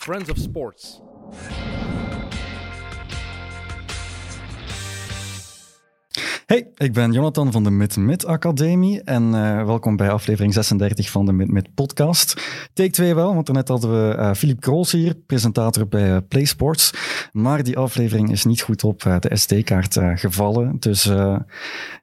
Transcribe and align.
Friends 0.00 0.30
of 0.30 0.38
Sports. 0.38 1.02
Hey, 6.50 6.66
ik 6.76 6.92
ben 6.92 7.12
Jonathan 7.12 7.52
van 7.52 7.64
de 7.64 7.70
Mid-Mid 7.70 8.26
Academie 8.26 9.02
en 9.02 9.22
uh, 9.22 9.64
welkom 9.64 9.96
bij 9.96 10.10
aflevering 10.10 10.52
36 10.52 11.10
van 11.10 11.26
de 11.26 11.32
Mid-Mid 11.32 11.74
podcast. 11.74 12.42
Take 12.72 12.90
2 12.90 13.14
wel, 13.14 13.34
want 13.34 13.52
net 13.52 13.68
hadden 13.68 13.90
we 13.90 14.16
uh, 14.16 14.32
Philippe 14.34 14.60
Kroos 14.60 14.92
hier, 14.92 15.14
presentator 15.14 15.88
bij 15.88 16.10
uh, 16.10 16.16
PlaySports. 16.28 16.92
Maar 17.32 17.62
die 17.62 17.78
aflevering 17.78 18.30
is 18.30 18.44
niet 18.44 18.60
goed 18.60 18.84
op 18.84 19.00
de 19.00 19.36
SD-kaart 19.36 19.98
gevallen. 20.14 20.76
Dus 20.78 21.04
hij 21.04 21.44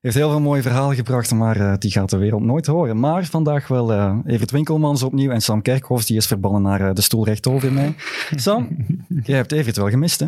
heeft 0.01 0.15
heel 0.15 0.29
veel 0.29 0.41
mooie 0.41 0.61
verhalen 0.61 0.95
gebracht, 0.95 1.33
maar 1.33 1.79
die 1.79 1.91
gaat 1.91 2.09
de 2.09 2.17
wereld 2.17 2.43
nooit 2.43 2.65
horen. 2.65 2.99
Maar 2.99 3.25
vandaag 3.25 3.67
wel 3.67 4.21
Evert 4.25 4.51
Winkelmans 4.51 5.03
opnieuw 5.03 5.31
en 5.31 5.41
Sam 5.41 5.61
Kerkhoffs, 5.61 6.05
die 6.05 6.17
is 6.17 6.27
verbannen 6.27 6.61
naar 6.61 6.93
de 6.93 7.01
stoel 7.01 7.25
rechtdoor 7.25 7.73
mij. 7.73 7.95
Sam, 8.35 8.67
jij 9.23 9.35
hebt 9.35 9.51
Evert 9.51 9.77
wel 9.77 9.89
gemist, 9.89 10.19
hè? 10.19 10.27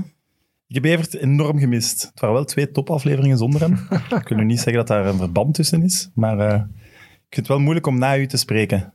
Ik 0.69 0.75
heb 0.75 0.83
Evert 0.83 1.13
enorm 1.13 1.59
gemist. 1.59 2.01
Het 2.01 2.19
waren 2.19 2.35
wel 2.35 2.45
twee 2.45 2.71
topafleveringen 2.71 3.37
zonder 3.37 3.61
hem. 3.61 3.73
ik 4.19 4.23
kan 4.23 4.37
nu 4.37 4.43
niet 4.43 4.57
zeggen 4.57 4.73
dat 4.73 4.87
daar 4.87 5.05
een 5.05 5.17
verband 5.17 5.53
tussen 5.53 5.83
is, 5.83 6.09
maar 6.13 6.37
uh, 6.37 6.53
ik 6.55 7.35
vind 7.35 7.35
het 7.35 7.47
wel 7.47 7.59
moeilijk 7.59 7.87
om 7.87 7.97
na 7.97 8.17
u 8.17 8.27
te 8.27 8.37
spreken. 8.37 8.93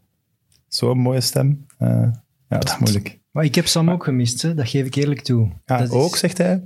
Zo'n 0.68 0.98
mooie 0.98 1.20
stem. 1.20 1.66
Uh, 1.78 1.88
ja, 2.48 2.58
dat 2.58 2.68
is 2.68 2.78
moeilijk. 2.78 3.20
Maar 3.30 3.44
ik 3.44 3.54
heb 3.54 3.66
Sam 3.66 3.90
ook 3.90 4.04
gemist, 4.04 4.42
hè? 4.42 4.54
dat 4.54 4.68
geef 4.68 4.86
ik 4.86 4.94
eerlijk 4.94 5.20
toe. 5.20 5.50
Ja, 5.66 5.78
dat 5.78 5.90
ook, 5.90 6.14
is... 6.14 6.18
zegt 6.18 6.38
hij. 6.38 6.62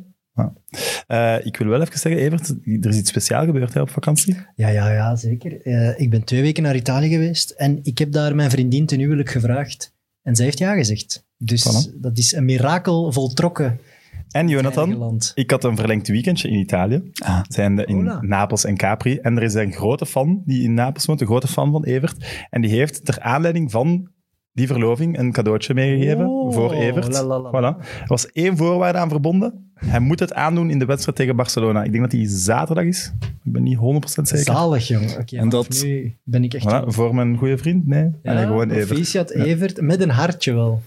Uh, 1.08 1.46
ik 1.46 1.56
wil 1.56 1.68
wel 1.68 1.80
even 1.80 1.98
zeggen, 1.98 2.20
Evert, 2.20 2.48
er 2.48 2.88
is 2.88 2.96
iets 2.96 3.10
speciaals 3.10 3.46
gebeurd 3.46 3.74
hè, 3.74 3.80
op 3.80 3.90
vakantie. 3.90 4.36
Ja, 4.54 4.68
ja, 4.68 4.92
ja 4.92 5.16
zeker. 5.16 5.66
ik 5.98 6.10
ben 6.10 6.24
twee 6.24 6.42
weken 6.42 6.62
naar 6.62 6.76
Italië 6.76 7.08
geweest 7.08 7.50
en 7.50 7.78
ik 7.82 7.98
heb 7.98 8.12
daar 8.12 8.34
mijn 8.34 8.50
vriendin 8.50 8.86
ten 8.86 8.98
huwelijk 8.98 9.30
gevraagd. 9.30 9.94
En 10.22 10.36
zij 10.36 10.44
heeft 10.44 10.58
ja 10.58 10.74
gezegd. 10.74 11.26
Dus 11.36 11.90
dat 11.94 12.18
is 12.18 12.32
een 12.32 12.44
mirakel 12.44 13.12
voltrokken. 13.12 13.80
En 14.30 14.48
Jonathan, 14.48 15.20
ik 15.34 15.50
had 15.50 15.64
een 15.64 15.76
verlengd 15.76 16.08
weekendje 16.08 16.48
in 16.48 16.58
Italië. 16.58 17.02
Ah. 17.24 17.40
Zijn 17.48 17.78
in 17.86 18.18
Napels 18.20 18.64
en 18.64 18.76
Capri. 18.76 19.18
En 19.18 19.36
er 19.36 19.42
is 19.42 19.54
een 19.54 19.72
grote 19.72 20.06
fan 20.06 20.42
die 20.44 20.62
in 20.62 20.74
Napels 20.74 21.06
woont, 21.06 21.20
een 21.20 21.26
grote 21.26 21.48
fan 21.48 21.70
van 21.70 21.84
Evert. 21.84 22.46
En 22.50 22.60
die 22.60 22.70
heeft 22.70 23.04
ter 23.04 23.20
aanleiding 23.20 23.70
van 23.70 24.08
die 24.52 24.66
verloving 24.66 25.18
een 25.18 25.32
cadeautje 25.32 25.74
meegegeven 25.74 26.26
oh, 26.26 26.52
voor 26.52 26.72
Evert. 26.72 27.22
Voilà. 27.24 27.86
Er 28.00 28.06
was 28.06 28.32
één 28.32 28.56
voorwaarde 28.56 28.98
aan 28.98 29.08
verbonden. 29.08 29.70
Hij 29.74 30.00
moet 30.00 30.20
het 30.20 30.34
aandoen 30.34 30.70
in 30.70 30.78
de 30.78 30.84
wedstrijd 30.84 31.16
tegen 31.16 31.36
Barcelona. 31.36 31.82
Ik 31.82 31.90
denk 31.90 32.02
dat 32.02 32.10
die 32.10 32.28
zaterdag 32.28 32.84
is. 32.84 33.12
Ik 33.44 33.52
ben 33.52 33.62
niet 33.62 33.78
100% 33.78 33.80
zeker. 34.22 34.44
Zalig, 34.44 34.88
jong. 34.88 35.10
Okay, 35.10 35.40
en 35.40 35.48
dat... 35.48 35.82
Nu 35.82 36.14
ben 36.22 36.44
ik 36.44 36.54
echt... 36.54 36.64
Voilà, 36.64 36.86
voor 36.86 37.14
mijn 37.14 37.36
goede 37.36 37.58
vriend? 37.58 37.86
Nee. 37.86 38.10
Ja, 38.22 38.42
gewoon 38.42 38.70
Evert. 38.70 39.30
Evert, 39.30 39.80
met 39.80 40.00
een 40.00 40.10
hartje 40.10 40.52
wel. 40.52 40.82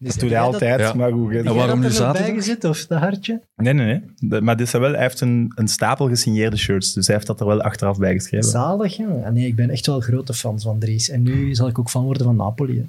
Dus 0.04 0.12
dat 0.12 0.20
doet 0.20 0.30
hij 0.30 0.40
altijd, 0.40 0.94
maar 0.94 1.12
goed. 1.12 1.34
En 1.34 1.54
waarom 1.54 1.80
nu 1.80 1.90
zaterdag? 1.90 2.32
bijgezet, 2.32 2.64
of 2.64 2.86
dat 2.86 2.98
hartje? 2.98 3.40
Nee, 3.56 3.72
nee, 3.72 4.02
nee. 4.18 4.40
maar 4.40 4.56
dit 4.56 4.66
is 4.66 4.72
wel, 4.72 4.92
hij 4.92 5.00
heeft 5.02 5.20
een, 5.20 5.52
een 5.54 5.68
stapel 5.68 6.08
gesigneerde 6.08 6.56
shirts, 6.56 6.92
dus 6.92 7.06
hij 7.06 7.14
heeft 7.14 7.26
dat 7.26 7.40
er 7.40 7.46
wel 7.46 7.60
achteraf 7.60 7.98
bij 7.98 8.12
geschreven. 8.12 8.50
Zalig, 8.50 8.96
ja. 8.96 9.30
Nee, 9.30 9.46
ik 9.46 9.56
ben 9.56 9.70
echt 9.70 9.86
wel 9.86 10.00
grote 10.00 10.34
fan 10.34 10.60
van 10.60 10.78
Dries. 10.78 11.10
En 11.10 11.22
nu 11.22 11.54
zal 11.54 11.68
ik 11.68 11.78
ook 11.78 11.90
fan 11.90 12.04
worden 12.04 12.26
van 12.26 12.36
Napoli. 12.36 12.88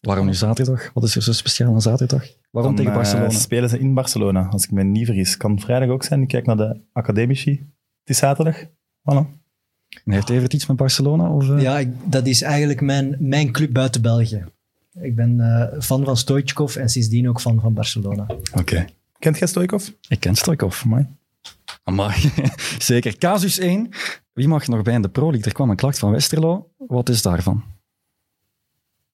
Waarom 0.00 0.26
nu 0.26 0.34
zaterdag? 0.34 0.90
Wat 0.94 1.04
is 1.04 1.16
er 1.16 1.22
zo 1.22 1.32
speciaal 1.32 1.74
aan 1.74 1.82
zaterdag? 1.82 2.26
Waarom 2.50 2.74
tegen 2.74 2.92
Barcelona? 2.92 3.30
Uh, 3.30 3.36
spelen 3.36 3.68
ze 3.68 3.78
in 3.78 3.94
Barcelona, 3.94 4.46
als 4.50 4.64
ik 4.64 4.70
me 4.70 4.82
niet 4.82 5.06
vergis. 5.06 5.36
Kan 5.36 5.60
vrijdag 5.60 5.88
ook 5.88 6.04
zijn. 6.04 6.22
Ik 6.22 6.28
kijk 6.28 6.46
naar 6.46 6.56
de 6.56 6.80
Academici. 6.92 7.50
Het 7.50 8.10
is 8.10 8.18
zaterdag. 8.18 8.64
Voilà. 9.10 9.26
heeft 10.04 10.30
even 10.30 10.54
iets 10.54 10.66
met 10.66 10.76
Barcelona? 10.76 11.30
Of, 11.30 11.48
uh... 11.48 11.62
Ja, 11.62 11.78
ik, 11.78 11.88
dat 12.04 12.26
is 12.26 12.42
eigenlijk 12.42 12.80
mijn, 12.80 13.16
mijn 13.18 13.52
club 13.52 13.72
buiten 13.72 14.02
België. 14.02 14.44
Ik 15.00 15.14
ben 15.16 15.38
uh, 15.38 15.80
fan 15.80 16.04
van 16.04 16.16
Stoichkov 16.16 16.76
en 16.76 16.88
sindsdien 16.88 17.28
ook 17.28 17.40
fan 17.40 17.60
van 17.60 17.74
Barcelona. 17.74 18.26
Oké. 18.54 18.84
Kent 19.18 19.38
jij 19.38 19.48
Stoichkov? 19.48 19.88
Ik 20.08 20.20
ken 20.20 20.34
Stoichkov. 20.34 20.82
Amai. 20.84 21.06
Amai. 21.84 22.32
Zeker. 22.78 23.18
Casus 23.18 23.58
1. 23.58 23.88
Wie 24.32 24.48
mag 24.48 24.68
nog 24.68 24.82
bij 24.82 24.94
in 24.94 25.02
de 25.02 25.08
Pro 25.08 25.30
League? 25.30 25.44
Er 25.44 25.52
kwam 25.52 25.70
een 25.70 25.76
klacht 25.76 25.98
van 25.98 26.10
Westerlo. 26.10 26.70
Wat 26.76 27.08
is 27.08 27.22
daarvan? 27.22 27.64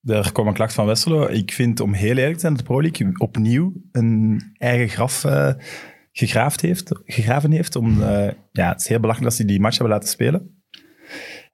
Er 0.03 0.31
kwam 0.31 0.47
een 0.47 0.53
klacht 0.53 0.73
van 0.73 0.85
Westerlo. 0.85 1.27
Ik 1.27 1.51
vind, 1.53 1.79
om 1.79 1.93
heel 1.93 2.17
eerlijk 2.17 2.33
te 2.33 2.39
zijn, 2.39 2.53
dat 2.53 2.61
de 2.61 2.67
Pro 2.67 2.81
League 2.81 3.11
opnieuw 3.17 3.73
een 3.91 4.41
eigen 4.57 4.89
graf 4.89 5.23
uh, 5.23 5.53
gegraafd 6.11 6.61
heeft, 6.61 6.91
gegraven 7.05 7.51
heeft. 7.51 7.75
Om, 7.75 8.01
uh, 8.01 8.31
ja, 8.51 8.69
het 8.69 8.81
is 8.81 8.87
heel 8.87 8.99
belangrijk 8.99 9.29
dat 9.29 9.39
ze 9.39 9.45
die 9.45 9.59
match 9.59 9.77
hebben 9.77 9.95
laten 9.95 10.09
spelen. 10.09 10.63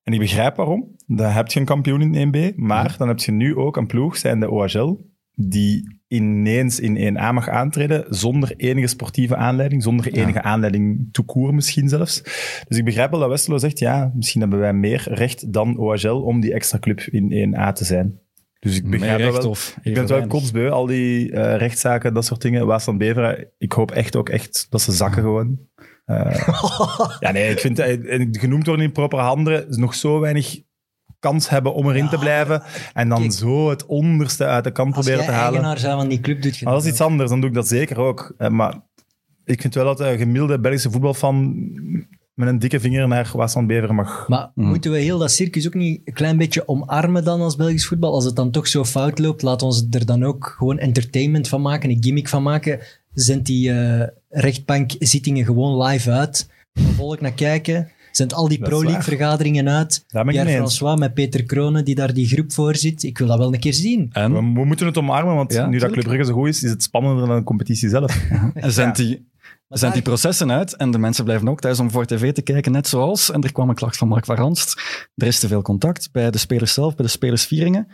En 0.07 0.13
ik 0.13 0.19
begrijp 0.19 0.55
waarom. 0.55 0.95
Dan 1.07 1.31
heb 1.31 1.47
je 1.47 1.59
een 1.59 1.65
kampioen 1.65 2.13
in 2.13 2.33
1B, 2.33 2.55
maar 2.55 2.95
dan 2.97 3.07
heb 3.07 3.19
je 3.19 3.31
nu 3.31 3.55
ook 3.55 3.77
een 3.77 3.87
ploeg, 3.87 4.17
zijn 4.17 4.39
de 4.39 4.51
OHL, 4.51 4.95
die 5.33 5.99
ineens 6.07 6.79
in 6.79 7.17
1A 7.17 7.33
mag 7.33 7.49
aantreden 7.49 8.05
zonder 8.09 8.53
enige 8.57 8.87
sportieve 8.87 9.35
aanleiding, 9.35 9.83
zonder 9.83 10.13
enige 10.13 10.41
aanleiding 10.41 11.09
toekoer 11.11 11.53
misschien 11.53 11.89
zelfs. 11.89 12.21
Dus 12.67 12.77
ik 12.77 12.85
begrijp 12.85 13.11
wel 13.11 13.19
dat 13.19 13.29
Westerlo 13.29 13.57
zegt, 13.57 13.79
ja, 13.79 14.11
misschien 14.15 14.41
hebben 14.41 14.59
wij 14.59 14.73
meer 14.73 15.07
recht 15.09 15.53
dan 15.53 15.77
OHL 15.77 16.21
om 16.23 16.39
die 16.39 16.53
extra 16.53 16.79
club 16.79 16.99
in 16.99 17.55
1A 17.55 17.73
te 17.73 17.85
zijn. 17.85 18.19
Dus 18.59 18.75
ik 18.75 18.89
begrijp 18.89 19.19
recht, 19.19 19.43
wel. 19.43 19.55
ik 19.81 19.93
ben 19.93 20.01
het 20.01 20.09
wel 20.09 20.27
kotsbeu, 20.27 20.69
al 20.69 20.85
die 20.85 21.31
uh, 21.31 21.55
rechtszaken, 21.55 22.13
dat 22.13 22.25
soort 22.25 22.41
dingen. 22.41 22.65
Waas 22.65 22.83
van 22.83 22.97
Beveren, 22.97 23.47
ik 23.57 23.71
hoop 23.71 23.91
echt 23.91 24.15
ook 24.15 24.29
echt 24.29 24.67
dat 24.69 24.81
ze 24.81 24.91
zakken 24.91 25.21
gewoon. 25.21 25.59
Uh, 26.07 26.47
ja, 27.19 27.31
nee, 27.31 27.49
ik 27.49 27.59
vind 27.59 27.79
uh, 27.79 28.27
genoemd 28.31 28.65
worden 28.65 28.85
in 28.85 28.91
proper 28.91 29.19
handen 29.19 29.65
nog 29.69 29.95
zo 29.95 30.19
weinig 30.19 30.61
kans 31.19 31.49
hebben 31.49 31.73
om 31.73 31.89
erin 31.89 32.09
te 32.09 32.17
blijven. 32.17 32.63
En 32.93 33.09
dan 33.09 33.31
zo 33.31 33.69
het 33.69 33.85
onderste 33.85 34.45
uit 34.45 34.63
de 34.63 34.71
kant 34.71 34.91
proberen 34.91 35.25
te 35.25 35.31
halen. 35.31 35.45
Als 35.45 35.53
eigenaar 35.53 35.79
zijn 35.79 35.97
van 35.97 36.07
die 36.07 36.19
club, 36.19 36.41
doet 36.41 36.57
je 36.57 36.65
maar 36.65 36.73
dat 36.73 36.83
is 36.83 36.89
iets 36.89 37.01
anders, 37.01 37.29
dan 37.29 37.39
doe 37.39 37.49
ik 37.49 37.55
dat 37.55 37.67
zeker 37.67 37.97
ook. 37.97 38.35
Uh, 38.37 38.49
maar 38.49 38.81
ik 39.45 39.61
vind 39.61 39.73
wel 39.73 39.85
dat 39.85 39.99
een 39.99 40.17
gemiddelde 40.17 40.59
Belgische 40.59 40.91
voetbalfan 40.91 41.55
met 42.33 42.47
een 42.47 42.59
dikke 42.59 42.79
vinger 42.79 43.07
naar 43.07 43.31
Waas 43.33 43.53
van 43.53 43.67
Beveren 43.67 43.95
mag. 43.95 44.27
Maar 44.27 44.51
mm. 44.55 44.67
moeten 44.67 44.91
we 44.91 44.97
heel 44.97 45.17
dat 45.17 45.31
circus 45.31 45.67
ook 45.67 45.73
niet 45.73 46.01
een 46.05 46.13
klein 46.13 46.37
beetje 46.37 46.67
omarmen 46.67 47.23
dan 47.23 47.41
als 47.41 47.55
Belgisch 47.55 47.87
voetbal? 47.87 48.13
Als 48.13 48.25
het 48.25 48.35
dan 48.35 48.51
toch 48.51 48.67
zo 48.67 48.85
fout 48.85 49.19
loopt, 49.19 49.41
laat 49.41 49.61
ons 49.61 49.87
er 49.91 50.05
dan 50.05 50.23
ook 50.23 50.55
gewoon 50.57 50.77
entertainment 50.77 51.47
van 51.47 51.61
maken, 51.61 51.89
een 51.89 52.03
gimmick 52.03 52.27
van 52.27 52.43
maken. 52.43 52.79
Zendt 53.23 53.45
die 53.45 53.69
uh, 53.69 54.03
rechtbankzittingen 54.29 55.45
gewoon 55.45 55.83
live 55.83 56.11
uit. 56.11 56.49
Volk 56.73 57.21
naar 57.21 57.33
kijken. 57.33 57.91
Zendt 58.11 58.33
al 58.33 58.47
die 58.47 58.59
Pro 58.59 58.83
League 58.83 59.01
vergaderingen 59.01 59.69
uit. 59.69 60.05
Pierre 60.07 60.49
François 60.49 60.99
met 60.99 61.13
Peter 61.13 61.43
Kronen, 61.43 61.85
die 61.85 61.95
daar 61.95 62.13
die 62.13 62.27
groep 62.27 62.53
voor 62.53 62.75
zit. 62.75 63.03
Ik 63.03 63.17
wil 63.17 63.27
dat 63.27 63.37
wel 63.37 63.53
een 63.53 63.59
keer 63.59 63.73
zien. 63.73 64.09
En? 64.11 64.31
We, 64.33 64.37
we 64.59 64.65
moeten 64.65 64.85
het 64.85 64.97
omarmen, 64.97 65.35
want 65.35 65.67
nu 65.69 65.79
dat 65.79 65.91
Club 65.91 66.03
Brugge 66.03 66.25
zo 66.25 66.33
goed 66.33 66.47
is, 66.47 66.63
is 66.63 66.69
het 66.69 66.83
spannender 66.83 67.27
dan 67.27 67.37
de 67.37 67.43
competitie 67.43 67.89
zelf. 67.89 68.27
en 68.53 68.71
zendt 68.71 68.97
die 68.97 69.25
er 69.69 69.77
zijn 69.77 69.93
die 69.93 70.01
processen 70.01 70.51
uit 70.51 70.75
en 70.75 70.91
de 70.91 70.97
mensen 70.97 71.23
blijven 71.23 71.49
ook 71.49 71.59
thuis 71.59 71.79
om 71.79 71.91
voor 71.91 72.05
tv 72.05 72.33
te 72.33 72.41
kijken, 72.41 72.71
net 72.71 72.87
zoals. 72.87 73.31
En 73.31 73.43
er 73.43 73.51
kwam 73.51 73.69
een 73.69 73.75
klacht 73.75 73.97
van 73.97 74.07
Mark 74.07 74.25
van 74.25 74.35
Ranst. 74.35 74.81
Er 75.15 75.27
is 75.27 75.39
te 75.39 75.47
veel 75.47 75.61
contact 75.61 76.09
bij 76.11 76.31
de 76.31 76.37
spelers 76.37 76.73
zelf, 76.73 76.95
bij 76.95 77.05
de 77.05 77.11
spelersvieringen. 77.11 77.87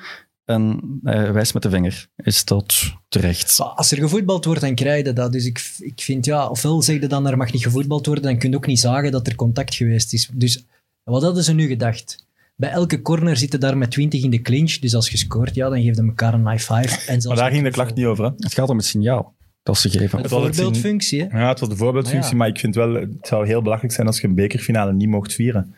En 0.46 0.80
hij 1.04 1.34
wijst 1.34 1.54
met 1.54 1.64
de 1.64 1.70
vinger. 1.70 2.08
Is 2.16 2.46
dat 2.46 2.94
terecht? 3.08 3.60
Als 3.60 3.92
er 3.92 3.98
gevoetbald 3.98 4.46
wordt, 4.46 4.62
dan 4.62 4.76
krijg 4.76 5.06
je 5.06 5.14
dat. 5.14 5.32
Dus 5.32 5.46
ik, 5.46 5.76
ik 5.80 6.02
vind, 6.02 6.26
ja, 6.26 6.48
ofwel 6.48 6.82
zeg 6.82 7.02
je 7.02 7.08
dan 7.08 7.28
er 7.28 7.38
mag 7.38 7.52
niet 7.52 7.64
gevoetbald 7.64 8.06
worden, 8.06 8.24
dan 8.24 8.38
kun 8.38 8.50
je 8.50 8.56
ook 8.56 8.68
niet 8.68 8.80
zagen 8.80 9.12
dat 9.12 9.28
er 9.28 9.36
contact 9.36 9.76
geweest 9.76 10.14
is. 10.14 10.30
Dus 10.34 10.66
wat 11.04 11.24
hadden 11.24 11.44
ze 11.44 11.54
nu 11.54 11.68
gedacht? 11.68 12.26
Bij 12.56 12.70
elke 12.70 13.02
corner 13.02 13.38
zitten 13.38 13.60
daar 13.60 13.78
met 13.78 13.92
20 13.92 14.24
in 14.24 14.30
de 14.30 14.42
clinch. 14.42 14.80
Dus 14.80 14.96
als 14.96 15.10
je 15.10 15.18
scoort, 15.18 15.56
ja, 15.56 15.70
dan 15.70 15.80
hem 15.80 16.08
elkaar 16.08 16.34
een 16.34 16.50
high 16.50 16.74
five. 16.74 17.12
En 17.12 17.22
maar 17.28 17.36
daar 17.36 17.52
ging 17.52 17.64
de 17.64 17.72
klacht 17.72 17.96
niet 17.96 18.06
over. 18.06 18.26
Hè? 18.26 18.32
Het 18.38 18.54
gaat 18.54 18.70
om 18.70 18.78
het 18.78 18.86
signaal. 18.86 19.36
Dat 19.64 19.78
ze 19.78 19.90
geven. 19.90 20.22
De 20.22 20.30
voorbeeldfunctie, 20.30 21.24
hè? 21.24 21.40
Ja, 21.40 21.48
het 21.48 21.60
was 21.60 21.70
de 21.70 21.76
voorbeeldfunctie, 21.76 22.36
maar 22.36 22.48
ik 22.48 22.60
vind 22.60 22.76
wel, 22.76 22.94
het 22.94 23.28
zou 23.28 23.46
heel 23.46 23.62
belachelijk 23.62 23.94
zijn 23.94 24.08
als 24.08 24.22
je 24.22 24.28
een 24.28 24.36
bekerfinale 24.36 24.94
niet 24.94 25.10
mocht 25.10 25.34
vieren. 25.34 25.76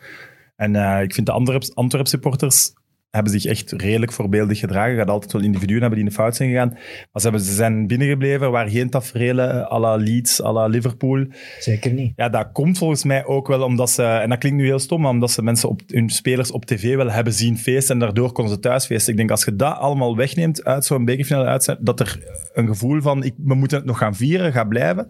En 0.56 0.74
uh, 0.74 1.02
ik 1.02 1.14
vind 1.14 1.26
de 1.26 1.32
Antwerp 1.74 2.06
supporters 2.06 2.72
hebben 3.16 3.40
zich 3.40 3.44
echt 3.44 3.72
redelijk 3.72 4.12
voorbeeldig 4.12 4.58
gedragen. 4.58 4.92
Je 4.92 4.98
gaat 4.98 5.10
altijd 5.10 5.32
wel 5.32 5.42
individuen 5.42 5.80
hebben 5.80 5.98
die 5.98 6.08
in 6.08 6.14
de 6.14 6.20
fout 6.20 6.36
zijn 6.36 6.50
gegaan. 6.50 6.70
Maar 6.70 7.22
ze, 7.22 7.22
hebben, 7.22 7.40
ze 7.40 7.52
zijn 7.52 7.86
binnengebleven, 7.86 8.50
waar 8.50 8.68
geen 8.68 8.90
tafereelen 8.90 9.70
à 9.72 9.78
la 9.78 9.94
Leeds, 9.96 10.42
à 10.42 10.52
la 10.52 10.66
Liverpool. 10.66 11.26
Zeker 11.58 11.92
niet. 11.92 12.12
Ja, 12.16 12.28
dat 12.28 12.48
komt 12.52 12.78
volgens 12.78 13.04
mij 13.04 13.24
ook 13.24 13.48
wel 13.48 13.62
omdat 13.62 13.90
ze, 13.90 14.02
en 14.02 14.28
dat 14.28 14.38
klinkt 14.38 14.58
nu 14.58 14.64
heel 14.64 14.78
stom, 14.78 15.00
maar 15.00 15.10
omdat 15.10 15.30
ze 15.30 15.42
mensen 15.42 15.68
op, 15.68 15.80
hun 15.86 16.10
spelers 16.10 16.50
op 16.50 16.64
tv 16.64 16.96
wel 16.96 17.10
hebben 17.10 17.32
zien 17.32 17.58
feesten 17.58 17.94
en 17.94 18.00
daardoor 18.00 18.32
konden 18.32 18.54
ze 18.54 18.60
thuis 18.60 18.86
feesten. 18.86 19.12
Ik 19.12 19.18
denk 19.18 19.30
als 19.30 19.44
je 19.44 19.56
dat 19.56 19.76
allemaal 19.76 20.16
wegneemt 20.16 20.64
uit 20.64 20.84
zo'n 20.84 21.04
bekerfinale 21.04 21.46
uitzet, 21.46 21.78
dat 21.80 22.00
er 22.00 22.18
een 22.52 22.66
gevoel 22.66 23.00
van, 23.00 23.24
ik, 23.24 23.34
we 23.36 23.54
moeten 23.54 23.76
het 23.76 23.86
nog 23.86 23.98
gaan 23.98 24.14
vieren, 24.14 24.52
gaat 24.52 24.68
blijven. 24.68 25.08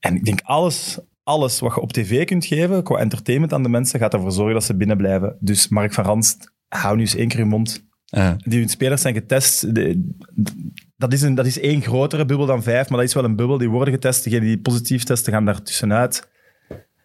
En 0.00 0.14
ik 0.14 0.24
denk 0.24 0.40
alles, 0.42 0.98
alles 1.22 1.60
wat 1.60 1.74
je 1.74 1.80
op 1.80 1.92
tv 1.92 2.24
kunt 2.24 2.44
geven, 2.44 2.82
qua 2.82 2.98
entertainment 2.98 3.52
aan 3.52 3.62
de 3.62 3.68
mensen, 3.68 3.98
gaat 3.98 4.14
ervoor 4.14 4.32
zorgen 4.32 4.54
dat 4.54 4.64
ze 4.64 4.76
binnen 4.76 4.96
blijven. 4.96 5.36
Dus 5.40 5.68
Mark 5.68 5.92
van 5.92 6.04
Ranst 6.04 6.52
hou 6.68 6.96
nu 6.96 7.00
eens 7.00 7.14
één 7.14 7.28
keer 7.28 7.38
je 7.38 7.44
mond. 7.44 7.86
Die 8.36 8.68
spelers 8.68 9.02
zijn 9.02 9.14
getest. 9.14 9.74
dat, 10.96 11.12
is 11.12 11.22
een, 11.22 11.34
dat 11.34 11.46
is 11.46 11.60
één 11.60 11.82
grotere 11.82 12.24
bubbel 12.24 12.46
dan 12.46 12.62
vijf, 12.62 12.88
maar 12.88 12.98
dat 12.98 13.08
is 13.08 13.14
wel 13.14 13.24
een 13.24 13.36
bubbel. 13.36 13.58
Die 13.58 13.68
worden 13.68 13.94
getest. 13.94 14.24
Degenen 14.24 14.46
die 14.46 14.58
positief 14.58 15.04
testen 15.04 15.32
gaan 15.32 15.44
daar 15.44 15.62
tussenuit. 15.62 16.28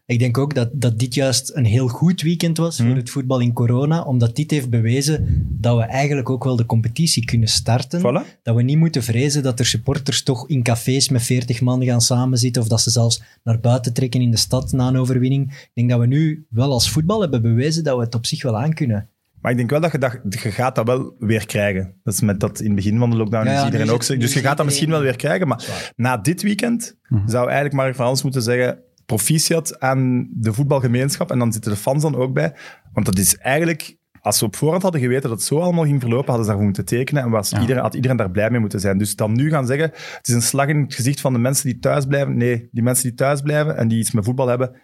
Ik 0.05 0.19
denk 0.19 0.37
ook 0.37 0.55
dat, 0.55 0.69
dat 0.73 0.99
dit 0.99 1.13
juist 1.13 1.55
een 1.55 1.65
heel 1.65 1.87
goed 1.87 2.21
weekend 2.21 2.57
was 2.57 2.77
Hmm. 2.77 2.87
voor 2.87 2.95
het 2.95 3.09
voetbal 3.09 3.39
in 3.39 3.53
corona, 3.53 4.01
omdat 4.01 4.35
dit 4.35 4.51
heeft 4.51 4.69
bewezen 4.69 5.45
dat 5.49 5.77
we 5.77 5.83
eigenlijk 5.83 6.29
ook 6.29 6.43
wel 6.43 6.55
de 6.55 6.65
competitie 6.65 7.25
kunnen 7.25 7.47
starten. 7.47 7.99
Voilà. 7.99 8.41
Dat 8.43 8.55
we 8.55 8.61
niet 8.61 8.77
moeten 8.77 9.03
vrezen 9.03 9.43
dat 9.43 9.59
er 9.59 9.65
supporters 9.65 10.23
toch 10.23 10.49
in 10.49 10.63
cafés 10.63 11.09
met 11.09 11.21
40 11.21 11.61
man 11.61 11.83
gaan 11.83 12.01
samenzitten 12.01 12.61
of 12.61 12.67
dat 12.67 12.81
ze 12.81 12.89
zelfs 12.89 13.21
naar 13.43 13.59
buiten 13.59 13.93
trekken 13.93 14.21
in 14.21 14.31
de 14.31 14.37
stad 14.37 14.71
na 14.71 14.87
een 14.87 14.97
overwinning. 14.97 15.51
Ik 15.51 15.71
denk 15.73 15.89
dat 15.89 15.99
we 15.99 16.07
nu 16.07 16.45
wel 16.49 16.71
als 16.71 16.89
voetbal 16.89 17.21
hebben 17.21 17.41
bewezen 17.41 17.83
dat 17.83 17.97
we 17.97 18.03
het 18.03 18.15
op 18.15 18.25
zich 18.25 18.43
wel 18.43 18.59
aankunnen. 18.59 19.09
Maar 19.43 19.51
ik 19.51 19.57
denk 19.57 19.69
wel 19.69 19.81
dat 19.81 19.91
je, 19.91 19.97
dat 19.97 20.39
je 20.39 20.51
gaat 20.51 20.75
dat 20.75 20.87
wel 20.87 21.15
weer 21.19 21.45
krijgen. 21.45 21.93
Dat 22.03 22.13
is 22.13 22.21
met 22.21 22.39
dat 22.39 22.59
in 22.59 22.65
het 22.65 22.75
begin 22.75 22.97
van 22.97 23.09
de 23.09 23.15
lockdown 23.15 23.45
Ja, 23.47 23.59
is 23.59 23.65
iedereen 23.65 23.89
ook 23.89 24.07
Dus 24.07 24.33
je 24.33 24.39
gaat 24.39 24.57
dat 24.57 24.65
misschien 24.65 24.89
wel 24.89 25.01
weer 25.01 25.15
krijgen. 25.15 25.47
Maar 25.47 25.91
na 25.95 26.17
dit 26.17 26.41
weekend 26.41 26.97
zou 27.25 27.45
eigenlijk 27.45 27.75
Mark 27.75 27.95
van 27.95 28.05
Hans 28.05 28.23
moeten 28.23 28.41
zeggen 28.41 28.79
proficiat 29.05 29.79
aan 29.79 30.27
de 30.33 30.53
voetbalgemeenschap. 30.53 31.31
En 31.31 31.39
dan 31.39 31.53
zitten 31.53 31.71
de 31.71 31.77
fans 31.77 32.01
dan 32.01 32.15
ook 32.15 32.33
bij. 32.33 32.55
Want 32.93 33.05
dat 33.05 33.17
is 33.17 33.37
eigenlijk... 33.37 33.97
Als 34.21 34.39
we 34.39 34.45
op 34.45 34.55
voorhand 34.55 34.83
hadden 34.83 35.01
geweten 35.01 35.29
dat 35.29 35.37
het 35.37 35.47
zo 35.47 35.59
allemaal 35.59 35.83
ging 35.83 36.01
verlopen, 36.01 36.25
hadden 36.25 36.43
ze 36.43 36.47
daarvoor 36.47 36.65
moeten 36.65 36.85
tekenen 36.85 37.23
en 37.23 37.29
was 37.29 37.49
Ja. 37.49 37.59
iedereen, 37.61 37.81
had 37.81 37.93
iedereen 37.93 38.17
daar 38.17 38.31
blij 38.31 38.49
mee 38.49 38.59
moeten 38.59 38.79
zijn. 38.79 38.97
Dus 38.97 39.15
dan 39.15 39.33
nu 39.33 39.49
gaan 39.49 39.65
zeggen, 39.65 39.89
het 40.17 40.27
is 40.27 40.33
een 40.33 40.41
slag 40.41 40.67
in 40.67 40.81
het 40.81 40.93
gezicht 40.93 41.21
van 41.21 41.33
de 41.33 41.39
mensen 41.39 41.65
die 41.69 41.79
thuis 41.79 42.05
blijven. 42.05 42.37
Nee, 42.37 42.69
die 42.71 42.83
mensen 42.83 43.03
die 43.03 43.13
thuis 43.13 43.41
blijven 43.41 43.77
en 43.77 43.87
die 43.87 43.99
iets 43.99 44.11
met 44.11 44.25
voetbal 44.25 44.47
hebben, 44.47 44.75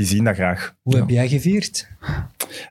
die 0.00 0.08
zien 0.08 0.24
dat 0.24 0.34
graag. 0.34 0.74
Hoe 0.82 0.94
Ja. 0.94 1.00
heb 1.00 1.08
jij 1.10 1.28
gevierd? 1.28 1.88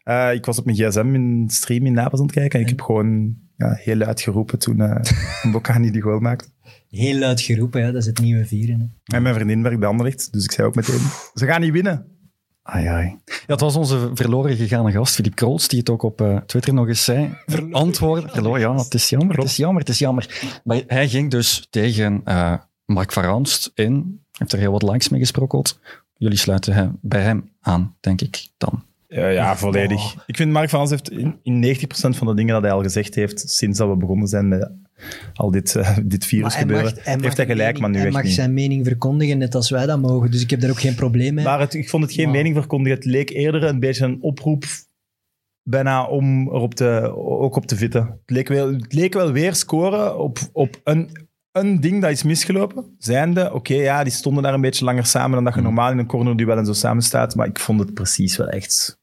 Eh, 0.03 0.33
ik 0.33 0.45
was 0.45 0.57
op 0.59 0.65
mijn 0.65 0.77
gsm 0.77 1.13
in 1.13 1.45
stream 1.49 1.85
in 1.85 1.93
Napels 1.93 2.19
aan 2.19 2.25
het 2.25 2.35
kijken 2.35 2.59
en 2.59 2.65
ik 2.65 2.69
heb 2.71 2.81
gewoon 2.81 3.35
ja, 3.57 3.73
heel 3.73 3.95
luid 3.95 4.21
geroepen 4.21 4.59
toen 4.59 4.79
uh, 4.81 5.01
Bocani 5.51 5.91
die 5.91 6.01
goal 6.01 6.19
maakte. 6.19 6.47
Heel 6.89 7.17
luid 7.19 7.41
geroepen, 7.41 7.81
ja, 7.81 7.91
dat 7.91 8.01
is 8.01 8.05
het 8.05 8.19
nieuwe 8.19 8.45
vieren. 8.45 8.79
hè. 9.03 9.15
En 9.15 9.21
mijn 9.23 9.35
vriendin 9.35 9.63
werkt 9.63 9.79
bij 9.79 9.89
Anderlecht, 9.89 10.33
dus 10.33 10.43
ik 10.43 10.51
zei 10.51 10.67
ook 10.67 10.75
meteen, 10.75 10.99
ze 11.33 11.45
gaan 11.45 11.61
niet 11.61 11.71
winnen. 11.71 12.05
Ai, 12.63 12.85
ai. 12.85 13.05
Ja, 13.25 13.33
het 13.45 13.59
was 13.59 13.75
onze 13.75 14.09
verloren 14.13 14.55
gegaane 14.55 14.91
gast, 14.91 15.15
Filip 15.15 15.35
Krools, 15.35 15.67
die 15.67 15.79
het 15.79 15.89
ook 15.89 16.03
op 16.03 16.21
eh, 16.21 16.37
Twitter 16.37 16.73
nog 16.73 16.87
eens 16.87 17.03
zei. 17.03 17.29
Antwoorden. 17.71 18.29
Verloren, 18.29 18.59
ja, 18.61 18.75
het 18.75 18.93
is 18.93 19.09
jammer, 19.09 19.35
het 19.35 19.45
is 19.45 19.55
jammer, 19.57 19.79
het 19.81 19.89
is 19.89 19.99
jammer. 19.99 20.59
Maar 20.63 20.81
hij 20.87 21.09
ging 21.09 21.31
dus 21.31 21.67
tegen 21.69 22.21
eh, 22.23 22.53
Mark 22.85 23.11
van 23.11 23.23
Ranst 23.23 23.71
in. 23.73 24.23
Heeft 24.37 24.53
er 24.53 24.59
heel 24.59 24.71
wat 24.71 24.83
likes 24.83 25.09
mee 25.09 25.19
gesprokkeld. 25.19 25.79
Jullie 26.19 26.37
sluiten 26.37 26.73
hem, 26.73 26.97
bij 27.01 27.21
hem 27.21 27.49
aan, 27.61 27.95
denk 27.99 28.21
ik 28.21 28.47
dan. 28.57 28.83
Ja, 29.07 29.27
ja, 29.27 29.55
volledig. 29.57 30.23
Ik 30.27 30.35
vind 30.35 30.51
Mark 30.51 30.69
van 30.69 30.87
heeft 30.89 31.11
in, 31.11 31.39
in 31.43 31.75
90% 31.77 31.87
van 31.89 32.27
de 32.27 32.33
dingen 32.33 32.53
dat 32.53 32.61
hij 32.63 32.71
al 32.71 32.81
gezegd 32.81 33.15
heeft 33.15 33.49
sinds 33.49 33.77
dat 33.77 33.89
we 33.89 33.95
begonnen 33.95 34.27
zijn 34.27 34.47
met 34.47 34.71
al 35.33 35.51
dit, 35.51 35.75
eh, 35.75 35.97
dit 36.03 36.25
virus 36.25 36.43
Maar 36.43 36.51
hij 36.51 36.61
gebeuren, 36.61 36.93
mag- 36.95 37.03
hij 37.03 37.13
mag 37.15 37.23
heeft 37.23 37.37
hij 37.37 37.45
gelijk, 37.45 37.65
mening- 37.65 37.79
maar 37.81 37.89
nu 37.89 37.95
Hij 37.97 38.05
echt 38.05 38.15
mag 38.15 38.23
niet. 38.25 38.33
zijn 38.33 38.53
mening 38.53 38.85
verkondigen, 38.85 39.37
net 39.37 39.55
als 39.55 39.69
wij 39.69 39.85
dat 39.85 39.99
mogen. 40.01 40.31
Dus 40.31 40.41
ik 40.41 40.49
heb 40.49 40.59
daar 40.61 40.69
ook 40.69 40.79
geen 40.79 40.95
probleem 40.95 41.33
mee. 41.33 41.45
Maar 41.45 41.59
het, 41.59 41.73
ik 41.73 41.89
vond 41.89 42.03
het 42.03 42.13
geen 42.13 42.31
mening 42.31 42.55
verkondigen. 42.55 42.97
Het 42.97 43.05
leek 43.07 43.29
eerder 43.29 43.63
een 43.63 43.79
beetje 43.79 44.05
een 44.05 44.21
oproep 44.21 44.63
bijna 45.63 46.05
om 46.05 46.47
erop 46.47 46.73
te, 46.73 47.13
ook 47.15 47.55
op 47.55 47.65
te 47.65 47.75
vitten. 47.75 48.01
Het 48.01 48.19
leek 48.35 48.47
wel, 48.47 48.73
het 48.73 48.93
leek 48.93 49.13
wel 49.13 49.31
weer 49.31 49.55
scoren 49.55 50.19
op, 50.19 50.39
op 50.53 50.81
een, 50.83 51.09
een 51.59 51.79
ding 51.79 52.01
dat 52.01 52.11
is 52.11 52.23
misgelopen. 52.23 52.95
Zijnde, 52.97 53.53
oké, 53.53 53.73
ja, 53.73 54.03
die 54.03 54.13
stonden 54.13 54.43
daar 54.43 54.53
een 54.53 54.61
beetje 54.61 54.85
langer 54.85 55.05
samen 55.05 55.31
dan 55.31 55.43
dat 55.43 55.55
je 55.55 55.61
normaal 55.61 55.91
in 55.91 55.97
een 55.97 56.07
cornerduel 56.07 56.57
en 56.57 56.65
zo 56.65 56.73
samen 56.73 57.03
staat. 57.03 57.35
Maar 57.35 57.47
ik 57.47 57.59
vond 57.59 57.79
het 57.79 57.93
precies 57.93 58.37
wel 58.37 58.47
echt 58.47 58.99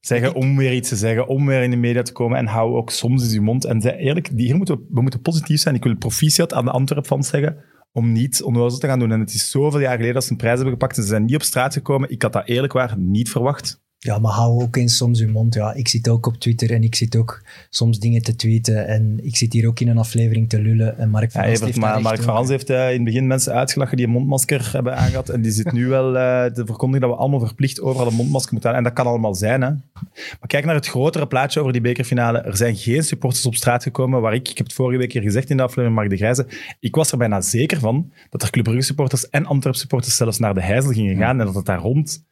zeggen 0.00 0.34
om 0.34 0.56
weer 0.56 0.72
iets 0.72 0.88
te 0.88 0.96
zeggen, 0.96 1.26
om 1.26 1.46
weer 1.46 1.62
in 1.62 1.70
de 1.70 1.76
media 1.76 2.02
te 2.02 2.12
komen 2.12 2.38
en 2.38 2.46
hou 2.46 2.74
ook 2.74 2.90
soms 2.90 3.22
eens 3.22 3.32
je 3.32 3.40
mond. 3.40 3.64
En 3.64 3.80
zei, 3.80 3.96
eerlijk, 3.96 4.30
hier 4.36 4.56
moeten 4.56 4.76
we, 4.76 4.84
we 4.90 5.00
moeten 5.00 5.20
positief 5.20 5.60
zijn. 5.60 5.74
Ik 5.74 5.84
wil 5.84 5.96
proficiat 5.96 6.52
aan 6.52 6.64
de 6.64 6.70
Antwerp-fans 6.70 7.28
zeggen 7.28 7.64
om 7.92 8.12
niet 8.12 8.42
onnozel 8.42 8.78
te 8.78 8.86
gaan 8.86 8.98
doen. 8.98 9.12
En 9.12 9.20
het 9.20 9.34
is 9.34 9.50
zoveel 9.50 9.80
jaar 9.80 9.94
geleden 9.94 10.14
dat 10.14 10.24
ze 10.24 10.30
een 10.30 10.36
prijs 10.36 10.54
hebben 10.54 10.72
gepakt 10.72 10.96
en 10.96 11.02
ze 11.02 11.08
zijn 11.08 11.24
niet 11.24 11.34
op 11.34 11.42
straat 11.42 11.72
gekomen. 11.72 12.10
Ik 12.10 12.22
had 12.22 12.32
dat 12.32 12.48
eerlijk 12.48 12.72
waar 12.72 12.94
niet 12.98 13.30
verwacht. 13.30 13.84
Ja, 14.06 14.18
maar 14.18 14.32
hou 14.32 14.62
ook 14.62 14.76
eens 14.76 14.96
soms 14.96 15.20
uw 15.20 15.30
mond. 15.30 15.54
Ja, 15.54 15.74
ik 15.74 15.88
zit 15.88 16.08
ook 16.08 16.26
op 16.26 16.36
Twitter 16.36 16.72
en 16.72 16.82
ik 16.82 16.94
zit 16.94 17.16
ook 17.16 17.42
soms 17.70 17.98
dingen 17.98 18.22
te 18.22 18.36
tweeten. 18.36 18.86
En 18.86 19.18
ik 19.22 19.36
zit 19.36 19.52
hier 19.52 19.66
ook 19.66 19.80
in 19.80 19.88
een 19.88 19.98
aflevering 19.98 20.48
te 20.48 20.60
lullen. 20.60 20.98
En 20.98 21.10
Mark 21.10 21.30
van 21.30 21.42
Ja, 21.42 21.48
heeft 21.48 21.76
maar 21.76 22.00
Mark 22.00 22.22
van. 22.22 22.34
Hans 22.34 22.48
heeft 22.48 22.70
eh, 22.70 22.88
in 22.88 22.94
het 22.94 23.04
begin 23.04 23.26
mensen 23.26 23.52
uitgelachen 23.52 23.96
die 23.96 24.06
een 24.06 24.12
mondmasker 24.12 24.70
hebben 24.72 24.96
aangehad. 24.96 25.28
En 25.28 25.42
die 25.42 25.52
zit 25.52 25.72
nu 25.72 25.86
wel 25.86 26.18
eh, 26.18 26.44
te 26.44 26.66
verkondigen 26.66 27.08
dat 27.08 27.16
we 27.16 27.22
allemaal 27.22 27.46
verplicht 27.46 27.80
overal 27.80 28.06
een 28.06 28.14
mondmasker 28.14 28.52
moeten 28.52 28.70
aan. 28.70 28.76
En 28.76 28.82
dat 28.82 28.92
kan 28.92 29.06
allemaal 29.06 29.34
zijn. 29.34 29.62
Hè. 29.62 29.70
Maar 29.70 30.46
kijk 30.46 30.64
naar 30.64 30.74
het 30.74 30.86
grotere 30.86 31.26
plaatje 31.26 31.60
over 31.60 31.72
die 31.72 31.80
bekerfinale. 31.80 32.38
Er 32.38 32.56
zijn 32.56 32.76
geen 32.76 33.02
supporters 33.02 33.46
op 33.46 33.54
straat 33.54 33.82
gekomen 33.82 34.20
waar 34.20 34.34
ik, 34.34 34.48
ik 34.48 34.56
heb 34.56 34.66
het 34.66 34.74
vorige 34.76 34.98
week 34.98 35.12
hier 35.12 35.22
gezegd 35.22 35.50
in 35.50 35.56
de 35.56 35.62
aflevering 35.62 35.94
Mark 35.94 36.10
de 36.10 36.16
Grijze, 36.16 36.46
ik 36.80 36.94
was 36.94 37.12
er 37.12 37.18
bijna 37.18 37.40
zeker 37.40 37.78
van 37.78 38.12
dat 38.30 38.42
er 38.42 38.50
Club 38.50 38.64
Brugge 38.64 38.82
supporters 38.82 39.30
en 39.30 39.46
Antwerp 39.46 39.74
supporters 39.74 40.16
zelfs 40.16 40.38
naar 40.38 40.54
de 40.54 40.62
Heizel 40.62 40.92
gingen 40.92 41.16
gaan 41.16 41.40
en 41.40 41.46
dat 41.46 41.54
het 41.54 41.66
daar 41.66 41.78
rond 41.78 42.24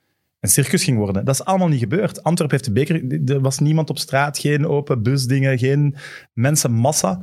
een 0.44 0.50
circus 0.50 0.85
ging 0.85 0.99
worden. 0.99 1.25
Dat 1.25 1.35
is 1.35 1.44
allemaal 1.44 1.69
niet 1.69 1.79
gebeurd. 1.79 2.23
Antwerp 2.23 2.50
heeft 2.50 2.64
de 2.64 2.73
beker... 2.73 3.20
Er 3.31 3.41
was 3.41 3.58
niemand 3.58 3.91
op 3.91 3.99
straat, 3.99 4.38
geen 4.38 4.67
open 4.67 5.02
busdingen, 5.02 5.58
geen 5.58 5.96
mensenmassa. 6.32 7.23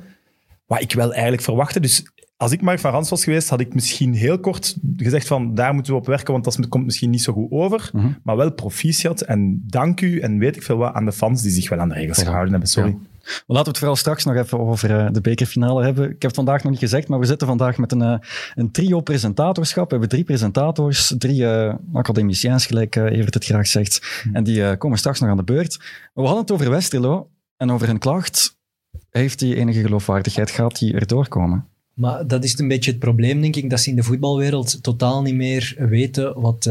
Wat 0.65 0.81
ik 0.81 0.93
wel 0.93 1.11
eigenlijk 1.13 1.41
verwachtte. 1.41 1.79
Dus 1.79 2.03
als 2.37 2.51
ik 2.51 2.61
Mark 2.61 2.79
van 2.79 2.91
Rans 2.91 3.09
was 3.09 3.23
geweest, 3.23 3.49
had 3.49 3.59
ik 3.59 3.73
misschien 3.73 4.13
heel 4.13 4.39
kort 4.39 4.77
gezegd 4.97 5.27
van 5.27 5.55
daar 5.55 5.73
moeten 5.73 5.93
we 5.93 5.99
op 5.99 6.05
werken, 6.05 6.33
want 6.33 6.43
dat 6.43 6.67
komt 6.67 6.85
misschien 6.85 7.09
niet 7.09 7.21
zo 7.21 7.33
goed 7.33 7.51
over. 7.51 7.89
Mhm. 7.93 8.07
Maar 8.23 8.37
wel 8.37 8.53
proficiat 8.53 9.21
en 9.21 9.63
dank 9.67 10.01
u 10.01 10.19
en 10.19 10.37
weet 10.37 10.55
ik 10.55 10.63
veel 10.63 10.77
wat 10.77 10.93
aan 10.93 11.05
de 11.05 11.11
fans 11.11 11.41
die 11.41 11.51
zich 11.51 11.69
wel 11.69 11.79
aan 11.79 11.89
de 11.89 11.95
regels 11.95 12.23
gehouden 12.23 12.51
hebben. 12.51 12.69
Sorry. 12.69 12.89
Ja. 12.89 13.10
Maar 13.31 13.43
laten 13.57 13.63
we 13.63 13.69
het 13.69 13.77
vooral 13.77 13.95
straks 13.95 14.23
nog 14.23 14.35
even 14.35 14.59
over 14.59 14.97
eh, 14.97 15.07
de 15.11 15.21
bekerfinale 15.21 15.83
hebben. 15.83 16.03
Ik 16.03 16.09
heb 16.09 16.21
het 16.21 16.35
vandaag 16.35 16.63
nog 16.63 16.71
niet 16.71 16.81
gezegd, 16.81 17.07
maar 17.07 17.19
we 17.19 17.25
zitten 17.25 17.47
vandaag 17.47 17.77
met 17.77 17.91
een, 17.91 18.01
eh, 18.01 18.17
een 18.55 18.71
trio 18.71 19.01
presentatorschap. 19.01 19.83
We 19.83 19.91
hebben 19.91 20.09
drie 20.09 20.23
presentators, 20.23 21.13
drie 21.17 21.47
eh 21.47 21.73
academiciëns, 21.93 22.65
gelijk 22.65 22.95
eh, 22.95 23.03
Evert 23.03 23.33
het 23.33 23.45
graag 23.45 23.67
zegt. 23.67 24.23
En 24.33 24.43
die 24.43 24.77
komen 24.77 24.97
straks 24.97 25.19
nog 25.19 25.29
aan 25.29 25.37
de 25.37 25.43
beurt. 25.43 25.77
Maar 25.79 26.09
we 26.13 26.21
hadden 26.21 26.41
het 26.41 26.51
over 26.51 26.69
Westerlo 26.69 27.29
en 27.57 27.71
over 27.71 27.89
een 27.89 27.99
klacht. 27.99 28.59
Heeft 29.09 29.39
die 29.39 29.55
enige 29.55 29.81
geloofwaardigheid? 29.81 30.51
Gaat 30.51 30.79
die 30.79 30.93
erdoor 30.93 31.27
komen? 31.27 31.65
Maar 31.93 32.27
dat 32.27 32.43
is 32.43 32.59
een 32.59 32.67
beetje 32.67 32.91
het 32.91 32.99
probleem, 32.99 33.41
denk 33.41 33.55
ik, 33.55 33.69
dat 33.69 33.79
ze 33.79 33.89
in 33.89 33.95
de 33.95 34.03
voetbalwereld 34.03 34.83
totaal 34.83 35.21
niet 35.21 35.35
meer 35.35 35.75
weten 35.77 36.41
wat, 36.41 36.69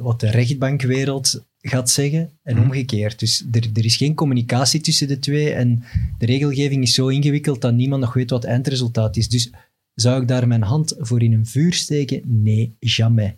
wat 0.00 0.20
de 0.20 0.30
rechtbankwereld 0.30 1.44
gaat 1.70 1.90
zeggen 1.90 2.30
en 2.42 2.54
Mhm. 2.54 2.64
omgekeerd. 2.64 3.18
Dus 3.18 3.44
er, 3.52 3.68
er 3.74 3.84
is 3.84 3.96
geen 3.96 4.14
communicatie 4.14 4.80
tussen 4.80 5.08
de 5.08 5.18
twee 5.18 5.50
en 5.52 5.82
de 6.18 6.26
regelgeving 6.26 6.82
is 6.82 6.94
zo 6.94 7.08
ingewikkeld 7.08 7.60
dat 7.60 7.74
niemand 7.74 8.00
nog 8.02 8.14
weet 8.14 8.30
wat 8.30 8.42
het 8.42 8.50
eindresultaat 8.50 9.16
is. 9.16 9.28
Dus 9.28 9.50
zou 9.94 10.22
ik 10.22 10.28
daar 10.28 10.48
mijn 10.48 10.62
hand 10.62 10.94
voor 10.98 11.22
in 11.22 11.32
een 11.32 11.46
vuur 11.46 11.72
steken? 11.72 12.20
Nee, 12.24 12.76
jamais. 12.78 13.32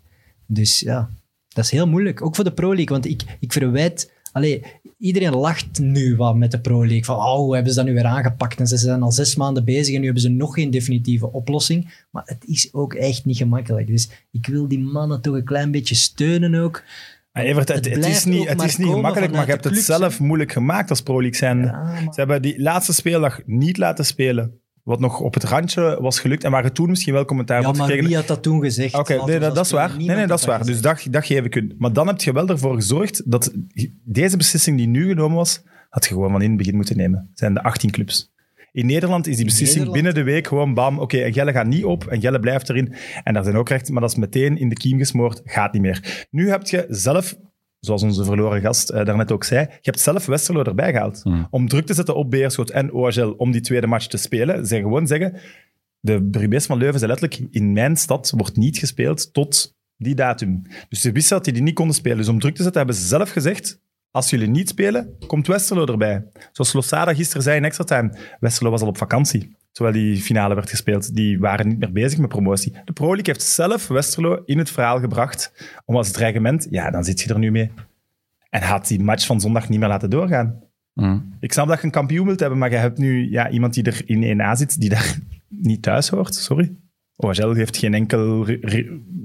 Dus 0.47 0.81
ja, 0.81 1.11
dat 1.49 1.65
is 1.65 1.71
heel 1.71 1.89
moeilijk. 1.89 2.23
Ook 2.23 2.35
voor 2.35 2.45
de 2.45 2.53
Pro 2.53 2.69
League, 2.75 2.87
want 2.89 3.07
ik, 3.07 3.23
ik 3.41 3.53
verwijt... 3.53 4.15
Allee, 4.33 4.63
iedereen 4.99 5.35
lacht 5.35 5.79
nu 5.79 6.17
wat 6.17 6.37
met 6.37 6.51
de 6.51 6.61
Pro 6.61 6.79
League. 6.81 7.05
Van, 7.05 7.17
oh, 7.17 7.37
hoe 7.37 7.55
hebben 7.55 7.73
ze 7.73 7.79
dat 7.79 7.89
nu 7.89 7.95
weer 7.95 8.05
aangepakt? 8.05 8.61
En 8.61 8.67
ze 8.67 8.77
zijn 8.77 9.03
al 9.03 9.13
zes 9.13 9.37
maanden 9.37 9.65
bezig 9.65 9.95
en 9.95 9.99
nu 9.99 10.05
hebben 10.05 10.23
ze 10.23 10.29
nog 10.29 10.55
geen 10.55 10.71
definitieve 10.71 11.33
oplossing. 11.33 12.05
Maar 12.11 12.23
het 12.27 12.45
is 12.47 12.69
ook 12.75 12.95
echt 12.95 13.25
niet 13.25 13.37
gemakkelijk. 13.37 13.87
Dus 13.87 14.09
ik 14.31 14.47
wil 14.47 14.69
die 14.69 14.79
mannen 14.79 15.21
toch 15.21 15.35
een 15.35 15.45
klein 15.45 15.71
beetje 15.71 15.95
steunen 15.95 16.55
ook. 16.55 16.83
Maar 17.37 17.45
Evert, 17.45 17.69
het, 17.69 17.85
Het 17.85 17.95
het 17.95 18.07
is 18.07 18.25
niet, 18.25 18.49
het 18.49 18.57
maar 18.57 18.67
is 18.67 18.77
niet 18.77 18.89
gemakkelijk, 18.89 19.33
maar 19.33 19.45
je 19.47 19.51
hebt 19.51 19.65
het 19.65 19.77
zelf 19.79 20.21
moeilijk 20.21 20.53
gemaakt 20.53 20.91
als 20.91 21.01
Pro 21.03 21.21
League 21.21 21.39
zijn. 21.39 21.59
Ja, 21.59 21.71
maar- 21.73 22.01
Ze 22.03 22.11
hebben 22.15 22.43
die 22.43 22.63
laatste 22.63 22.93
speeldag 22.93 23.41
niet 23.47 23.77
laten 23.77 24.05
spelen, 24.07 24.61
wat 24.83 25.01
nog 25.01 25.21
op 25.21 25.35
het 25.35 25.45
randje 25.45 25.99
was 26.01 26.21
gelukt 26.21 26.45
en 26.45 26.51
waar 26.51 26.65
je 26.65 26.73
toen 26.73 26.89
misschien 26.89 27.13
wel 27.13 27.25
commentaar 27.25 27.61
Ja, 27.63 27.67
maar 27.73 27.77
gekregen. 27.77 28.07
wie 28.07 28.17
had 28.17 28.27
dat 28.27 28.43
toen 28.43 28.61
gezegd? 28.61 28.95
Oké, 28.95 29.25
nee, 29.25 29.39
dat, 29.39 29.55
dat 29.55 29.65
is 29.65 29.71
waar. 29.71 29.97
Nee, 29.97 30.07
nee, 30.07 30.27
dat 30.27 30.39
is 30.39 30.45
waar. 30.45 30.65
Dus 30.65 30.81
dat, 30.81 31.07
dat 31.11 31.27
geef 31.27 31.45
ik 31.45 31.55
u. 31.55 31.75
Maar 31.79 31.93
dan 31.93 32.07
heb 32.07 32.21
je 32.21 32.33
wel 32.33 32.49
ervoor 32.49 32.75
gezorgd 32.75 33.31
dat 33.31 33.53
deze 34.05 34.37
beslissing 34.37 34.77
die 34.77 34.89
nu 34.89 35.09
genomen 35.09 35.37
was, 35.37 35.63
had 35.89 36.05
je 36.05 36.15
gewoon 36.15 36.31
van 36.31 36.43
in 36.43 36.49
het 36.49 36.59
begin 36.59 36.77
moeten 36.77 36.97
nemen. 36.97 37.27
Het 37.31 37.39
zijn 37.39 37.55
de 37.55 37.63
18 37.63 37.91
clubs. 37.91 38.33
In 38.77 38.87
Nederland 38.87 39.27
is 39.27 39.37
die 39.37 39.45
beslissing 39.45 39.85
Nederland? 39.85 40.05
binnen 40.05 40.25
de 40.25 40.33
week 40.33 40.47
gewoon 40.47 40.75
bam, 40.75 40.99
oké, 40.99 41.19
en 41.19 41.33
Gelle 41.33 41.53
gaat 41.53 41.67
niet 41.67 41.85
op 41.85 42.07
en 42.07 42.21
Gelle 42.21 42.41
blijft 42.41 42.69
erin. 42.69 42.95
En 43.25 43.35
daar 43.35 43.45
zijn 43.45 43.57
ook 43.57 43.69
recht, 43.69 43.91
maar 43.91 44.01
dat 44.01 44.11
is 44.11 44.17
meteen 44.17 44.59
in 44.59 44.69
de 44.69 44.75
kiem 44.75 44.99
gesmoord, 44.99 45.41
gaat 45.45 45.73
niet 45.73 45.83
meer. 45.83 46.27
Nu 46.31 46.51
heb 46.51 46.67
je 46.67 46.87
zelf, 46.89 47.37
zoals 47.81 48.03
onze 48.03 48.25
verloren 48.25 48.61
gast 48.61 48.89
eh, 48.89 49.05
daarnet 49.05 49.33
ook 49.33 49.45
zei, 49.45 49.61
je 49.61 49.79
hebt 49.81 50.01
zelf 50.01 50.27
Westerlo 50.27 50.63
erbij 50.63 50.93
gehaald. 50.93 51.21
Hmm. 51.23 51.47
Om 51.51 51.69
druk 51.69 51.87
te 51.87 51.95
zetten 51.95 52.17
op 52.17 52.31
Beerschot 52.31 52.71
en 52.71 52.93
OHL 52.93 53.35
om 53.37 53.51
die 53.51 53.61
tweede 53.61 53.87
match 53.87 54.07
te 54.07 54.17
spelen. 54.17 54.67
Ze 54.67 54.77
gewoon 54.77 55.07
zeggen, 55.07 55.41
de 56.01 56.23
Bruggebeers 56.23 56.67
van 56.67 56.79
Leuven 56.79 56.99
zei 56.99 57.13
letterlijk, 57.13 57.55
in 57.55 57.73
mijn 57.73 57.97
stad 57.97 58.33
wordt 58.37 58.57
niet 58.57 58.79
gespeeld 58.79 59.33
tot 59.33 59.77
die 59.97 60.15
datum. 60.15 60.63
Dus 60.89 61.01
ze 61.01 61.13
wisten 61.13 61.37
dat 61.37 61.45
die 61.45 61.55
die 61.55 61.63
niet 61.63 61.75
konden 61.75 61.95
spelen. 61.95 62.17
Dus 62.17 62.29
om 62.29 62.41
druk 62.41 62.55
te 62.55 62.63
zetten 62.63 62.81
hebben 62.81 63.01
ze 63.01 63.07
zelf 63.07 63.31
gezegd, 63.31 63.81
als 64.17 64.31
jullie 64.31 64.49
niet 64.49 64.69
spelen, 64.69 65.17
komt 65.27 65.47
Westerlo 65.47 65.87
erbij. 65.87 66.25
Zoals 66.53 66.73
Losada 66.73 67.15
gisteren 67.15 67.43
zei 67.43 67.57
in 67.57 67.65
extra 67.65 67.85
time. 67.85 68.13
Westerlo 68.41 68.71
was 68.71 68.81
al 68.81 68.89
op 68.89 68.97
vakantie, 68.97 69.57
terwijl 69.73 69.95
die 69.95 70.17
finale 70.17 70.55
werd 70.55 70.71
gespeeld. 70.71 71.15
Die 71.15 71.39
waren 71.39 71.69
niet 71.69 71.79
meer 71.79 71.93
bezig 71.93 72.19
met 72.19 72.29
promotie. 72.29 72.73
De 72.85 72.93
Pro 72.93 73.07
League 73.07 73.25
heeft 73.25 73.43
zelf 73.43 73.89
Westerlo 73.89 74.43
in 74.45 74.59
het 74.59 74.71
verhaal 74.71 75.01
gebracht 75.01 75.53
om 75.85 75.97
als 75.97 76.11
dreigement, 76.11 76.67
ja, 76.71 76.91
dan 76.91 77.05
zit 77.05 77.21
je 77.21 77.29
er 77.29 77.39
nu 77.39 77.51
mee. 77.51 77.71
En 78.51 78.63
had 78.63 78.87
die 78.87 79.03
match 79.03 79.27
van 79.27 79.41
zondag 79.41 79.69
niet 79.69 79.79
meer 79.79 79.89
laten 79.89 80.11
doorgaan. 80.11 80.63
Mm. 80.93 81.35
Ik 81.41 81.53
snap 81.53 81.69
dat 81.69 81.79
je 81.79 81.85
een 81.85 81.91
kampioen 81.91 82.27
wilt 82.27 82.41
hebben, 82.41 82.59
maar 82.59 82.71
je 82.71 82.77
hebt 82.77 82.99
nu 82.99 83.31
ja, 83.31 83.51
iemand 83.51 83.75
die 83.75 83.85
er 83.85 84.03
in 84.05 84.41
1A 84.41 84.53
zit, 84.53 84.81
die 84.81 84.89
daar 84.89 85.19
niet 85.49 85.83
thuis 85.83 86.09
hoort. 86.09 86.35
Sorry. 86.35 86.77
OHL 87.17 87.53
heeft 87.53 87.77
geen 87.77 87.95
enkel... 87.95 88.47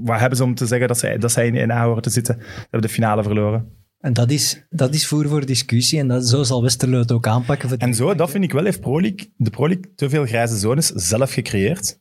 Wat 0.03 0.19
hebben 0.19 0.37
ze 0.37 0.43
om 0.43 0.55
te 0.55 0.65
zeggen 0.65 0.87
dat 0.87 0.97
zij, 0.97 1.17
dat 1.17 1.31
zij 1.31 1.47
in 1.47 1.69
1A 1.69 1.73
horen 1.73 2.01
te 2.01 2.09
zitten? 2.09 2.35
Ze 2.39 2.57
hebben 2.61 2.81
de 2.81 2.89
finale 2.89 3.23
verloren. 3.23 3.79
En 4.01 4.13
dat 4.13 4.31
is, 4.31 4.63
dat 4.69 4.93
is 4.93 5.07
voer 5.07 5.27
voor 5.27 5.45
discussie. 5.45 5.99
En 5.99 6.07
dat, 6.07 6.27
zo 6.27 6.43
zal 6.43 6.61
Westerlo 6.61 6.99
het 6.99 7.11
ook 7.11 7.27
aanpakken. 7.27 7.69
Voor 7.69 7.77
En 7.77 7.93
zo, 7.93 8.15
dat 8.15 8.29
vind 8.31 8.43
ik 8.43 8.51
wel, 8.51 8.63
heeft 8.63 8.79
Pro 8.79 9.01
League, 9.01 9.31
de 9.37 9.49
Pro 9.49 9.67
League 9.67 9.91
te 9.95 10.09
veel 10.09 10.25
grijze 10.25 10.57
zones 10.57 10.87
zelf 10.87 11.33
gecreëerd. 11.33 11.99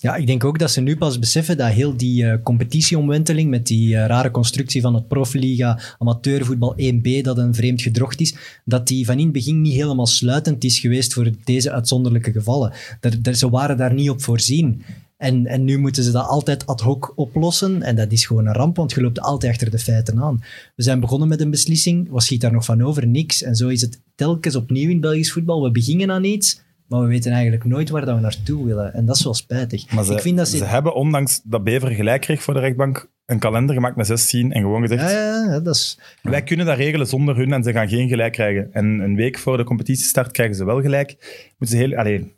Ja, 0.00 0.14
ik 0.16 0.26
denk 0.26 0.44
ook 0.44 0.58
dat 0.58 0.70
ze 0.70 0.80
nu 0.80 0.96
pas 0.96 1.18
beseffen 1.18 1.56
dat 1.56 1.70
heel 1.70 1.96
die 1.96 2.24
eh, 2.24 2.42
competitieomwenteling 2.42 3.50
met 3.50 3.66
die 3.66 3.96
eh, 3.96 4.06
rare 4.06 4.30
constructie 4.30 4.80
van 4.80 4.94
het 4.94 5.08
profliga, 5.08 5.80
amateurvoetbal 5.98 6.76
1B, 6.80 7.20
dat 7.22 7.38
een 7.38 7.54
vreemd 7.54 7.82
gedrocht 7.82 8.20
is, 8.20 8.34
dat 8.64 8.86
die 8.86 9.06
van 9.06 9.16
in 9.18 9.22
het 9.24 9.32
begin 9.32 9.60
niet 9.60 9.74
helemaal 9.74 10.06
sluitend 10.06 10.64
is 10.64 10.78
geweest 10.78 11.12
voor 11.12 11.30
deze 11.44 11.70
uitzonderlijke 11.72 12.32
gevallen. 12.32 12.72
Daar, 13.00 13.22
daar- 13.22 13.34
ze 13.34 13.50
waren 13.50 13.76
daar 13.76 13.94
niet 13.94 14.10
op 14.10 14.22
voorzien. 14.22 14.82
En, 15.18 15.46
en 15.46 15.64
nu 15.64 15.78
moeten 15.78 16.02
ze 16.02 16.10
dat 16.10 16.26
altijd 16.26 16.66
ad 16.66 16.80
hoc 16.80 17.12
oplossen. 17.16 17.82
En 17.82 17.96
dat 17.96 18.12
is 18.12 18.26
gewoon 18.26 18.46
een 18.46 18.54
ramp, 18.54 18.76
want 18.76 18.92
je 18.92 19.00
loopt 19.00 19.20
altijd 19.20 19.52
achter 19.52 19.70
de 19.70 19.78
feiten 19.78 20.20
aan. 20.22 20.42
We 20.76 20.82
zijn 20.82 21.00
begonnen 21.00 21.28
met 21.28 21.40
een 21.40 21.50
beslissing. 21.50 22.08
Wat 22.10 22.22
schiet 22.22 22.40
daar 22.40 22.52
nog 22.52 22.64
van 22.64 22.82
over? 22.82 23.06
Niks. 23.06 23.42
En 23.42 23.54
zo 23.56 23.68
is 23.68 23.80
het 23.80 24.00
telkens 24.14 24.56
opnieuw 24.56 24.90
in 24.90 25.00
Belgisch 25.00 25.32
voetbal. 25.32 25.62
We 25.62 25.70
beginnen 25.70 26.10
aan 26.10 26.24
iets, 26.24 26.60
maar 26.88 27.00
we 27.00 27.06
weten 27.06 27.32
eigenlijk 27.32 27.64
nooit 27.64 27.90
waar 27.90 28.04
dat 28.04 28.14
we 28.14 28.20
naartoe 28.20 28.66
willen. 28.66 28.94
En 28.94 29.06
dat 29.06 29.16
is 29.16 29.24
wel 29.24 29.34
spijtig. 29.34 29.92
Maar 29.92 30.04
ze, 30.04 30.12
ik 30.12 30.20
vind 30.20 30.36
dat 30.36 30.48
ze... 30.48 30.56
ze 30.56 30.64
hebben, 30.64 30.94
ondanks 30.94 31.40
dat 31.44 31.64
Bever 31.64 31.90
gelijk 31.90 32.20
kreeg 32.20 32.42
voor 32.42 32.54
de 32.54 32.60
rechtbank, 32.60 33.10
een 33.26 33.38
kalender 33.38 33.74
gemaakt 33.74 33.96
met 33.96 34.06
16 34.06 34.52
en 34.52 34.62
gewoon 34.62 34.82
gezegd, 34.82 35.02
Ja, 35.02 35.10
ja, 35.10 35.44
ja, 35.44 35.60
dat 35.60 35.74
is... 35.74 35.98
wij 36.22 36.42
kunnen 36.42 36.66
dat 36.66 36.76
regelen 36.76 37.06
zonder 37.06 37.36
hun 37.36 37.52
en 37.52 37.62
ze 37.62 37.72
gaan 37.72 37.88
geen 37.88 38.08
gelijk 38.08 38.32
krijgen. 38.32 38.68
En 38.72 38.84
een 38.84 39.14
week 39.14 39.38
voor 39.38 39.56
de 39.56 39.64
competitiestart 39.64 40.30
krijgen 40.30 40.56
ze 40.56 40.64
wel 40.64 40.80
gelijk. 40.80 41.16
Moeten 41.58 41.78
ze 41.78 41.84
heel... 41.84 41.96
Allee, 41.96 42.36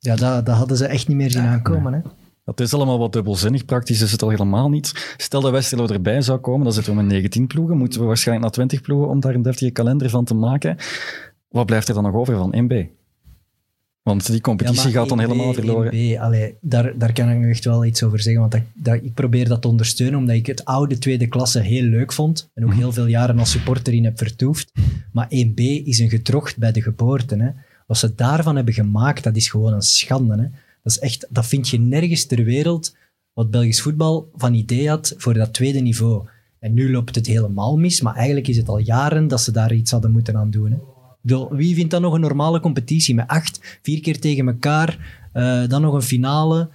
Ja, 0.00 0.16
dat, 0.16 0.46
dat 0.46 0.56
hadden 0.56 0.76
ze 0.76 0.86
echt 0.86 1.08
niet 1.08 1.16
meer 1.16 1.30
zien 1.30 1.42
aankomen. 1.42 1.92
Hè? 1.92 2.00
Het 2.44 2.60
is 2.60 2.74
allemaal 2.74 2.98
wat 2.98 3.12
dubbelzinnig. 3.12 3.64
Praktisch 3.64 4.00
is 4.00 4.12
het 4.12 4.22
al 4.22 4.28
helemaal 4.28 4.68
niet. 4.68 5.14
Stel 5.16 5.40
dat 5.40 5.50
Westerlo 5.50 5.86
erbij 5.86 6.22
zou 6.22 6.38
komen, 6.38 6.64
dan 6.64 6.72
zitten 6.72 6.94
we 6.94 7.02
met 7.02 7.10
19 7.10 7.46
ploegen. 7.46 7.76
Moeten 7.76 8.00
we 8.00 8.06
waarschijnlijk 8.06 8.46
naar 8.46 8.54
20 8.54 8.80
ploegen 8.80 9.08
om 9.08 9.20
daar 9.20 9.34
een 9.34 9.42
deftige 9.42 9.70
kalender 9.70 10.10
van 10.10 10.24
te 10.24 10.34
maken. 10.34 10.76
Wat 11.48 11.66
blijft 11.66 11.88
er 11.88 11.94
dan 11.94 12.02
nog 12.02 12.14
over 12.14 12.36
van 12.36 12.54
1B? 12.70 12.98
Want 14.02 14.26
die 14.26 14.40
competitie 14.40 14.90
Ja, 14.90 14.98
gaat 14.98 15.08
dan 15.08 15.18
1B, 15.18 15.20
helemaal 15.20 15.52
verloren. 15.52 15.92
1B, 15.92 16.20
allee, 16.20 16.54
daar, 16.60 16.98
daar 16.98 17.12
kan 17.12 17.30
ik 17.30 17.38
nu 17.38 17.50
echt 17.50 17.64
wel 17.64 17.84
iets 17.84 18.02
over 18.02 18.20
zeggen. 18.20 18.40
Want 18.40 18.52
dat, 18.52 18.62
dat, 18.72 18.94
ik 18.94 19.14
probeer 19.14 19.48
dat 19.48 19.62
te 19.62 19.68
ondersteunen, 19.68 20.18
omdat 20.18 20.36
ik 20.36 20.46
het 20.46 20.64
oude 20.64 20.98
tweede 20.98 21.26
klasse 21.26 21.60
heel 21.60 21.82
leuk 21.82 22.12
vond. 22.12 22.50
En 22.54 22.64
ook 22.64 22.74
heel 22.74 22.92
veel 22.92 23.06
jaren 23.06 23.38
als 23.38 23.50
supporter 23.50 23.92
in 23.94 24.04
heb 24.04 24.18
vertoefd. 24.18 24.72
Maar 25.12 25.26
1B 25.26 25.60
is 25.84 25.98
een 25.98 26.10
getrocht 26.10 26.58
bij 26.58 26.72
de 26.72 26.82
geboorte. 26.82 27.36
Hè. 27.36 27.50
Wat 27.90 27.98
ze 27.98 28.14
daarvan 28.14 28.56
hebben 28.56 28.74
gemaakt, 28.74 29.24
dat 29.24 29.36
is 29.36 29.48
gewoon 29.48 29.72
een 29.72 29.82
schande. 29.82 30.32
Hè. 30.32 30.42
Dat, 30.82 30.92
is 30.92 30.98
echt, 30.98 31.26
dat 31.30 31.46
vind 31.46 31.68
je 31.68 31.78
nergens 31.80 32.24
ter 32.26 32.44
wereld 32.44 32.96
wat 33.32 33.50
Belgisch 33.50 33.80
voetbal 33.80 34.30
van 34.34 34.54
idee 34.54 34.88
had 34.88 35.14
voor 35.16 35.34
dat 35.34 35.52
tweede 35.52 35.80
niveau. 35.80 36.28
En 36.58 36.74
nu 36.74 36.90
loopt 36.90 37.14
het 37.14 37.26
helemaal 37.26 37.78
mis, 37.78 38.00
maar 38.00 38.14
eigenlijk 38.14 38.48
is 38.48 38.56
het 38.56 38.68
al 38.68 38.78
jaren 38.78 39.28
dat 39.28 39.40
ze 39.40 39.52
daar 39.52 39.74
iets 39.74 39.90
hadden 39.90 40.10
moeten 40.10 40.36
aan 40.36 40.50
doen. 40.50 40.70
Hè. 40.70 40.78
Wie 41.50 41.74
vindt 41.74 41.90
dat 41.90 42.00
nog 42.00 42.14
een 42.14 42.20
normale 42.20 42.60
competitie 42.60 43.14
met 43.14 43.28
acht, 43.28 43.78
vier 43.82 44.00
keer 44.00 44.20
tegen 44.20 44.46
elkaar, 44.46 45.20
eh, 45.32 45.68
dan 45.68 45.82
nog 45.82 45.94
een 45.94 46.02
finale? 46.02 46.68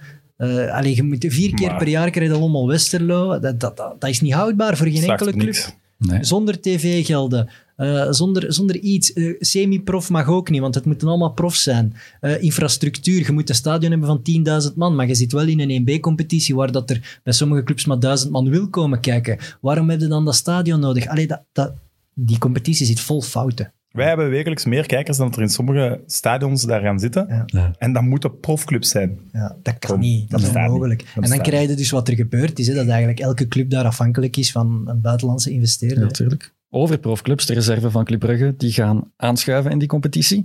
Allee, 0.70 0.94
je 0.96 1.02
moet 1.02 1.24
vier 1.28 1.54
keer 1.54 1.68
Maar- 1.68 1.78
per 1.78 1.88
jaar 1.88 2.10
krijg 2.10 2.30
je 2.30 2.36
allemaal 2.36 2.68
Westerlo. 2.68 3.38
Dat, 3.38 3.60
dat, 3.60 3.76
dat, 3.76 4.00
dat 4.00 4.10
is 4.10 4.20
niet 4.20 4.32
houdbaar 4.32 4.76
voor 4.76 4.86
geen 4.86 5.10
enkele 5.10 5.32
club. 5.32 5.76
Nee. 5.98 6.24
Zonder 6.24 6.60
tv-gelden, 6.60 7.48
eh, 7.76 8.06
zonder, 8.10 8.52
zonder 8.52 8.76
iets. 8.76 9.12
Eh, 9.12 9.34
Semi-prof 9.38 10.10
mag 10.10 10.28
ook 10.28 10.50
niet, 10.50 10.60
want 10.60 10.74
het 10.74 10.84
moeten 10.84 11.08
allemaal 11.08 11.32
profs 11.32 11.62
zijn. 11.62 11.94
Eh, 12.20 12.42
infrastructuur, 12.42 13.26
je 13.26 13.32
moet 13.32 13.48
een 13.48 13.54
stadion 13.54 13.90
hebben 13.90 14.08
van 14.08 14.22
10.000 14.22 14.76
man, 14.76 14.94
maar 14.94 15.06
je 15.06 15.14
zit 15.14 15.32
wel 15.32 15.46
in 15.46 15.60
een 15.60 15.70
1B-competitie 15.70 16.54
waar 16.54 16.72
dat 16.72 16.90
er 16.90 17.20
bij 17.22 17.32
sommige 17.32 17.62
clubs 17.62 17.84
maar 17.84 17.98
1000 18.00 18.30
man 18.30 18.50
wil 18.50 18.68
komen 18.68 19.00
kijken. 19.00 19.38
Waarom 19.60 19.90
heb 19.90 20.00
je 20.00 20.06
dan 20.06 20.24
dat 20.24 20.34
stadion 20.34 20.80
nodig? 20.80 21.06
Allee, 21.06 21.26
dat, 21.26 21.42
dat, 21.52 21.72
die 22.14 22.38
competitie 22.38 22.86
zit 22.86 23.00
vol 23.00 23.22
fouten. 23.22 23.72
Wij 23.96 24.06
hebben 24.06 24.30
wekelijks 24.30 24.64
meer 24.64 24.86
kijkers 24.86 25.16
dan 25.16 25.26
dat 25.26 25.36
er 25.36 25.42
in 25.42 25.48
sommige 25.48 26.00
stadions 26.06 26.62
daar 26.62 26.80
gaan 26.80 26.98
zitten. 26.98 27.26
Ja. 27.28 27.42
Ja. 27.46 27.74
En 27.78 27.92
dat 27.92 28.02
moeten 28.02 28.40
profclubs 28.40 28.88
zijn. 28.88 29.18
Ja, 29.32 29.56
dat 29.62 29.78
kan 29.78 29.90
Kom, 29.90 30.00
niet. 30.00 30.30
Dat 30.30 30.40
dat 30.40 30.50
is 30.50 30.56
onmogelijk. 30.56 31.04
En 31.20 31.30
dan 31.30 31.40
krijg 31.40 31.68
je 31.68 31.74
dus 31.76 31.90
wat 31.90 32.08
er 32.08 32.14
gebeurd 32.14 32.58
is, 32.58 32.66
hè, 32.68 32.74
dat 32.74 32.86
eigenlijk 32.86 33.20
elke 33.20 33.48
club 33.48 33.70
daar 33.70 33.84
afhankelijk 33.84 34.36
is 34.36 34.52
van 34.52 34.82
een 34.86 35.00
buitenlandse 35.00 35.50
investeerder. 35.50 35.98
Ja, 35.98 36.04
natuurlijk. 36.04 36.54
Over 36.70 36.98
profclubs, 36.98 37.46
de 37.46 37.54
reserve 37.54 37.90
van 37.90 38.04
Club 38.04 38.20
Brugge, 38.20 38.54
die 38.56 38.72
gaan 38.72 39.12
aanschuiven 39.16 39.70
in 39.70 39.78
die 39.78 39.88
competitie. 39.88 40.44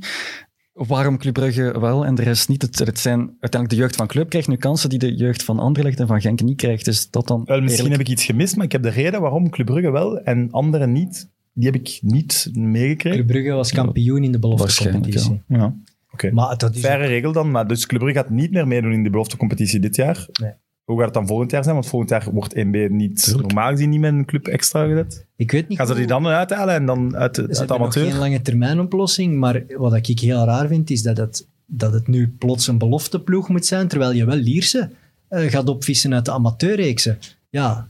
Waarom 0.73 1.17
Club 1.17 1.33
Brugge 1.33 1.79
wel 1.79 2.05
en 2.05 2.15
de 2.15 2.23
rest 2.23 2.49
niet? 2.49 2.61
Het, 2.61 2.79
het 2.79 2.99
zijn 2.99 3.19
uiteindelijk 3.19 3.69
de 3.69 3.75
jeugd 3.75 3.95
van 3.95 4.07
Club 4.07 4.29
krijgt 4.29 4.47
nu 4.47 4.55
kansen 4.55 4.89
die 4.89 4.99
de 4.99 5.15
jeugd 5.15 5.43
van 5.43 5.59
Anderlecht 5.59 5.99
en 5.99 6.07
van 6.07 6.21
Genk 6.21 6.41
niet 6.41 6.57
krijgt. 6.57 6.87
Is 6.87 7.09
dat 7.09 7.27
dan 7.27 7.43
Wel, 7.45 7.61
misschien 7.61 7.83
eerlijk? 7.83 7.97
heb 8.01 8.07
ik 8.07 8.13
iets 8.13 8.25
gemist, 8.25 8.55
maar 8.55 8.65
ik 8.65 8.71
heb 8.71 8.83
de 8.83 8.89
reden 8.89 9.21
waarom 9.21 9.49
Club 9.49 9.65
Brugge 9.65 9.91
wel 9.91 10.19
en 10.19 10.51
anderen 10.51 10.91
niet, 10.91 11.29
die 11.53 11.65
heb 11.65 11.75
ik 11.75 11.99
niet 12.01 12.49
meegekregen. 12.53 13.19
Club 13.19 13.27
Brugge 13.27 13.51
was 13.51 13.71
kampioen 13.71 14.23
in 14.23 14.31
de 14.31 14.39
beloftecompetitie. 14.39 15.41
Ja. 15.47 15.75
Oké. 16.11 16.31
Maar 16.31 16.57
dat 16.57 16.75
is 16.75 16.81
Faire 16.81 17.05
regel 17.05 17.31
dan, 17.31 17.51
maar 17.51 17.67
dus 17.67 17.85
Club 17.85 17.99
Brugge 18.01 18.17
gaat 18.17 18.29
niet 18.29 18.51
meer 18.51 18.67
meedoen 18.67 18.91
in 18.93 19.03
de 19.03 19.09
beloftecompetitie 19.09 19.79
dit 19.79 19.95
jaar. 19.95 20.27
Nee. 20.41 20.51
Hoe 20.83 20.95
gaat 20.99 21.05
het 21.05 21.15
dan 21.15 21.27
volgend 21.27 21.51
jaar 21.51 21.63
zijn? 21.63 21.75
Want 21.75 21.87
volgend 21.87 22.09
jaar 22.09 22.27
wordt 22.31 22.55
1B 22.55 22.89
niet 22.89 23.23
Tuurlijk. 23.23 23.47
normaal 23.47 23.69
gezien 23.71 23.89
niet 23.89 23.99
met 23.99 24.13
een 24.13 24.25
club 24.25 24.47
extra 24.47 24.85
gezet. 24.87 25.25
Ik 25.35 25.51
weet 25.51 25.67
niet 25.67 25.77
Gaan 25.77 25.87
ze 25.87 25.93
die 25.93 26.07
dan 26.07 26.27
uithalen 26.27 26.75
en 26.75 26.85
dan 26.85 27.15
uit, 27.15 27.15
uit 27.15 27.35
de 27.35 27.41
hebben 27.41 27.67
nog 27.67 27.77
amateur? 27.77 28.05
geen 28.05 28.17
lange 28.19 28.41
termijn 28.41 28.79
oplossing, 28.79 29.37
maar 29.37 29.63
wat 29.77 30.07
ik 30.07 30.19
heel 30.19 30.45
raar 30.45 30.67
vind, 30.67 30.89
is 30.89 31.01
dat 31.01 31.17
het, 31.17 31.47
dat 31.65 31.93
het 31.93 32.07
nu 32.07 32.35
plots 32.37 32.67
een 32.67 32.77
belofteploeg 32.77 33.49
moet 33.49 33.65
zijn, 33.65 33.87
terwijl 33.87 34.11
je 34.11 34.25
wel 34.25 34.35
Lierse 34.35 34.89
eh, 35.27 35.49
gaat 35.49 35.69
opvissen 35.69 36.13
uit 36.13 36.25
de 36.25 36.31
amateurreeksen. 36.31 37.17
Ja, 37.49 37.89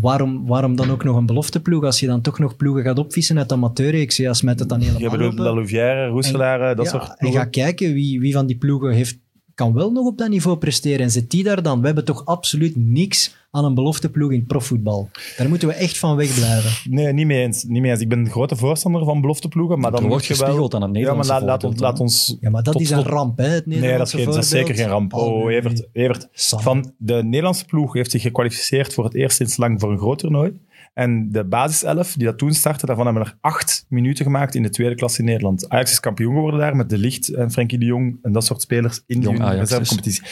waarom, 0.00 0.46
waarom 0.46 0.76
dan 0.76 0.90
ook 0.90 1.04
nog 1.04 1.16
een 1.16 1.26
belofteploeg 1.26 1.84
als 1.84 2.00
je 2.00 2.06
dan 2.06 2.20
toch 2.20 2.38
nog 2.38 2.56
ploegen 2.56 2.82
gaat 2.82 2.98
opvissen 2.98 3.38
uit 3.38 3.52
amateurreeksen? 3.52 4.24
Ja, 4.24 4.32
smijt 4.32 4.58
het 4.58 4.68
dan 4.68 4.80
Je 4.80 4.86
helemaal 4.86 5.10
bedoelt 5.10 5.32
open. 5.32 5.44
La 5.44 5.52
Louvière, 5.54 6.06
Roeselaar, 6.06 6.76
dat 6.76 6.84
Ja, 6.84 6.90
soort 6.90 7.08
en 7.08 7.16
ploegen? 7.18 7.40
ga 7.40 7.46
kijken 7.46 7.92
wie, 7.94 8.20
wie 8.20 8.32
van 8.32 8.46
die 8.46 8.56
ploegen 8.56 8.92
heeft, 8.92 9.18
kan 9.54 9.72
wel 9.72 9.92
nog 9.92 10.06
op 10.06 10.18
dat 10.18 10.28
niveau 10.28 10.56
presteren. 10.56 11.00
En 11.00 11.10
zet 11.10 11.30
die 11.30 11.42
daar 11.44 11.62
dan. 11.62 11.80
We 11.80 11.86
hebben 11.86 12.04
toch 12.04 12.24
absoluut 12.24 12.76
niks 12.76 13.34
aan 13.50 13.64
een 13.64 13.74
belofteploeg 13.74 14.32
in 14.32 14.46
profvoetbal. 14.46 15.08
Daar 15.36 15.48
moeten 15.48 15.68
we 15.68 15.74
echt 15.74 15.98
van 15.98 16.16
wegblijven. 16.16 16.92
Nee, 16.92 17.12
niet 17.12 17.26
mee 17.26 17.42
eens. 17.42 17.64
Niet 17.64 17.82
mee 17.82 17.90
eens. 17.90 18.00
Ik 18.00 18.08
ben 18.08 18.18
een 18.18 18.30
grote 18.30 18.56
voorstander 18.56 19.04
van 19.04 19.20
belofteploegen, 19.20 19.78
maar 19.80 19.90
dan 19.90 20.06
wordt 20.08 20.24
je 20.24 20.34
wel... 20.34 20.38
gespiegeld 20.42 20.74
aan 20.74 20.82
het 20.82 20.90
Nederlandse 20.90 21.32
Ja, 21.32 21.38
maar 21.38 21.48
laat, 21.48 21.62
laat, 21.62 21.70
ons, 21.70 21.80
laat 21.80 22.00
ons... 22.00 22.36
Ja, 22.40 22.50
maar 22.50 22.62
dat 22.62 22.72
tot- 22.72 22.82
is 22.82 22.90
een 22.90 23.02
ramp, 23.02 23.38
hè? 23.38 23.46
Het 23.46 23.66
Nee, 23.66 23.98
dat 23.98 24.06
is, 24.06 24.12
geen, 24.12 24.24
dat 24.24 24.36
is 24.36 24.48
zeker 24.48 24.74
geen 24.74 24.88
ramp. 24.88 25.12
Oh, 25.12 25.46
nee. 25.46 25.56
Evert, 25.56 25.88
Evert. 25.92 26.28
Van 26.34 26.92
de 26.98 27.14
Nederlandse 27.24 27.64
ploeg 27.64 27.92
heeft 27.92 28.10
zich 28.10 28.22
gekwalificeerd 28.22 28.94
voor 28.94 29.04
het 29.04 29.14
eerst 29.14 29.36
sinds 29.36 29.56
lang 29.56 29.80
voor 29.80 29.90
een 29.92 29.98
groot 29.98 30.18
toernooi. 30.18 30.52
En 30.94 31.30
de 31.30 31.44
basiself 31.44 32.12
die 32.12 32.26
dat 32.26 32.38
toen 32.38 32.52
startte, 32.52 32.86
daarvan 32.86 33.04
hebben 33.04 33.22
we 33.24 33.28
er 33.28 33.36
acht 33.40 33.86
minuten 33.88 34.24
gemaakt 34.24 34.54
in 34.54 34.62
de 34.62 34.70
tweede 34.70 34.94
klasse 34.94 35.18
in 35.18 35.24
Nederland. 35.24 35.68
Ajax 35.68 35.90
is 35.90 36.00
kampioen 36.00 36.34
geworden 36.34 36.60
daar 36.60 36.76
met 36.76 36.88
De 36.88 36.98
Licht 36.98 37.28
en 37.28 37.50
Frenkie 37.50 37.78
de 37.78 37.84
Jong 37.84 38.18
en 38.22 38.32
dat 38.32 38.44
soort 38.44 38.60
spelers 38.60 39.02
in 39.06 39.28
Ajax 39.28 39.38
dus. 39.38 39.58
reservecompetitie. 39.58 40.22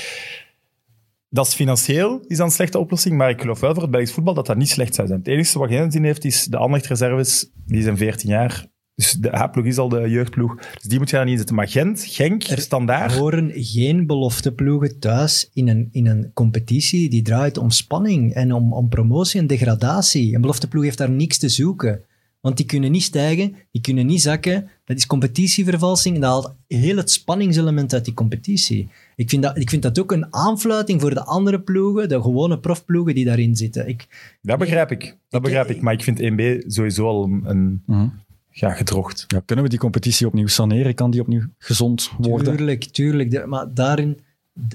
Dat 1.28 1.46
is 1.46 1.54
financieel 1.54 2.24
is 2.26 2.36
dan 2.36 2.46
een 2.46 2.52
slechte 2.52 2.78
oplossing, 2.78 3.16
maar 3.16 3.30
ik 3.30 3.40
geloof 3.40 3.60
wel 3.60 3.72
voor 3.72 3.82
het 3.82 3.90
Belgisch 3.90 4.12
voetbal 4.12 4.34
dat 4.34 4.46
dat 4.46 4.56
niet 4.56 4.68
slecht 4.68 4.94
zou 4.94 5.06
zijn. 5.06 5.18
Het 5.18 5.28
enige 5.28 5.58
wat 5.58 5.68
geen 5.68 5.90
zin 5.90 6.04
heeft, 6.04 6.24
is 6.24 6.44
de 6.44 6.56
Anderlecht 6.56 6.86
reserves, 6.86 7.50
die 7.66 7.82
zijn 7.82 7.96
14 7.96 8.28
jaar. 8.28 8.66
Dus 8.94 9.12
de 9.12 9.34
A-ploeg 9.36 9.64
is 9.66 9.78
al 9.78 9.88
de 9.88 10.08
jeugdploeg. 10.10 10.56
Dus 10.56 10.82
die 10.82 10.98
moet 10.98 11.10
je 11.10 11.16
daar 11.16 11.24
niet 11.24 11.36
zetten. 11.38 11.54
Maar 11.54 11.68
Gent, 11.68 12.04
Genk, 12.04 12.42
Er 12.42 12.58
standaard. 12.60 13.12
horen 13.16 13.50
geen 13.54 14.06
belofteploegen 14.06 14.98
thuis 14.98 15.50
in 15.54 15.68
een, 15.68 15.88
in 15.92 16.06
een 16.06 16.30
competitie 16.34 17.08
die 17.10 17.22
draait 17.22 17.58
om 17.58 17.70
spanning 17.70 18.32
en 18.34 18.52
om, 18.52 18.72
om 18.72 18.88
promotie 18.88 19.40
en 19.40 19.46
degradatie. 19.46 20.34
Een 20.34 20.40
belofteploeg 20.40 20.82
heeft 20.84 20.98
daar 20.98 21.10
niks 21.10 21.38
te 21.38 21.48
zoeken. 21.48 22.00
Want 22.40 22.56
die 22.56 22.66
kunnen 22.66 22.90
niet 22.90 23.02
stijgen, 23.02 23.54
die 23.70 23.82
kunnen 23.82 24.06
niet 24.06 24.22
zakken. 24.22 24.68
Dat 24.84 24.96
is 24.96 25.06
competitievervalsing 25.06 26.14
en 26.14 26.20
dat 26.20 26.30
haalt 26.30 26.54
heel 26.66 26.96
het 26.96 27.10
spanningselement 27.10 27.92
uit 27.94 28.04
die 28.04 28.14
competitie. 28.14 28.88
Ik 29.16 29.28
vind 29.30 29.42
dat, 29.42 29.58
ik 29.58 29.70
vind 29.70 29.82
dat 29.82 29.98
ook 29.98 30.12
een 30.12 30.34
aanfluiting 30.34 31.00
voor 31.00 31.14
de 31.14 31.24
andere 31.24 31.60
ploegen, 31.60 32.08
de 32.08 32.22
gewone 32.22 32.58
profploegen 32.58 33.14
die 33.14 33.24
daarin 33.24 33.56
zitten. 33.56 33.88
Ik, 33.88 34.06
Dat 34.42 34.58
begrijp 34.58 34.90
ik. 34.90 35.00
Dat 35.00 35.40
Ik- 35.40 35.42
begrijp 35.42 35.70
ik. 35.70 35.80
Maar 35.80 35.92
ik 35.92 36.02
vind 36.02 36.20
1B 36.20 36.64
sowieso 36.66 37.06
al 37.06 37.24
een, 37.24 37.42
een 37.44 37.82
Mhm. 37.86 38.08
Ja, 38.52 38.70
gedrocht. 38.72 39.24
Ja, 39.28 39.42
kunnen 39.44 39.64
we 39.64 39.70
die 39.70 39.78
competitie 39.80 40.26
opnieuw 40.26 40.46
saneren? 40.46 40.94
Kan 40.94 41.10
die 41.10 41.20
opnieuw 41.20 41.42
gezond 41.58 42.10
worden? 42.18 42.56
tuurlijk, 42.56 42.84
tuurlijk. 42.84 43.30
de- 43.30 43.46
maar 43.46 43.74
daarin... 43.74 44.18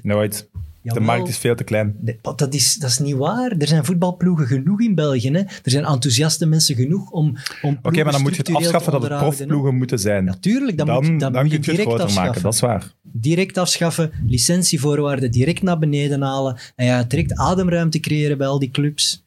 Nooit. 0.02 0.50
De 0.82 0.94
jawel. 0.94 1.04
markt 1.08 1.28
is 1.28 1.38
veel 1.38 1.56
te 1.56 1.64
klein. 1.64 1.96
Dat 2.22 2.54
is, 2.54 2.76
dat 2.76 2.90
is 2.90 2.98
niet 3.00 3.16
waar. 3.16 3.52
Er 3.58 3.68
zijn 3.68 3.86
voetbalploegen 3.86 4.48
genoeg 4.48 4.82
in 4.82 4.96
België. 4.96 5.32
Hè. 5.32 5.40
Er 5.40 5.60
zijn 5.64 5.86
enthousiaste 5.86 6.46
mensen 6.46 6.76
genoeg 6.76 7.10
om, 7.12 7.36
om 7.62 7.80
Oké, 7.82 8.04
maar 8.04 8.12
dan 8.12 8.22
moet 8.22 8.32
je 8.36 8.38
het 8.38 8.54
afschaffen 8.56 8.92
dat 8.92 9.02
het 9.04 9.18
profploegen 9.18 9.76
moeten 9.76 10.00
zijn. 10.00 10.24
Natuurlijk, 10.24 10.78
dan, 10.78 10.86
dan 10.88 10.96
moet, 10.96 11.06
je- 11.06 11.18
dan, 11.18 11.34
dan 11.34 11.42
moet 11.42 11.52
je 11.52 11.58
je 11.58 11.64
het 11.64 11.66
direct 11.66 11.82
groter 11.88 12.06
afschaffen. 12.06 12.26
maken, 12.32 12.42
dat 12.42 12.54
is 12.54 12.60
waar. 12.60 12.92
Direct 13.02 13.58
afschaffen, 13.58 14.12
licentievoorwaarden 14.28 15.32
direct 15.32 15.62
naar 15.62 15.80
beneden 15.80 16.22
halen 16.22 16.58
en 16.76 16.86
ja, 16.86 17.04
direct 17.04 17.34
ademruimte 17.36 18.00
creëren 18.00 18.38
bij 18.38 18.48
al 18.48 18.60
die 18.60 18.72
clubs. 18.72 19.26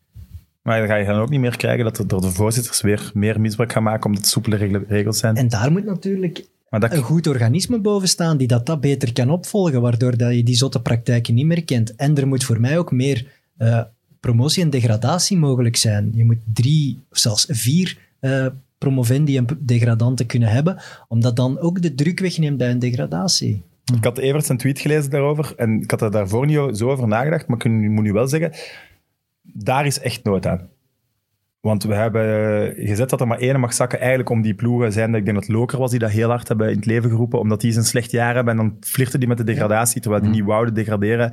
Maar 0.70 0.78
dan 0.78 0.88
ga 0.88 0.96
je 0.96 1.06
dan 1.06 1.20
ook 1.20 1.30
niet 1.30 1.40
meer 1.40 1.56
krijgen 1.56 1.84
dat 1.84 1.98
er 1.98 2.06
door 2.06 2.20
de 2.20 2.30
voorzitters 2.30 2.80
weer 2.80 3.10
meer 3.14 3.40
misbruik 3.40 3.72
gaan 3.72 3.82
maken 3.82 4.06
omdat 4.06 4.22
het 4.22 4.30
soepele 4.30 4.56
regel- 4.56 4.84
regels 4.88 5.18
zijn. 5.18 5.36
En 5.36 5.48
daar 5.48 5.72
moet 5.72 5.84
natuurlijk 5.84 6.44
dat, 6.68 6.92
een 6.92 7.02
goed 7.02 7.26
organisme 7.26 7.80
boven 7.80 8.08
staan 8.08 8.36
die 8.36 8.46
dat, 8.46 8.66
dat 8.66 8.80
beter 8.80 9.12
kan 9.12 9.30
opvolgen, 9.30 9.80
waardoor 9.80 10.16
dat 10.16 10.34
je 10.34 10.42
die 10.42 10.54
zotte 10.54 10.82
praktijken 10.82 11.34
niet 11.34 11.46
meer 11.46 11.64
kent. 11.64 11.94
En 11.94 12.16
er 12.16 12.26
moet 12.26 12.44
voor 12.44 12.60
mij 12.60 12.78
ook 12.78 12.92
meer 12.92 13.26
eh, 13.56 13.82
promotie 14.20 14.62
en 14.62 14.70
degradatie 14.70 15.36
mogelijk 15.36 15.76
zijn. 15.76 16.10
Je 16.14 16.24
moet 16.24 16.38
drie 16.52 16.98
of 17.10 17.18
zelfs 17.18 17.46
vier 17.48 17.98
eh, 18.20 18.46
promovendi 18.78 19.36
en 19.36 19.46
degradanten 19.58 20.26
kunnen 20.26 20.48
hebben, 20.48 20.82
omdat 21.08 21.36
dan 21.36 21.58
ook 21.58 21.82
de 21.82 21.94
druk 21.94 22.20
wegneemt 22.20 22.58
bij 22.58 22.70
een 22.70 22.78
degradatie. 22.78 23.62
ik 23.96 24.04
had 24.04 24.18
Evert 24.18 24.46
zijn 24.46 24.58
tweet 24.58 24.78
gelezen 24.78 25.10
daarover 25.10 25.52
en 25.56 25.82
ik 25.82 25.90
had 25.90 26.02
er 26.02 26.10
daarvoor 26.10 26.46
niet 26.46 26.78
zo 26.78 26.90
over 26.90 27.08
nagedacht, 27.08 27.46
maar 27.46 27.58
ik 27.58 27.88
moet 27.88 28.04
nu 28.04 28.12
wel 28.12 28.28
zeggen, 28.28 28.52
daar 29.54 29.86
is 29.86 30.00
echt 30.00 30.24
nood 30.24 30.46
aan. 30.46 30.68
Want 31.60 31.82
we 31.82 31.94
hebben 31.94 32.74
gezet 32.76 33.10
dat 33.10 33.20
er 33.20 33.26
maar 33.26 33.38
één 33.38 33.60
mag 33.60 33.72
zakken 33.72 33.98
eigenlijk 33.98 34.30
om 34.30 34.42
die 34.42 34.54
ploegen 34.54 34.92
zijn. 34.92 35.14
Ik 35.14 35.24
denk 35.24 35.36
dat 35.36 35.48
Loker 35.48 35.78
was 35.78 35.90
die 35.90 35.98
dat 35.98 36.10
heel 36.10 36.28
hard 36.28 36.48
hebben 36.48 36.70
in 36.70 36.76
het 36.76 36.86
leven 36.86 37.10
geroepen, 37.10 37.38
omdat 37.38 37.60
die 37.60 37.68
eens 37.68 37.78
een 37.78 37.84
slecht 37.84 38.10
jaar 38.10 38.34
hebben 38.34 38.58
en 38.58 38.66
dan 38.66 38.76
flirten 38.80 39.18
die 39.18 39.28
met 39.28 39.38
de 39.38 39.44
degradatie, 39.44 40.00
terwijl 40.00 40.22
die 40.22 40.30
niet 40.30 40.44
wouden 40.44 40.74
degraderen. 40.74 41.32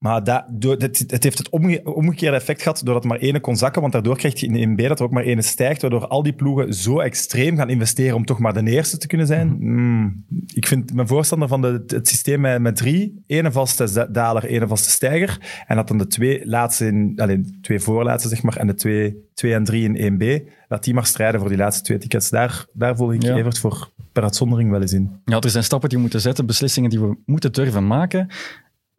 Maar 0.00 0.24
dat, 0.24 0.44
het, 0.60 1.04
het, 1.06 1.22
heeft 1.22 1.38
het 1.38 1.48
omgekeerde 1.84 2.36
effect 2.36 2.62
gehad 2.62 2.80
doordat 2.84 3.04
maar 3.04 3.18
één 3.18 3.40
kon 3.40 3.56
zakken, 3.56 3.80
want 3.80 3.92
daardoor 3.92 4.16
krijg 4.16 4.40
je 4.40 4.46
in 4.46 4.74
B 4.74 4.78
dat 4.78 4.98
er 4.98 5.04
ook 5.04 5.10
maar 5.10 5.24
één 5.24 5.42
stijgt, 5.42 5.80
waardoor 5.80 6.06
al 6.06 6.22
die 6.22 6.32
ploegen 6.32 6.74
zo 6.74 7.00
extreem 7.00 7.56
gaan 7.56 7.70
investeren 7.70 8.16
om 8.16 8.24
toch 8.24 8.38
maar 8.38 8.52
de 8.52 8.70
eerste 8.70 8.98
te 8.98 9.06
kunnen 9.06 9.26
zijn. 9.26 9.56
Mm, 9.58 10.24
ik 10.54 10.66
vind 10.66 10.94
mijn 10.94 11.06
voorstander 11.06 11.48
van 11.48 11.62
de, 11.62 11.84
het 11.86 12.08
systeem 12.08 12.40
met, 12.40 12.60
met 12.60 12.76
drie, 12.76 13.22
één 13.26 13.52
vaste 13.52 14.08
daler, 14.10 14.44
één 14.44 14.68
vaste 14.68 14.90
stijger, 14.90 15.62
en 15.66 15.76
dat 15.76 15.88
dan 15.88 15.98
de 15.98 16.06
twee 16.06 16.46
laatste, 16.46 16.86
in, 16.86 17.12
alleen 17.16 17.58
twee 17.62 17.80
voorlaatste 17.80 18.28
zeg 18.28 18.42
maar, 18.42 18.56
en 18.56 18.66
de 18.66 18.74
twee, 18.74 19.16
twee 19.34 19.54
en 19.54 19.64
drie 19.64 19.92
in 19.92 20.12
1B, 20.12 20.52
dat 20.68 20.84
die 20.84 20.94
maar 20.94 21.06
strijden 21.06 21.40
voor 21.40 21.48
die 21.48 21.58
laatste 21.58 21.84
twee 21.84 21.98
tickets. 21.98 22.30
Daar, 22.30 22.64
daar 22.72 22.96
voel 22.96 23.12
ik 23.12 23.22
ja. 23.22 23.36
Evert 23.36 23.58
voor 23.58 23.90
per 24.12 24.22
uitzondering 24.22 24.70
wel 24.70 24.80
eens 24.80 24.92
in. 24.92 25.20
Ja, 25.24 25.40
er 25.40 25.50
zijn 25.50 25.64
stappen 25.64 25.88
die 25.88 25.98
we 25.98 26.04
moeten 26.04 26.20
zetten, 26.20 26.46
beslissingen 26.46 26.90
die 26.90 27.00
we 27.00 27.16
moeten 27.24 27.52
durven 27.52 27.86
maken. 27.86 28.28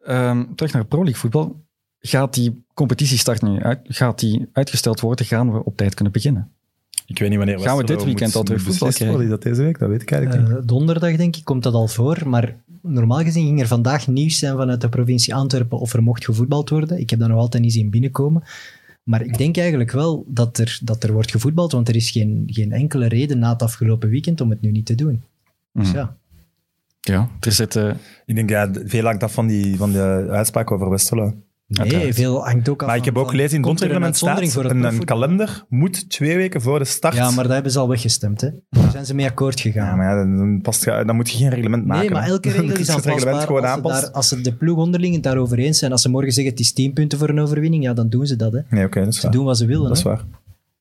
Um, 0.08 0.54
terug 0.54 0.72
naar 0.72 0.84
Pro 0.84 0.98
League 0.98 1.20
voetbal. 1.20 1.60
Gaat 2.00 2.34
die 2.34 2.64
competitiestart 2.74 3.42
nu 3.42 3.60
uit, 3.60 3.80
gaat 3.84 4.18
die 4.18 4.48
uitgesteld 4.52 5.00
worden? 5.00 5.26
Gaan 5.26 5.52
we 5.52 5.64
op 5.64 5.76
tijd 5.76 5.94
kunnen 5.94 6.12
beginnen? 6.12 6.50
Ik 7.06 7.18
weet 7.18 7.28
niet 7.28 7.38
wanneer 7.38 7.58
Gaan 7.58 7.76
we 7.76 7.84
dit 7.84 8.04
weekend 8.04 8.34
al 8.34 8.42
terug 8.42 8.62
voetbal 8.62 8.88
krijgen? 8.88 9.28
dat 9.28 9.42
deze 9.42 9.62
week? 9.62 9.78
Dat 9.78 9.88
weet 9.88 10.02
ik 10.02 10.10
eigenlijk 10.10 10.48
uh, 10.48 10.56
Donderdag, 10.64 11.16
denk 11.16 11.36
ik, 11.36 11.44
komt 11.44 11.62
dat 11.62 11.74
al 11.74 11.88
voor. 11.88 12.28
Maar 12.28 12.56
normaal 12.82 13.22
gezien 13.22 13.46
ging 13.46 13.60
er 13.60 13.66
vandaag 13.66 14.06
nieuws 14.06 14.38
zijn 14.38 14.56
vanuit 14.56 14.80
de 14.80 14.88
provincie 14.88 15.34
Antwerpen 15.34 15.78
of 15.78 15.92
er 15.92 16.02
mocht 16.02 16.24
gevoetbald 16.24 16.70
worden. 16.70 17.00
Ik 17.00 17.10
heb 17.10 17.18
dat 17.18 17.28
nog 17.28 17.38
altijd 17.38 17.62
niet 17.62 17.72
zien 17.72 17.90
binnenkomen. 17.90 18.42
Maar 19.02 19.22
ik 19.22 19.38
denk 19.38 19.56
eigenlijk 19.56 19.90
wel 19.90 20.24
dat 20.28 20.58
er, 20.58 20.78
dat 20.82 21.02
er 21.02 21.12
wordt 21.12 21.30
gevoetbald, 21.30 21.72
want 21.72 21.88
er 21.88 21.96
is 21.96 22.10
geen, 22.10 22.42
geen 22.46 22.72
enkele 22.72 23.06
reden 23.06 23.38
na 23.38 23.52
het 23.52 23.62
afgelopen 23.62 24.08
weekend 24.08 24.40
om 24.40 24.50
het 24.50 24.60
nu 24.60 24.70
niet 24.70 24.86
te 24.86 24.94
doen. 24.94 25.22
Dus 25.72 25.88
mm. 25.88 25.94
ja. 25.94 26.16
Ja, 27.10 27.28
er 27.40 27.52
zitten... 27.52 27.98
Ik 28.26 28.34
denk, 28.34 28.50
ja, 28.50 28.70
veel 28.84 29.04
hangt 29.04 29.22
af 29.22 29.32
van, 29.32 29.46
die, 29.46 29.76
van 29.76 29.92
de 29.92 30.26
uitspraak 30.30 30.70
over 30.70 30.90
Westerlo. 30.90 31.34
Nee, 31.66 32.14
veel 32.14 32.44
hangt 32.44 32.68
ook 32.68 32.80
af 32.82 32.88
Maar 32.88 32.96
ik 32.96 33.04
heb 33.04 33.18
ook 33.18 33.30
gelezen 33.30 33.50
in 33.50 33.56
het 33.56 33.64
grondreglement 33.64 34.16
staat, 34.16 34.40
een, 34.56 34.84
een 34.84 35.04
kalender 35.04 35.64
moet 35.68 36.10
twee 36.10 36.36
weken 36.36 36.60
voor 36.60 36.78
de 36.78 36.84
start... 36.84 37.14
Ja, 37.14 37.30
maar 37.30 37.44
daar 37.44 37.54
hebben 37.54 37.72
ze 37.72 37.78
al 37.78 37.88
weggestemd, 37.88 38.40
hè. 38.40 38.48
Daar 38.70 38.90
zijn 38.90 39.06
ze 39.06 39.14
mee 39.14 39.26
akkoord 39.26 39.60
gegaan. 39.60 39.86
Ja, 39.86 39.96
maar 39.96 40.06
ja, 40.06 40.24
dan, 40.24 40.60
past, 40.62 40.84
dan 40.84 41.16
moet 41.16 41.30
je 41.30 41.36
geen 41.36 41.50
reglement 41.50 41.86
maken. 41.86 42.04
Nee, 42.04 42.12
maar 42.12 42.28
elke 42.28 42.50
regel 42.50 42.76
is 42.76 42.90
aanpasbaar. 42.90 43.46
Gewoon 43.46 43.64
als, 43.64 44.00
daar, 44.00 44.10
als 44.10 44.28
ze 44.28 44.40
de 44.40 44.54
ploeg 44.54 44.76
onderling 44.76 45.14
het 45.14 45.22
daarover 45.22 45.58
eens 45.58 45.78
zijn, 45.78 45.92
als 45.92 46.02
ze 46.02 46.08
morgen 46.08 46.32
zeggen 46.32 46.52
het 46.52 46.60
is 46.60 46.72
10 46.72 46.92
punten 46.92 47.18
voor 47.18 47.28
een 47.28 47.40
overwinning, 47.40 47.82
ja, 47.82 47.92
dan 47.92 48.08
doen 48.08 48.26
ze 48.26 48.36
dat, 48.36 48.52
hè. 48.52 48.60
Nee, 48.70 48.84
oké, 48.84 48.98
dat 49.04 49.08
is 49.08 49.20
Ze 49.20 49.28
doen 49.28 49.44
wat 49.44 49.58
ze 49.58 49.66
willen, 49.66 49.88
Dat 49.88 49.96
is 49.96 50.02
waar. 50.02 50.24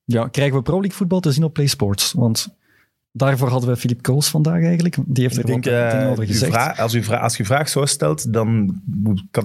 Ja, 0.06 0.28
krijgen 0.28 0.56
we 0.56 0.62
Pro 0.62 0.80
League 0.80 0.98
voetbal 0.98 1.20
te 1.20 1.32
zien 1.32 1.44
op 1.44 1.54
Play 1.54 1.68
Sports? 1.68 2.14
Want 2.14 2.56
Daarvoor 3.12 3.48
hadden 3.48 3.70
we 3.70 3.76
Philippe 3.76 4.02
Kools 4.02 4.30
vandaag 4.30 4.64
eigenlijk. 4.64 4.98
Die 5.06 5.24
heeft 5.24 5.38
er 5.38 5.46
denk, 5.46 5.66
wat 5.66 5.74
uh, 5.74 6.10
over 6.10 6.26
gezegd. 6.26 6.52
Vraag, 6.52 6.80
als, 6.80 6.94
u 6.94 7.04
vraag, 7.04 7.22
als 7.22 7.38
je 7.38 7.46
vraag 7.46 7.70
zo 7.70 7.86
stelt, 7.86 8.34
dan 8.34 8.82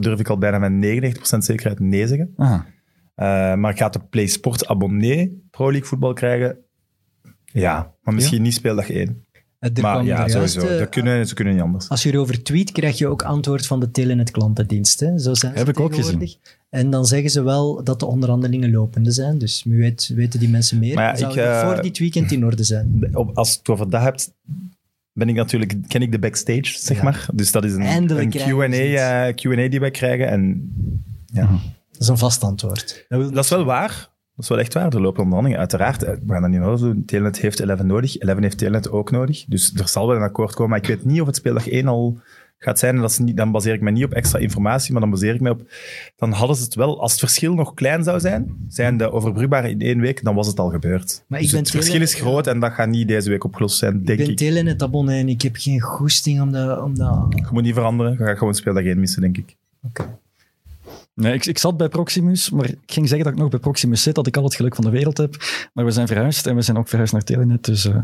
durf 0.00 0.20
ik 0.20 0.28
al 0.28 0.38
bijna 0.38 0.68
met 0.68 1.16
99% 1.16 1.38
zekerheid 1.38 1.80
nee 1.80 2.06
zeggen. 2.06 2.34
Uh, 2.36 3.54
maar 3.54 3.76
gaat 3.76 3.92
de 3.92 4.00
Play 4.10 4.26
Sport 4.26 4.66
abonnee 4.66 5.46
Pro 5.50 5.70
League 5.70 5.88
voetbal 5.88 6.12
krijgen? 6.12 6.58
Ja, 7.44 7.92
maar 8.02 8.14
misschien 8.14 8.42
niet 8.42 8.54
speeldag 8.54 8.90
1. 8.90 9.24
Er 9.58 9.82
maar 9.82 10.04
ja, 10.04 10.28
sowieso. 10.28 10.60
dat 10.60 10.70
eh, 10.80 10.88
kunnen, 10.88 11.26
ze 11.26 11.34
kunnen 11.34 11.54
niet 11.54 11.62
anders. 11.62 11.88
Als 11.88 12.02
je 12.02 12.12
erover 12.12 12.42
tweet, 12.42 12.72
krijg 12.72 12.98
je 12.98 13.06
ook 13.06 13.22
antwoord 13.22 13.66
van 13.66 13.80
de 13.80 13.90
Telenet 13.90 14.30
klantendienst. 14.30 15.00
Hè? 15.00 15.18
Zo 15.18 15.34
zijn 15.34 15.54
Heb 15.54 15.68
ik 15.68 15.80
ook 15.80 15.94
gezien. 15.94 16.36
En 16.76 16.90
dan 16.90 17.06
zeggen 17.06 17.30
ze 17.30 17.42
wel 17.42 17.84
dat 17.84 18.00
de 18.00 18.06
onderhandelingen 18.06 18.70
lopende 18.70 19.10
zijn. 19.10 19.38
Dus 19.38 19.62
wie 19.64 19.78
weet, 19.78 20.12
weten 20.14 20.40
die 20.40 20.48
mensen 20.48 20.78
meer. 20.78 20.94
Maar 20.94 21.18
ja, 21.18 21.28
ik, 21.28 21.36
uh, 21.36 21.72
voor 21.72 21.82
dit 21.82 21.98
weekend 21.98 22.32
in 22.32 22.44
orde 22.44 22.64
zijn. 22.64 23.10
Als 23.34 23.52
je 23.52 23.58
het 23.58 23.68
over 23.68 23.90
dat 23.90 24.02
hebt, 24.02 24.32
ben 25.12 25.28
ik 25.28 25.34
natuurlijk, 25.34 25.88
ken 25.88 26.02
ik 26.02 26.12
de 26.12 26.18
backstage, 26.18 26.78
zeg 26.78 27.02
maar. 27.02 27.26
Dus 27.34 27.52
dat 27.52 27.64
is 27.64 27.72
een, 27.72 28.10
een 28.10 28.30
Q&A, 28.30 29.32
Q&A 29.32 29.68
die 29.68 29.80
wij 29.80 29.90
krijgen. 29.90 30.28
En, 30.28 30.72
ja. 31.26 31.46
Dat 31.90 32.00
is 32.00 32.08
een 32.08 32.18
vast 32.18 32.42
antwoord. 32.42 33.04
Dat, 33.08 33.34
dat 33.34 33.44
is 33.44 33.50
wel 33.50 33.64
waar. 33.64 34.10
Dat 34.34 34.44
is 34.44 34.48
wel 34.48 34.58
echt 34.58 34.74
waar. 34.74 34.92
Er 34.94 35.00
lopen 35.00 35.22
onderhandelingen. 35.22 35.58
Uiteraard, 35.58 36.02
eh, 36.02 36.14
we 36.26 36.32
gaan 36.32 36.42
dat 36.42 36.50
niet 36.50 36.60
nodig 36.60 36.80
doen. 36.80 37.04
Telenet 37.04 37.40
heeft 37.40 37.60
11 37.60 37.82
nodig. 37.82 38.16
11 38.16 38.38
heeft 38.38 38.58
Telenet 38.58 38.90
ook 38.90 39.10
nodig. 39.10 39.44
Dus 39.44 39.74
er 39.74 39.88
zal 39.88 40.06
wel 40.06 40.16
een 40.16 40.22
akkoord 40.22 40.54
komen. 40.54 40.70
Maar 40.70 40.78
ik 40.78 40.86
weet 40.86 41.04
niet 41.04 41.20
of 41.20 41.26
het 41.26 41.36
speeldag 41.36 41.68
1 41.68 41.88
al 41.88 42.20
gaat 42.58 42.78
zijn. 42.78 42.94
En 42.94 43.00
dat 43.00 43.10
is 43.10 43.18
niet, 43.18 43.36
dan 43.36 43.50
baseer 43.50 43.74
ik 43.74 43.80
me 43.80 43.90
niet 43.90 44.04
op 44.04 44.12
extra 44.12 44.38
informatie, 44.38 44.92
maar 44.92 45.00
dan 45.00 45.10
baseer 45.10 45.34
ik 45.34 45.40
me 45.40 45.50
op... 45.50 45.62
Dan 46.16 46.32
hadden 46.32 46.56
ze 46.56 46.64
het 46.64 46.74
wel... 46.74 47.00
Als 47.00 47.10
het 47.10 47.20
verschil 47.20 47.54
nog 47.54 47.74
klein 47.74 48.04
zou 48.04 48.20
zijn, 48.20 48.56
zijn 48.68 48.96
de 48.96 49.10
overbrugbare 49.10 49.70
in 49.70 49.80
één 49.80 50.00
week, 50.00 50.24
dan 50.24 50.34
was 50.34 50.46
het 50.46 50.58
al 50.58 50.70
gebeurd. 50.70 51.24
Maar 51.26 51.40
dus 51.40 51.50
het 51.50 51.70
verschil 51.70 52.00
is 52.00 52.14
groot 52.14 52.46
en 52.46 52.60
dat 52.60 52.72
gaat 52.72 52.88
niet 52.88 53.08
deze 53.08 53.30
week 53.30 53.44
opgelost 53.44 53.78
zijn, 53.78 54.04
denk 54.04 54.18
ik. 54.18 54.18
Ik 54.18 54.26
ben 54.26 54.36
Telenet 54.36 54.82
abonnee 54.82 55.20
en 55.20 55.28
ik 55.28 55.42
heb 55.42 55.56
geen 55.56 55.80
goesting 55.80 56.40
om 56.40 56.52
dat... 56.52 56.82
Om 56.82 56.98
dat... 56.98 57.26
Je 57.28 57.46
moet 57.52 57.62
niet 57.62 57.74
veranderen. 57.74 58.12
Je 58.12 58.24
gaat 58.24 58.38
gewoon 58.38 58.54
speeldag 58.54 58.84
1 58.84 59.00
missen, 59.00 59.20
denk 59.20 59.36
ik. 59.36 59.56
Oké. 59.82 60.18
Nee, 61.14 61.34
ik, 61.34 61.46
ik 61.46 61.58
zat 61.58 61.76
bij 61.76 61.88
Proximus, 61.88 62.50
maar 62.50 62.64
ik 62.68 62.78
ging 62.86 63.08
zeggen 63.08 63.24
dat 63.24 63.34
ik 63.34 63.40
nog 63.40 63.50
bij 63.50 63.58
Proximus 63.58 64.02
zit, 64.02 64.14
dat 64.14 64.26
ik 64.26 64.36
al 64.36 64.44
het 64.44 64.54
geluk 64.54 64.74
van 64.74 64.84
de 64.84 64.90
wereld 64.90 65.16
heb. 65.16 65.36
Maar 65.72 65.84
we 65.84 65.90
zijn 65.90 66.06
verhuisd 66.06 66.46
en 66.46 66.54
we 66.54 66.62
zijn 66.62 66.76
ook 66.76 66.88
verhuisd 66.88 67.12
naar 67.12 67.22
Telenet, 67.22 67.64
dus... 67.64 67.86
Uh, 67.86 67.96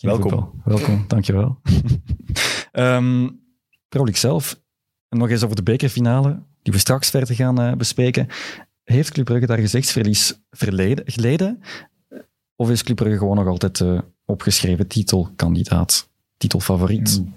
Welkom. 0.00 0.30
Voetbal. 0.30 0.54
Welkom, 0.64 1.04
dankjewel. 1.08 1.58
um, 2.72 3.40
Pro 3.88 4.06
zelf, 4.12 4.60
en 5.08 5.18
nog 5.18 5.28
eens 5.28 5.42
over 5.42 5.56
de 5.56 5.62
bekerfinale, 5.62 6.38
die 6.62 6.72
we 6.72 6.78
straks 6.78 7.10
verder 7.10 7.34
gaan 7.34 7.60
uh, 7.60 7.72
bespreken. 7.72 8.26
Heeft 8.84 9.10
Club 9.10 9.24
Brugge 9.24 9.46
daar 9.46 9.58
gezichtsverlies 9.58 10.34
verleden, 10.50 11.04
geleden? 11.06 11.62
Of 12.56 12.70
is 12.70 12.82
Club 12.82 12.96
Brugge 12.96 13.18
gewoon 13.18 13.36
nog 13.36 13.46
altijd 13.46 13.80
uh, 13.80 14.00
opgeschreven 14.24 14.86
titelkandidaat, 14.86 16.08
titelfavoriet? 16.36 17.18
Mm, 17.20 17.34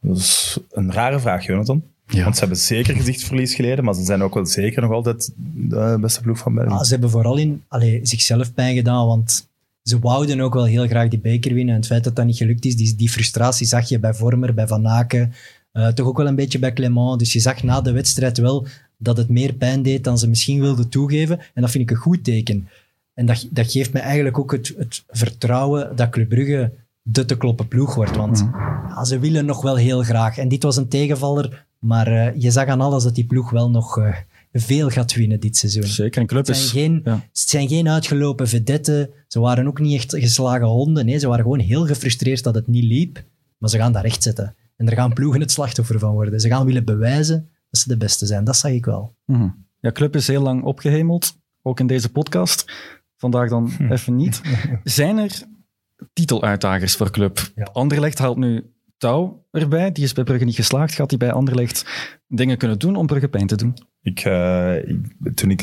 dat 0.00 0.16
is 0.16 0.58
een 0.70 0.92
rare 0.92 1.20
vraag, 1.20 1.46
Jonathan. 1.46 1.82
Ja. 2.06 2.22
Want 2.22 2.34
ze 2.34 2.40
hebben 2.40 2.58
zeker 2.58 2.94
gezichtsverlies 2.94 3.54
geleden, 3.54 3.84
maar 3.84 3.94
ze 3.94 4.04
zijn 4.04 4.22
ook 4.22 4.34
wel 4.34 4.46
zeker 4.46 4.82
nog 4.82 4.92
altijd 4.92 5.32
de 5.36 5.98
beste 6.00 6.20
ploeg 6.20 6.38
van 6.38 6.54
België. 6.54 6.70
Ja, 6.70 6.84
ze 6.84 6.92
hebben 6.92 7.10
vooral 7.10 7.36
in 7.36 7.62
allez, 7.68 8.08
zichzelf 8.08 8.54
pijn 8.54 8.74
gedaan, 8.74 9.06
want 9.06 9.48
ze 9.84 9.98
wouden 9.98 10.40
ook 10.40 10.54
wel 10.54 10.64
heel 10.64 10.86
graag 10.86 11.08
die 11.08 11.18
beker 11.18 11.54
winnen. 11.54 11.74
En 11.74 11.80
het 11.80 11.88
feit 11.88 12.04
dat 12.04 12.16
dat 12.16 12.24
niet 12.24 12.36
gelukt 12.36 12.64
is, 12.64 12.76
die, 12.76 12.96
die 12.96 13.10
frustratie 13.10 13.66
zag 13.66 13.88
je 13.88 13.98
bij 13.98 14.14
Vormer, 14.14 14.54
bij 14.54 14.66
Van 14.66 14.88
Aken, 14.88 15.32
uh, 15.72 15.88
toch 15.88 16.06
ook 16.06 16.16
wel 16.16 16.26
een 16.26 16.34
beetje 16.34 16.58
bij 16.58 16.72
Clement. 16.72 17.18
Dus 17.18 17.32
je 17.32 17.40
zag 17.40 17.62
na 17.62 17.80
de 17.80 17.92
wedstrijd 17.92 18.38
wel 18.38 18.66
dat 18.96 19.16
het 19.16 19.28
meer 19.28 19.52
pijn 19.52 19.82
deed 19.82 20.04
dan 20.04 20.18
ze 20.18 20.28
misschien 20.28 20.60
wilden 20.60 20.88
toegeven. 20.88 21.40
En 21.54 21.62
dat 21.62 21.70
vind 21.70 21.84
ik 21.84 21.90
een 21.90 22.02
goed 22.02 22.24
teken. 22.24 22.68
En 23.14 23.26
dat, 23.26 23.46
dat 23.50 23.70
geeft 23.70 23.92
me 23.92 23.98
eigenlijk 23.98 24.38
ook 24.38 24.52
het, 24.52 24.74
het 24.78 25.04
vertrouwen 25.08 25.96
dat 25.96 26.08
Club 26.08 26.28
Brugge 26.28 26.70
de 27.02 27.24
te 27.24 27.36
kloppen 27.36 27.68
ploeg 27.68 27.94
wordt. 27.94 28.16
Want 28.16 28.42
mhm. 28.42 28.58
ja, 28.88 29.04
ze 29.04 29.18
willen 29.18 29.44
nog 29.44 29.62
wel 29.62 29.76
heel 29.76 30.02
graag. 30.02 30.38
En 30.38 30.48
dit 30.48 30.62
was 30.62 30.76
een 30.76 30.88
tegenvaller 30.88 31.64
maar 31.84 32.08
uh, 32.08 32.34
je 32.36 32.50
zag 32.50 32.66
aan 32.66 32.80
alles 32.80 33.02
dat 33.02 33.14
die 33.14 33.24
ploeg 33.24 33.50
wel 33.50 33.70
nog 33.70 33.98
uh, 33.98 34.16
veel 34.60 34.90
gaat 34.90 35.14
winnen 35.14 35.40
dit 35.40 35.56
seizoen. 35.56 35.82
Zeker, 35.82 36.20
een 36.20 36.26
club 36.26 36.46
het 36.46 36.56
zijn 36.56 36.68
Geen, 36.68 37.00
ja. 37.04 37.14
Het 37.14 37.38
zijn 37.48 37.68
geen 37.68 37.88
uitgelopen 37.88 38.48
vedetten. 38.48 39.10
Ze 39.28 39.40
waren 39.40 39.66
ook 39.66 39.80
niet 39.80 39.94
echt 39.94 40.10
geslagen 40.10 40.66
honden. 40.66 41.06
Nee, 41.06 41.18
ze 41.18 41.28
waren 41.28 41.42
gewoon 41.42 41.58
heel 41.58 41.86
gefrustreerd 41.86 42.42
dat 42.42 42.54
het 42.54 42.66
niet 42.66 42.84
liep. 42.84 43.24
Maar 43.58 43.70
ze 43.70 43.78
gaan 43.78 43.92
dat 43.92 44.02
recht 44.02 44.22
zetten. 44.22 44.56
En 44.76 44.88
er 44.88 44.96
gaan 44.96 45.12
ploegen 45.12 45.40
het 45.40 45.50
slachtoffer 45.50 45.98
van 45.98 46.12
worden. 46.12 46.40
Ze 46.40 46.48
gaan 46.48 46.66
willen 46.66 46.84
bewijzen 46.84 47.48
dat 47.70 47.80
ze 47.80 47.88
de 47.88 47.96
beste 47.96 48.26
zijn. 48.26 48.44
Dat 48.44 48.56
zag 48.56 48.70
ik 48.70 48.84
wel. 48.84 49.16
Mm 49.24 49.36
-hmm. 49.36 49.66
Ja, 49.80 49.92
club 49.92 50.16
is 50.16 50.26
heel 50.26 50.42
lang 50.42 50.62
opgehemeld. 50.62 51.36
Ook 51.62 51.80
in 51.80 51.86
deze 51.86 52.12
podcast. 52.12 52.72
Vandaag 53.16 53.48
dan 53.48 53.70
hm. 53.70 53.92
even 53.92 54.16
niet. 54.16 54.40
Zijn 54.84 55.18
er 55.18 55.42
titeluitdagers 56.12 56.96
voor 56.96 57.10
club? 57.10 57.50
Ja. 57.54 57.68
Anderlecht 57.72 58.18
haalt 58.18 58.36
nu 58.36 58.74
Touw 58.96 59.44
erbij. 59.50 59.92
Die 59.92 60.04
is 60.04 60.12
bij 60.12 60.24
Brugge 60.24 60.44
niet 60.44 60.54
geslaagd. 60.54 60.94
Gaat 60.94 61.10
hij 61.10 61.18
bij 61.18 61.32
Anderlecht 61.32 61.86
dingen 62.28 62.58
kunnen 62.58 62.78
doen 62.78 62.96
om 62.96 63.06
Brugge 63.06 63.28
pijn 63.28 63.46
te 63.46 63.56
doen? 63.56 63.74
Ik, 64.02 64.24
uh, 64.24 64.74
toen 65.34 65.50
ik, 65.50 65.62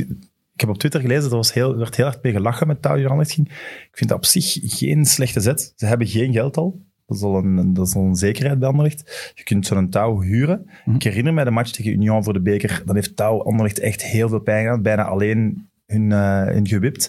ik 0.54 0.60
heb 0.62 0.70
op 0.70 0.78
Twitter 0.78 1.02
gelezen, 1.02 1.30
er 1.30 1.36
was 1.36 1.54
heel, 1.54 1.78
werd 1.78 1.96
heel 1.96 2.06
hard 2.06 2.24
mee 2.24 2.34
gelachen 2.34 2.68
met 2.68 2.82
Touw 2.82 2.96
die 2.96 3.04
Anderlecht 3.04 3.34
ging. 3.34 3.48
Ik 3.50 3.90
vind 3.92 4.10
dat 4.10 4.18
op 4.18 4.26
zich 4.26 4.58
geen 4.62 5.06
slechte 5.06 5.40
zet. 5.40 5.74
Ze 5.76 5.86
hebben 5.86 6.08
geen 6.08 6.34
geld 6.34 6.58
al. 6.58 6.90
Dat 7.06 7.18
is 7.18 7.24
al 7.24 7.38
een, 7.38 7.74
dat 7.74 7.88
is 7.88 7.96
al 7.96 8.04
een 8.04 8.16
zekerheid 8.16 8.60
bij 8.60 8.68
Anderlecht. 8.68 9.32
Je 9.36 9.44
kunt 9.44 9.66
zo'n 9.66 9.90
touw 9.90 10.22
huren. 10.22 10.70
Mhm. 10.86 10.96
Ik 10.96 11.04
herinner 11.04 11.34
me 11.34 11.44
de 11.44 11.52
match 11.52 11.72
tegen 11.72 11.92
Union 11.92 12.24
voor 12.24 12.34
de 12.34 12.42
beker. 12.42 12.82
Dan 12.86 12.96
heeft 12.96 13.16
touw 13.16 13.44
Anderlecht 13.44 13.80
echt 13.80 14.04
heel 14.04 14.30
veel 14.30 14.40
pijn 14.40 14.64
gedaan. 14.64 14.82
Bijna 14.82 15.04
alleen 15.04 15.70
hun, 15.92 16.12
hun 16.54 16.68
gewipt. 16.68 17.06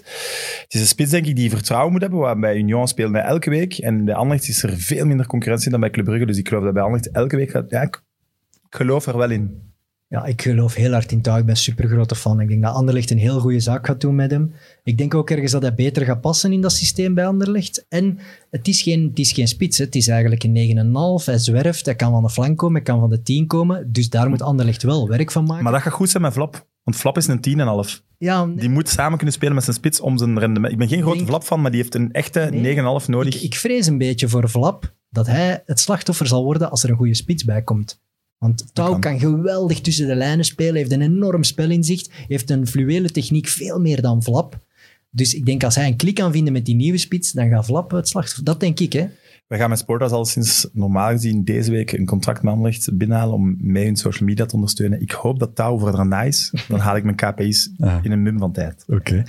Het 0.63 0.75
is 0.75 0.81
een 0.81 0.87
spits, 0.87 1.11
denk 1.11 1.27
ik, 1.27 1.37
die 1.37 1.51
vertrouwen 1.51 1.93
moet 1.93 2.01
hebben. 2.01 2.19
Waar 2.19 2.39
bij 2.39 2.57
Union 2.57 2.89
spelen 2.89 3.15
hij 3.15 3.23
elke 3.23 3.51
week. 3.51 3.79
En 3.79 4.05
bij 4.05 4.15
Anderlecht 4.15 4.49
is 4.49 4.63
er 4.63 4.77
veel 4.77 5.07
minder 5.07 5.27
concurrentie 5.27 5.71
dan 5.71 5.81
bij 5.81 5.91
Club 5.91 6.05
Brugge. 6.05 6.27
Dus 6.27 6.39
ik 6.39 6.49
geloof 6.49 6.65
dat 6.65 6.73
bij 6.73 6.83
Anderlecht 6.83 7.11
elke 7.11 7.37
week. 7.37 7.63
Ja, 7.69 7.83
ik 7.83 8.03
geloof 8.71 9.07
er 9.07 9.17
wel 9.17 9.31
in. 9.31 9.72
Ja, 10.13 10.25
ik 10.25 10.43
geloof 10.43 10.75
heel 10.75 10.93
hard 10.93 11.13
in 11.13 11.21
Touw. 11.21 11.39
Ik 11.39 11.45
ben 11.47 11.57
super 11.57 11.89
grote 11.89 12.15
fan. 12.15 12.41
Ik 12.41 12.49
denk 12.49 12.63
dat 12.63 12.75
Anderlecht 12.75 13.11
een 13.11 13.19
heel 13.19 13.41
goede 13.41 13.61
zaak 13.61 13.87
gaat 13.87 14.01
doen 14.01 14.15
met 14.15 14.31
hem. 14.31 14.53
Ik 14.85 14.99
denk 14.99 15.15
ook 15.15 15.31
ergens 15.31 15.53
dat 15.53 15.63
hij 15.63 15.75
beter 15.75 16.05
gaat 16.05 16.21
passen 16.21 16.53
in 16.53 16.61
dat 16.61 16.73
systeem 16.73 17.15
bij 17.15 17.27
Anderlecht. 17.27 17.87
En 17.89 18.19
het 18.51 18.69
is 18.69 18.83
geen, 18.83 19.07
het 19.09 19.19
is 19.19 19.33
geen 19.33 19.49
spits. 19.49 19.79
hè. 19.79 19.85
Het 19.85 19.95
is 19.95 20.09
eigenlijk 20.09 20.43
een 20.45 20.53
9,5. 21.21 21.25
Hij 21.25 21.39
zwerft. 21.39 21.85
Hij 21.85 21.95
kan 21.95 22.11
van 22.13 22.23
de 22.23 22.31
flank 22.31 22.59
komen. 22.59 22.75
Hij 22.75 22.85
kan 22.85 23.01
van 23.01 23.11
de 23.11 23.23
10 23.23 23.47
komen. 23.47 23.93
Dus 23.93 24.09
daar 24.11 24.29
moet 24.29 24.43
Anderlecht 24.43 24.83
wel 24.83 25.09
werk 25.09 25.31
van 25.31 25.45
maken. 25.45 25.63
Maar 25.63 25.73
dat 25.73 25.83
gaat 25.83 25.93
goed 25.93 26.11
zijn 26.11 26.23
met 26.23 26.33
Flap. 26.33 26.67
Want 26.83 26.97
Flap 26.97 27.17
is 27.17 27.27
een 27.27 27.41
10,5. 27.41 28.03
ja, 28.19 28.47
Die 28.47 28.69
moet 28.69 28.89
samen 28.89 29.17
kunnen 29.17 29.35
spelen 29.35 29.55
met 29.55 29.65
zijn 29.65 29.77
spits 29.77 30.01
om 30.01 30.19
zijn 30.19 30.39
rendement. 30.39 30.73
Ik 30.73 30.79
ben 30.79 30.89
geen 30.89 31.01
grote 31.03 31.17
denk- 31.17 31.29
Flap 31.29 31.45
van, 31.45 31.61
maar 31.61 31.71
die 31.71 31.81
heeft 31.81 31.95
een 31.95 32.13
echte 32.13 32.49
Nee. 32.51 32.61
9,5 32.77 33.09
nodig. 33.09 33.35
ik, 33.35 33.43
ik 33.43 33.55
vrees 33.55 33.87
een 33.87 33.99
beetje 33.99 34.29
voor 34.29 34.49
Vlap 34.51 34.95
dat 35.11 35.27
hij 35.27 35.63
het 35.67 35.81
slachtoffer 35.81 36.27
zal 36.27 36.45
worden 36.45 36.71
als 36.71 36.83
er 36.83 36.91
een 36.91 36.97
goede 36.97 37.15
spits 37.15 37.45
bij 37.45 37.63
komt. 37.63 38.01
Want 38.43 38.75
Touw 38.75 38.91
kan. 38.91 39.01
kan 39.01 39.19
geweldig 39.19 39.81
tussen 39.81 40.07
de 40.07 40.15
lijnen 40.15 40.45
spelen, 40.45 40.75
heeft 40.75 40.93
een 40.93 41.01
enorm 41.03 41.43
spelinzicht, 41.45 42.11
heeft 42.29 42.51
een 42.51 42.67
fluwele 42.67 43.11
techniek 43.11 43.47
veel 43.49 43.81
meer 43.81 44.03
dan 44.03 44.23
Vlap. 44.23 44.59
Dus 45.11 45.35
ik 45.35 45.47
denk 45.47 45.65
als 45.65 45.75
hij 45.75 45.87
een 45.87 45.97
klik 45.97 46.15
kan 46.15 46.33
vinden 46.33 46.53
met 46.53 46.65
die 46.67 46.75
nieuwe 46.75 46.99
spits, 46.99 47.33
dan 47.33 47.49
gaat 47.49 47.65
Vlap 47.67 47.91
het 47.91 48.09
slachtoffer. 48.09 48.45
Dat 48.45 48.61
denk 48.61 48.81
ik, 48.81 48.93
hè. 48.93 49.07
We 49.47 49.57
gaan 49.57 49.69
met 49.69 49.79
Sporthouse 49.79 50.17
al 50.17 50.25
sinds 50.25 50.69
normaal 50.73 51.11
gezien 51.11 51.45
deze 51.45 51.71
week 51.71 51.93
een 51.93 52.07
contract 52.07 52.43
met 52.43 52.53
Anderlecht 52.53 52.97
binnenhalen 52.99 53.35
om 53.35 53.57
mij 53.61 53.85
hun 53.85 53.97
social 53.97 54.29
media 54.29 54.47
te 54.47 54.55
ondersteunen. 54.55 55.01
Ik 55.01 55.11
hoop 55.11 55.39
dat 55.39 55.55
Touw 55.55 55.79
voor 55.79 55.93
daarna 55.93 56.23
is. 56.23 56.53
Dan 56.69 56.79
haal 56.79 56.97
ik 56.97 57.05
mijn 57.05 57.17
KPI's 57.17 57.71
Ah. 57.79 57.99
in 58.03 58.13
een 58.13 58.23
mum 58.23 58.39
van 58.39 58.53
tijd. 58.53 58.85
Oké. 58.87 59.23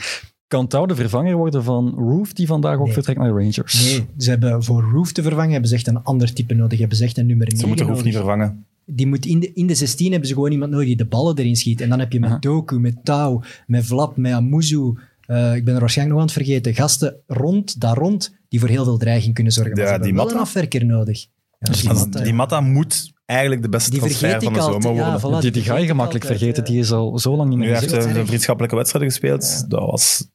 Kan 0.47 0.67
Touw 0.67 0.85
de 0.85 0.95
vervanger 0.95 1.35
worden 1.35 1.63
van 1.63 1.89
Roof, 1.97 2.33
die 2.33 2.47
vandaag 2.47 2.77
ook 2.77 2.83
Nee. 2.85 2.93
vertrekt 2.93 3.19
naar 3.19 3.27
de 3.27 3.33
Rangers? 3.33 3.83
Nee, 3.91 4.05
ze 4.17 4.29
hebben 4.29 4.63
voor 4.63 4.81
Roof 4.93 5.11
te 5.11 5.21
vervangen, 5.21 5.51
hebben 5.51 5.69
ze 5.69 5.75
echt 5.75 5.87
een 5.87 6.03
ander 6.03 6.33
type 6.33 6.53
nodig. 6.53 6.79
Hebben 6.79 6.97
ze 6.97 7.03
echt 7.03 7.17
een 7.17 7.25
nummer 7.25 7.45
9 7.45 7.59
Ze 7.61 7.67
moeten 7.67 7.85
Roef 7.85 7.95
nodig. 7.95 8.11
niet 8.11 8.21
vervangen. 8.21 8.65
Die 8.85 9.07
moet 9.07 9.25
in, 9.25 9.39
de, 9.39 9.53
in 9.53 9.67
de 9.67 9.75
16 9.75 10.09
hebben 10.11 10.27
ze 10.27 10.33
gewoon 10.33 10.51
iemand 10.51 10.71
nodig 10.71 10.87
die 10.87 10.95
de 10.95 11.05
ballen 11.05 11.37
erin 11.37 11.55
schiet. 11.55 11.81
En 11.81 11.89
dan 11.89 11.99
heb 11.99 12.11
je 12.11 12.19
met. 12.19 12.41
Doku, 12.41 12.79
met 12.79 12.95
Tau, 13.03 13.43
met 13.67 13.85
Vlap, 13.85 14.17
met 14.17 14.31
Amuzu. 14.33 14.93
eh, 15.25 15.55
ik 15.55 15.65
ben 15.65 15.73
er 15.73 15.79
waarschijnlijk 15.79 16.17
nog 16.19 16.27
aan 16.29 16.33
het 16.35 16.45
vergeten. 16.45 16.73
Gasten 16.73 17.15
rond, 17.27 17.79
daar 17.81 17.97
rond, 17.97 18.35
die 18.49 18.59
voor 18.59 18.69
heel 18.69 18.83
veel 18.83 18.97
dreiging 18.97 19.33
kunnen 19.33 19.53
zorgen. 19.53 19.71
Maar 19.73 19.81
Ja, 19.81 19.87
ze 19.87 19.91
hebben 19.95 20.09
die 20.13 20.17
wel 20.17 20.25
Matta- 20.27 20.39
een 20.39 20.45
afwerker 20.47 20.85
nodig. 20.85 21.21
Ja, 21.59 21.69
Dus 21.71 21.81
die 21.81 21.89
Als- 21.89 21.99
Matta, 21.99 22.19
die 22.23 22.33
Matta 22.33 22.61
moet 22.61 23.11
eigenlijk 23.25 23.61
de 23.61 23.69
beste 23.69 23.89
Die 23.89 23.99
transfer 23.99 24.41
van 24.41 24.53
de 24.53 24.59
zomer 24.61 24.93
ja, 24.95 25.19
voilà. 25.19 25.41
die, 25.41 25.51
die 25.51 25.61
ga 25.61 25.77
je 25.77 25.85
gemakkelijk 25.85 26.23
altijd, 26.23 26.39
vergeten. 26.39 26.63
ja. 26.63 26.69
Die 26.71 26.79
is 26.79 26.91
al 26.91 27.19
zo 27.19 27.35
lang 27.35 27.49
niet 27.49 27.57
Nu 27.57 27.65
meer 27.65 27.79
heeft 27.79 27.91
hij 27.91 27.99
erg. 28.05 28.15
een 28.15 28.25
vriendschappelijke 28.27 28.75
wedstrijd 28.75 29.05
gespeeld. 29.05 29.65
Dat 29.69 29.79
was... 29.91 30.27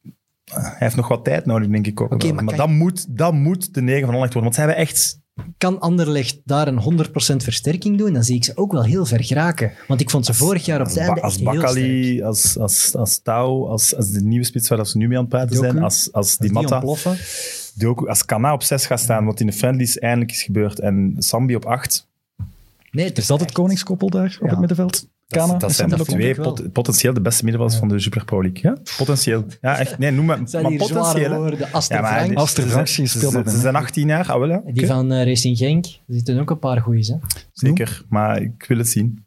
Hij 0.48 0.74
heeft 0.78 0.96
nog 0.96 1.08
wat 1.08 1.24
tijd 1.24 1.46
nodig, 1.46 1.68
denk 1.68 1.86
ik 1.86 2.00
ook. 2.00 2.22
Maar 2.32 2.44
maar 2.44 2.56
dat, 2.56 2.68
moet, 2.68 3.16
dat 3.16 3.32
moet 3.32 3.74
de 3.74 3.80
9 3.80 4.00
van 4.00 4.08
Anderlecht 4.08 4.32
worden. 4.34 4.42
Want 4.42 4.54
ze 4.54 4.60
hebben 4.60 4.76
echt... 4.78 5.20
Kan 5.58 5.80
Anderlecht 5.80 6.40
daar 6.44 6.68
een 6.68 7.06
100% 7.06 7.10
versterking 7.36 7.98
doen, 7.98 8.12
dan 8.12 8.24
zie 8.24 8.36
ik 8.36 8.44
ze 8.44 8.52
ook 8.56 8.72
wel 8.72 8.84
heel 8.84 9.06
ver 9.06 9.24
geraken. 9.24 9.72
Want 9.88 10.00
ik 10.00 10.10
vond 10.10 10.26
ze 10.26 10.34
vorig 10.34 10.64
jaar 10.64 10.80
op 10.80 10.86
het 10.86 10.96
einde 10.96 11.20
als. 11.22 11.42
Bakali, 11.42 12.22
als, 12.22 12.58
als, 12.58 12.94
als 12.96 13.18
Touw, 13.22 13.66
als, 13.68 13.96
als 13.96 14.10
de 14.10 14.20
nieuwe 14.20 14.44
spits 14.44 14.68
waar 14.68 14.78
dat 14.78 14.88
ze 14.88 14.96
nu 14.98 15.08
mee 15.08 15.16
aan 15.16 15.22
het 15.22 15.32
praten 15.32 15.54
Doku. 15.56 15.68
zijn, 15.70 15.82
als, 15.82 16.08
als 16.12 16.36
die 16.36 16.46
Die 16.46 16.52
Matta... 16.52 16.74
ontploffen. 16.74 17.16
Doku, 17.74 18.08
als 18.08 18.24
Kana 18.24 18.52
op 18.52 18.62
6 18.62 18.86
gaat 18.86 19.00
staan, 19.00 19.24
wat 19.24 19.40
in 19.40 19.46
de 19.46 19.52
friendlies 19.52 19.98
eindelijk 19.98 20.30
is 20.30 20.42
gebeurd, 20.42 20.78
en 20.80 21.14
Sambi 21.18 21.54
op 21.56 21.64
8, 21.64 22.06
Nee, 22.90 23.04
het 23.06 23.18
Is 23.18 23.26
dat 23.26 23.40
het 23.40 23.52
koningskoppel 23.52 24.10
daar 24.10 24.36
op 24.40 24.44
Ja. 24.44 24.50
het 24.50 24.58
middenveld? 24.58 25.06
Kana 25.28 25.46
dat, 25.46 25.52
en 25.52 25.58
dat 25.58 25.72
zijn 25.74 25.88
de 25.88 26.04
twee 26.04 26.34
pot- 26.34 26.72
potentieel 26.72 27.14
de 27.14 27.20
beste 27.20 27.42
middenvelders 27.44 27.80
van 27.80 27.88
de 27.88 28.00
Super 28.00 28.24
Pro 28.24 28.42
League. 28.42 28.60
Ja? 28.62 28.76
Potentieel. 28.96 29.44
Ja, 29.60 29.78
echt. 29.78 29.98
Nee, 29.98 30.10
noem 30.10 30.24
maar, 30.24 30.38
maar 30.38 30.62
potentieel. 30.76 31.56
Aster 31.72 31.96
Ja, 31.96 32.06
Frank, 32.22 32.36
Aster 32.38 32.62
ze 32.62 32.68
Frank, 32.68 32.86
zijn- 32.86 33.06
die 33.06 33.16
speelt 33.16 33.32
ze, 33.32 33.36
dat 33.36 33.44
in, 33.46 33.50
ze 33.50 33.56
hè? 33.56 33.62
zijn 33.62 33.76
18 33.76 34.08
jaar, 34.08 34.32
ah 34.32 34.38
wel 34.38 34.48
ja. 34.48 34.62
die 34.66 34.86
van 34.86 35.12
eh, 35.12 35.24
Racing 35.26 35.56
Genk. 35.58 35.84
Er 35.84 35.90
zitten 36.14 36.38
ook 36.40 36.50
een 36.50 36.58
paar 36.58 36.80
goeie's. 36.80 37.08
Hè? 37.08 37.16
Zeker, 37.52 38.02
maar 38.08 38.42
ik 38.42 38.64
wil 38.68 38.78
het 38.78 38.88
zien. 38.88 39.24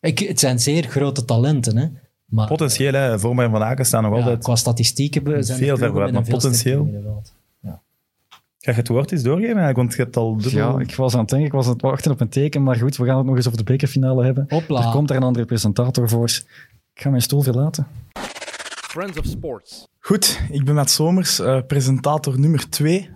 Ik, 0.00 0.18
het 0.18 0.40
zijn 0.40 0.58
zeer 0.60 0.84
grote 0.84 1.24
talenten, 1.24 1.76
hè. 1.76 1.86
Maar 2.24 2.46
Potentieel, 2.46 2.92
hè. 2.92 3.18
Voor 3.18 3.34
mij 3.34 3.48
Van 3.48 3.62
Aken 3.62 3.86
staan 3.86 4.02
nog 4.02 4.12
ja, 4.12 4.18
altijd... 4.18 4.42
qua 4.42 4.56
statistieken 4.56 5.22
zijn 5.44 5.58
Veel 5.58 5.68
er 5.68 5.76
ploegen 5.76 5.78
ver 5.78 5.88
vooruit, 5.90 6.12
met 6.12 6.26
een 6.26 6.32
maar 6.32 6.40
potentieel-. 6.40 7.12
Ga 8.68 8.74
je 8.74 8.80
het 8.80 8.88
woord 8.88 9.12
eens 9.12 9.22
doorgeven 9.22 9.56
eigenlijk? 9.56 9.76
Want 9.76 9.92
je 9.94 10.02
hebt 10.02 10.16
al 10.16 10.36
dubbel... 10.36 10.72
Ja, 10.72 10.78
ik 10.78 10.94
was 10.94 11.14
aan 11.14 11.20
het 11.20 11.28
denken, 11.28 11.46
ik 11.46 11.52
was 11.52 11.66
aan 11.66 11.72
het 11.72 11.82
wachten 11.82 12.10
op 12.10 12.20
een 12.20 12.28
teken, 12.28 12.62
maar 12.62 12.76
goed, 12.76 12.96
we 12.96 13.04
gaan 13.04 13.16
het 13.16 13.26
nog 13.26 13.36
eens 13.36 13.46
over 13.46 13.58
de 13.58 13.64
bekerfinale 13.64 14.24
hebben. 14.24 14.44
Hopla. 14.48 14.84
Er 14.84 14.90
komt 14.90 15.08
daar 15.08 15.16
een 15.16 15.22
andere 15.22 15.44
presentator 15.44 16.08
voor. 16.08 16.24
Ik 16.94 17.00
ga 17.00 17.10
mijn 17.10 17.22
stoel 17.22 17.42
verlaten. 17.42 17.86
Friends 18.68 19.18
of 19.18 19.24
Sports. 19.24 19.88
Goed, 19.98 20.40
ik 20.50 20.64
ben 20.64 20.74
Matt 20.74 20.90
Somers, 20.90 21.38
eh, 21.38 21.60
presentator 21.66 22.40
nummer 22.40 22.68
2. 22.68 23.10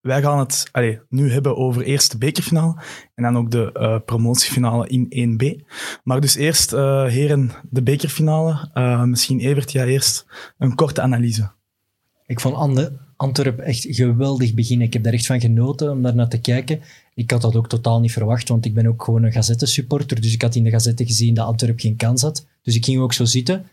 wij 0.00 0.22
gaan 0.22 0.38
het 0.38 0.68
allee, 0.72 1.00
nu 1.08 1.32
hebben 1.32 1.56
over 1.56 1.82
eerst 1.82 2.10
de 2.10 2.18
bekerfinale 2.18 2.76
en 3.14 3.22
dan 3.22 3.36
ook 3.36 3.50
de 3.50 3.72
eh, 3.72 3.98
promotiefinale 4.04 4.88
in 4.88 5.06
1B. 5.10 5.62
Maar 6.04 6.20
dus 6.20 6.34
eerst, 6.34 6.72
eh, 6.72 7.04
heren, 7.04 7.50
de 7.70 7.82
bekerfinale. 7.82 8.70
Eh, 8.72 9.02
misschien 9.02 9.40
Evert, 9.40 9.72
ja 9.72 9.84
eerst 9.84 10.26
een 10.58 10.74
korte 10.74 11.00
analyse. 11.00 11.50
Ik 12.26 12.40
vond 12.40 12.54
Ande, 12.54 13.05
Antwerp 13.16 13.58
echt 13.58 13.86
geweldig 13.88 14.54
beginnen. 14.54 14.86
Ik 14.86 14.92
heb 14.92 15.02
daar 15.02 15.12
echt 15.12 15.26
van 15.26 15.40
genoten 15.40 15.90
om 15.90 16.02
daar 16.02 16.14
naar 16.14 16.28
te 16.28 16.40
kijken. 16.40 16.80
Ik 17.14 17.30
had 17.30 17.40
dat 17.40 17.56
ook 17.56 17.68
totaal 17.68 18.00
niet 18.00 18.12
verwacht, 18.12 18.48
want 18.48 18.64
ik 18.64 18.74
ben 18.74 18.86
ook 18.86 19.04
gewoon 19.04 19.22
een 19.22 19.32
Gazette-supporter. 19.32 20.20
Dus 20.20 20.32
ik 20.32 20.42
had 20.42 20.54
in 20.54 20.64
de 20.64 20.70
Gazette 20.70 21.06
gezien 21.06 21.34
dat 21.34 21.46
Antwerp 21.46 21.80
geen 21.80 21.96
kans 21.96 22.22
had. 22.22 22.46
Dus 22.62 22.74
ik 22.74 22.84
ging 22.84 23.00
ook 23.00 23.12
zo 23.12 23.24
zitten. 23.24 23.66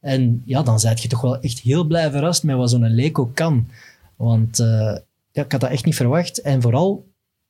En 0.00 0.42
ja, 0.44 0.62
dan 0.62 0.80
zijt 0.80 1.02
je 1.02 1.08
toch 1.08 1.20
wel 1.20 1.40
echt 1.40 1.60
heel 1.60 1.84
blij 1.84 2.10
verrast 2.10 2.42
met 2.42 2.56
wat 2.56 2.70
zo'n 2.70 2.94
Leco 2.94 3.30
kan. 3.34 3.68
Want 4.16 4.58
eh, 4.58 4.96
ja, 5.32 5.44
ik 5.44 5.52
had 5.52 5.60
dat 5.60 5.70
echt 5.70 5.84
niet 5.84 5.96
verwacht. 5.96 6.40
En 6.40 6.62
vooral 6.62 7.06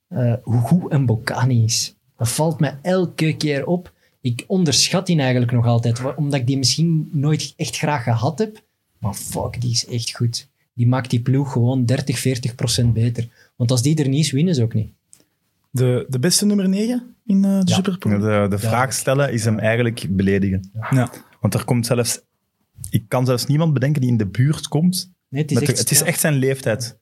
eh, 0.08 0.34
hoe 0.42 0.60
goed 0.60 0.92
een 0.92 1.06
Bocani 1.06 1.64
is. 1.64 1.94
Dat 2.16 2.28
valt 2.28 2.60
me 2.60 2.72
elke 2.82 3.36
keer 3.36 3.66
op. 3.66 3.92
Ik 4.20 4.44
onderschat 4.46 5.06
die 5.06 5.20
eigenlijk 5.20 5.52
nog 5.52 5.66
altijd, 5.66 6.14
omdat 6.16 6.40
ik 6.40 6.46
die 6.46 6.58
misschien 6.58 7.08
nooit 7.12 7.52
echt 7.56 7.76
graag 7.76 8.02
gehad 8.02 8.38
heb. 8.38 8.62
Maar 8.98 9.14
fuck, 9.14 9.60
die 9.60 9.70
is 9.70 9.86
echt 9.86 10.16
goed. 10.16 10.48
Die 10.78 10.86
maakt 10.86 11.10
die 11.10 11.20
ploeg 11.20 11.52
gewoon 11.52 11.84
30, 11.84 12.18
40 12.18 12.54
procent 12.54 12.92
beter. 12.92 13.28
Want 13.56 13.70
als 13.70 13.82
die 13.82 13.96
er 13.96 14.08
niet 14.08 14.24
is, 14.24 14.30
winnen 14.30 14.54
ze 14.54 14.62
ook 14.62 14.74
niet. 14.74 14.92
De, 15.70 16.06
de 16.08 16.18
beste 16.18 16.46
nummer 16.46 16.68
9 16.68 17.14
in 17.24 17.44
eh, 17.44 17.50
de 17.50 17.62
Ja. 17.64 17.74
Super 17.74 17.98
Pro. 17.98 18.18
De, 18.18 18.46
de 18.50 18.58
vraag 18.58 18.92
stellen 18.92 19.32
is 19.32 19.44
hem 19.44 19.58
eigenlijk 19.58 20.06
beledigen. 20.10 20.70
Ja. 20.90 21.10
Want 21.40 21.54
er 21.54 21.64
komt 21.64 21.86
zelfs... 21.86 22.20
Ik 22.90 23.04
kan 23.08 23.26
zelfs 23.26 23.46
niemand 23.46 23.72
bedenken 23.72 24.00
die 24.00 24.10
in 24.10 24.16
de 24.16 24.26
buurt 24.26 24.68
komt. 24.68 25.12
Nee, 25.28 25.42
het 25.42 25.50
is, 25.50 25.58
de- 25.58 25.66
echt, 25.66 25.78
het 25.78 25.90
is 25.90 25.98
ja. 25.98 26.04
echt 26.06 26.20
zijn 26.20 26.34
leeftijd. 26.34 26.98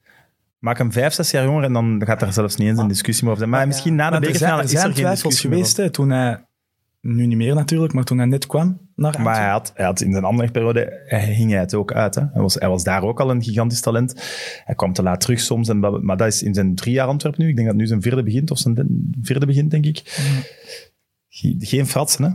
Maak 0.58 0.78
hem 0.78 0.92
vijf, 0.92 1.12
zes 1.12 1.30
jaar 1.30 1.44
jonger 1.44 1.64
en 1.64 1.72
dan 1.72 2.02
gaat 2.04 2.22
er 2.22 2.32
zelfs 2.32 2.56
niet 2.56 2.68
eens 2.68 2.78
een 2.78 2.88
discussie 2.88 3.24
meer 3.24 3.32
over 3.32 3.46
zijn. 3.46 3.56
Maar 3.56 3.66
misschien 3.66 3.94
na 3.94 4.08
de 4.08 4.14
er 4.14 4.20
bekerfinale 4.20 4.58
er 4.58 4.64
is 4.64 4.70
zijn 4.70 4.82
er 4.82 4.92
geen 4.92 5.00
twijfels 5.00 5.22
discussie 5.22 5.48
meer 5.48 5.58
geweest 5.58 5.76
hè, 5.76 5.90
toen 5.90 6.10
hij, 6.10 6.44
nu 7.00 7.26
niet 7.26 7.36
meer 7.36 7.54
natuurlijk, 7.54 7.92
maar 7.92 8.04
toen 8.04 8.18
hij 8.18 8.26
net 8.26 8.46
kwam 8.46 8.85
naar. 8.96 9.20
Maar 9.22 9.36
hij 9.40 9.50
had, 9.50 9.72
hij 9.74 9.84
had 9.86 10.00
in 10.00 10.12
zijn 10.12 10.24
andere 10.24 10.50
periode, 10.50 11.04
hing 11.08 11.50
hij 11.50 11.60
het 11.60 11.74
ook 11.74 11.92
uit. 11.92 12.14
Hè. 12.14 12.22
Hij, 12.32 12.42
was, 12.42 12.54
hij 12.54 12.68
was 12.68 12.84
daar 12.84 13.02
ook 13.02 13.20
al 13.20 13.30
een 13.30 13.42
gigantisch 13.42 13.80
talent. 13.80 14.14
Hij 14.64 14.74
kwam 14.74 14.92
te 14.92 15.02
laat 15.02 15.20
terug 15.20 15.40
soms. 15.40 15.68
En, 15.68 15.78
maar 16.04 16.16
dat 16.16 16.26
is 16.26 16.42
in 16.42 16.54
zijn 16.54 16.74
drie 16.74 16.94
jaar 16.94 17.06
Antwerpen 17.06 17.42
nu. 17.42 17.48
Ik 17.48 17.56
denk 17.56 17.68
dat 17.68 17.76
nu 17.76 17.86
zijn 17.86 18.02
vierde 18.02 18.22
begint, 18.22 18.50
of 18.50 18.58
zijn 18.58 18.74
de- 18.74 19.10
vierde 19.22 19.46
begint, 19.46 19.70
denk 19.70 19.84
ik. 19.86 19.98
Ge- 21.28 21.56
Geen 21.58 21.86
fratsen, 21.86 22.24
hè. 22.24 22.30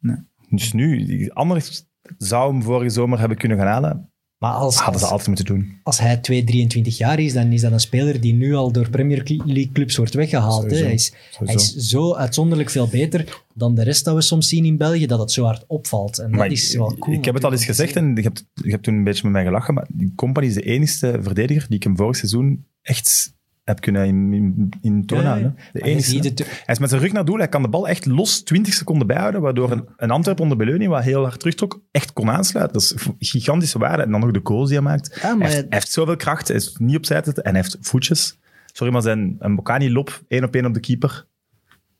Nee. 0.00 0.16
Dus 0.50 0.72
nu, 0.72 1.28
Anderlecht 1.32 1.88
zou 2.18 2.52
hem 2.52 2.62
vorige 2.62 2.90
zomer 2.90 3.18
hebben 3.18 3.38
kunnen 3.38 3.58
gaan 3.58 3.66
halen. 3.66 4.12
Maar 4.38 4.52
als, 4.52 4.76
Hadden 4.76 5.00
ze 5.00 5.06
altijd 5.06 5.26
moeten 5.26 5.44
doen. 5.44 5.78
als 5.82 5.98
hij 5.98 6.16
2, 6.16 6.44
23 6.44 6.98
jaar 6.98 7.18
is, 7.18 7.32
dan 7.32 7.52
is 7.52 7.60
dat 7.60 7.72
een 7.72 7.80
speler 7.80 8.20
die 8.20 8.34
nu 8.34 8.54
al 8.54 8.72
door 8.72 8.90
Premier 8.90 9.22
League 9.24 9.72
clubs 9.72 9.96
wordt 9.96 10.14
weggehaald. 10.14 10.62
Hè. 10.62 10.68
Sowieso. 10.68 10.84
Hij, 10.84 10.94
is, 10.94 11.12
hij 11.44 11.54
is 11.54 11.74
zo 11.74 12.14
uitzonderlijk 12.14 12.70
veel 12.70 12.88
beter 12.88 13.42
dan 13.54 13.74
de 13.74 13.82
rest 13.82 14.04
dat 14.04 14.14
we 14.14 14.20
soms 14.20 14.48
zien 14.48 14.64
in 14.64 14.76
België, 14.76 15.06
dat 15.06 15.18
het 15.18 15.32
zo 15.32 15.44
hard 15.44 15.64
opvalt. 15.66 16.18
En 16.18 16.32
dat 16.32 16.50
is 16.50 16.70
ik, 16.70 16.78
wel 16.78 16.96
cool. 16.98 17.16
ik 17.16 17.24
heb 17.24 17.34
het 17.34 17.44
al 17.44 17.52
eens 17.52 17.64
gezegd 17.64 17.96
en 17.96 18.14
je 18.14 18.22
hebt, 18.22 18.46
je 18.54 18.70
hebt 18.70 18.82
toen 18.82 18.94
een 18.94 19.04
beetje 19.04 19.22
met 19.22 19.32
mij 19.32 19.44
gelachen, 19.44 19.74
maar 19.74 19.86
die 19.92 20.12
Company 20.14 20.46
is 20.46 20.54
de 20.54 20.62
enigste 20.62 21.18
verdediger 21.22 21.66
die 21.68 21.76
ik 21.76 21.84
hem 21.84 21.96
vorig 21.96 22.16
seizoen 22.16 22.66
echt 22.82 23.36
heb 23.68 23.80
kunnen 23.80 24.06
in, 24.06 24.32
in, 24.32 24.68
in 24.82 25.06
toon 25.06 25.18
Ja, 25.18 25.24
ja, 25.24 25.30
houden. 25.30 25.54
ja. 25.56 25.62
De 25.72 25.90
het- 26.28 26.38
Hij 26.38 26.74
is 26.74 26.78
met 26.78 26.88
zijn 26.88 27.00
rug 27.02 27.12
naar 27.12 27.24
doel, 27.24 27.38
hij 27.38 27.48
kan 27.48 27.62
de 27.62 27.68
bal 27.68 27.88
echt 27.88 28.06
los 28.06 28.40
20 28.42 28.74
seconden 28.74 29.06
bijhouden, 29.06 29.40
waardoor 29.40 29.70
een, 29.70 29.84
een 29.96 30.10
Antwerp 30.10 30.40
onder 30.40 30.56
Beleuning, 30.56 30.90
wat 30.90 31.02
heel 31.02 31.22
hard 31.22 31.38
terugtrok, 31.38 31.80
echt 31.90 32.12
kon 32.12 32.30
aansluiten. 32.30 32.72
Dat 32.78 32.82
is 33.18 33.28
gigantische 33.30 33.78
waarde. 33.78 34.02
En 34.02 34.10
dan 34.10 34.20
nog 34.20 34.30
de 34.30 34.40
goals 34.42 34.68
die 34.68 34.78
hij 34.78 34.86
maakt. 34.86 35.18
Ja, 35.22 35.34
maar- 35.34 35.46
hij, 35.46 35.54
heeft, 35.56 35.68
hij 35.68 35.78
heeft 35.78 35.90
zoveel 35.92 36.16
kracht, 36.16 36.48
hij 36.48 36.56
is 36.56 36.76
niet 36.78 36.96
opzij 36.96 37.22
te 37.22 37.32
en 37.42 37.52
hij 37.52 37.60
heeft 37.60 37.76
voetjes. 37.80 38.38
Sorry, 38.72 38.92
maar 38.92 39.02
zijn 39.02 39.36
een 39.38 39.54
Bocani-lop, 39.54 40.22
één 40.28 40.44
op 40.44 40.54
één 40.54 40.66
op 40.66 40.74
de 40.74 40.80
keeper. 40.80 41.26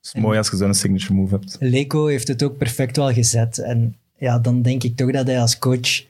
Het 0.01 0.15
is 0.17 0.21
mooi 0.23 0.39
als 0.39 0.51
je 0.51 0.57
zo'n 0.57 0.75
signature 0.75 1.15
move 1.15 1.35
hebt. 1.35 1.57
Leco 1.61 2.07
heeft 2.07 2.29
het 2.29 2.43
ook 2.43 2.57
perfect 2.57 2.97
wel 2.97 3.13
gezet. 3.13 3.59
En 3.59 3.97
ja, 4.19 4.39
dan 4.39 4.63
denk 4.63 4.83
ik 4.83 4.97
toch 4.97 5.11
dat 5.13 5.27
hij 5.27 5.41
als 5.41 5.59
coach 5.59 6.05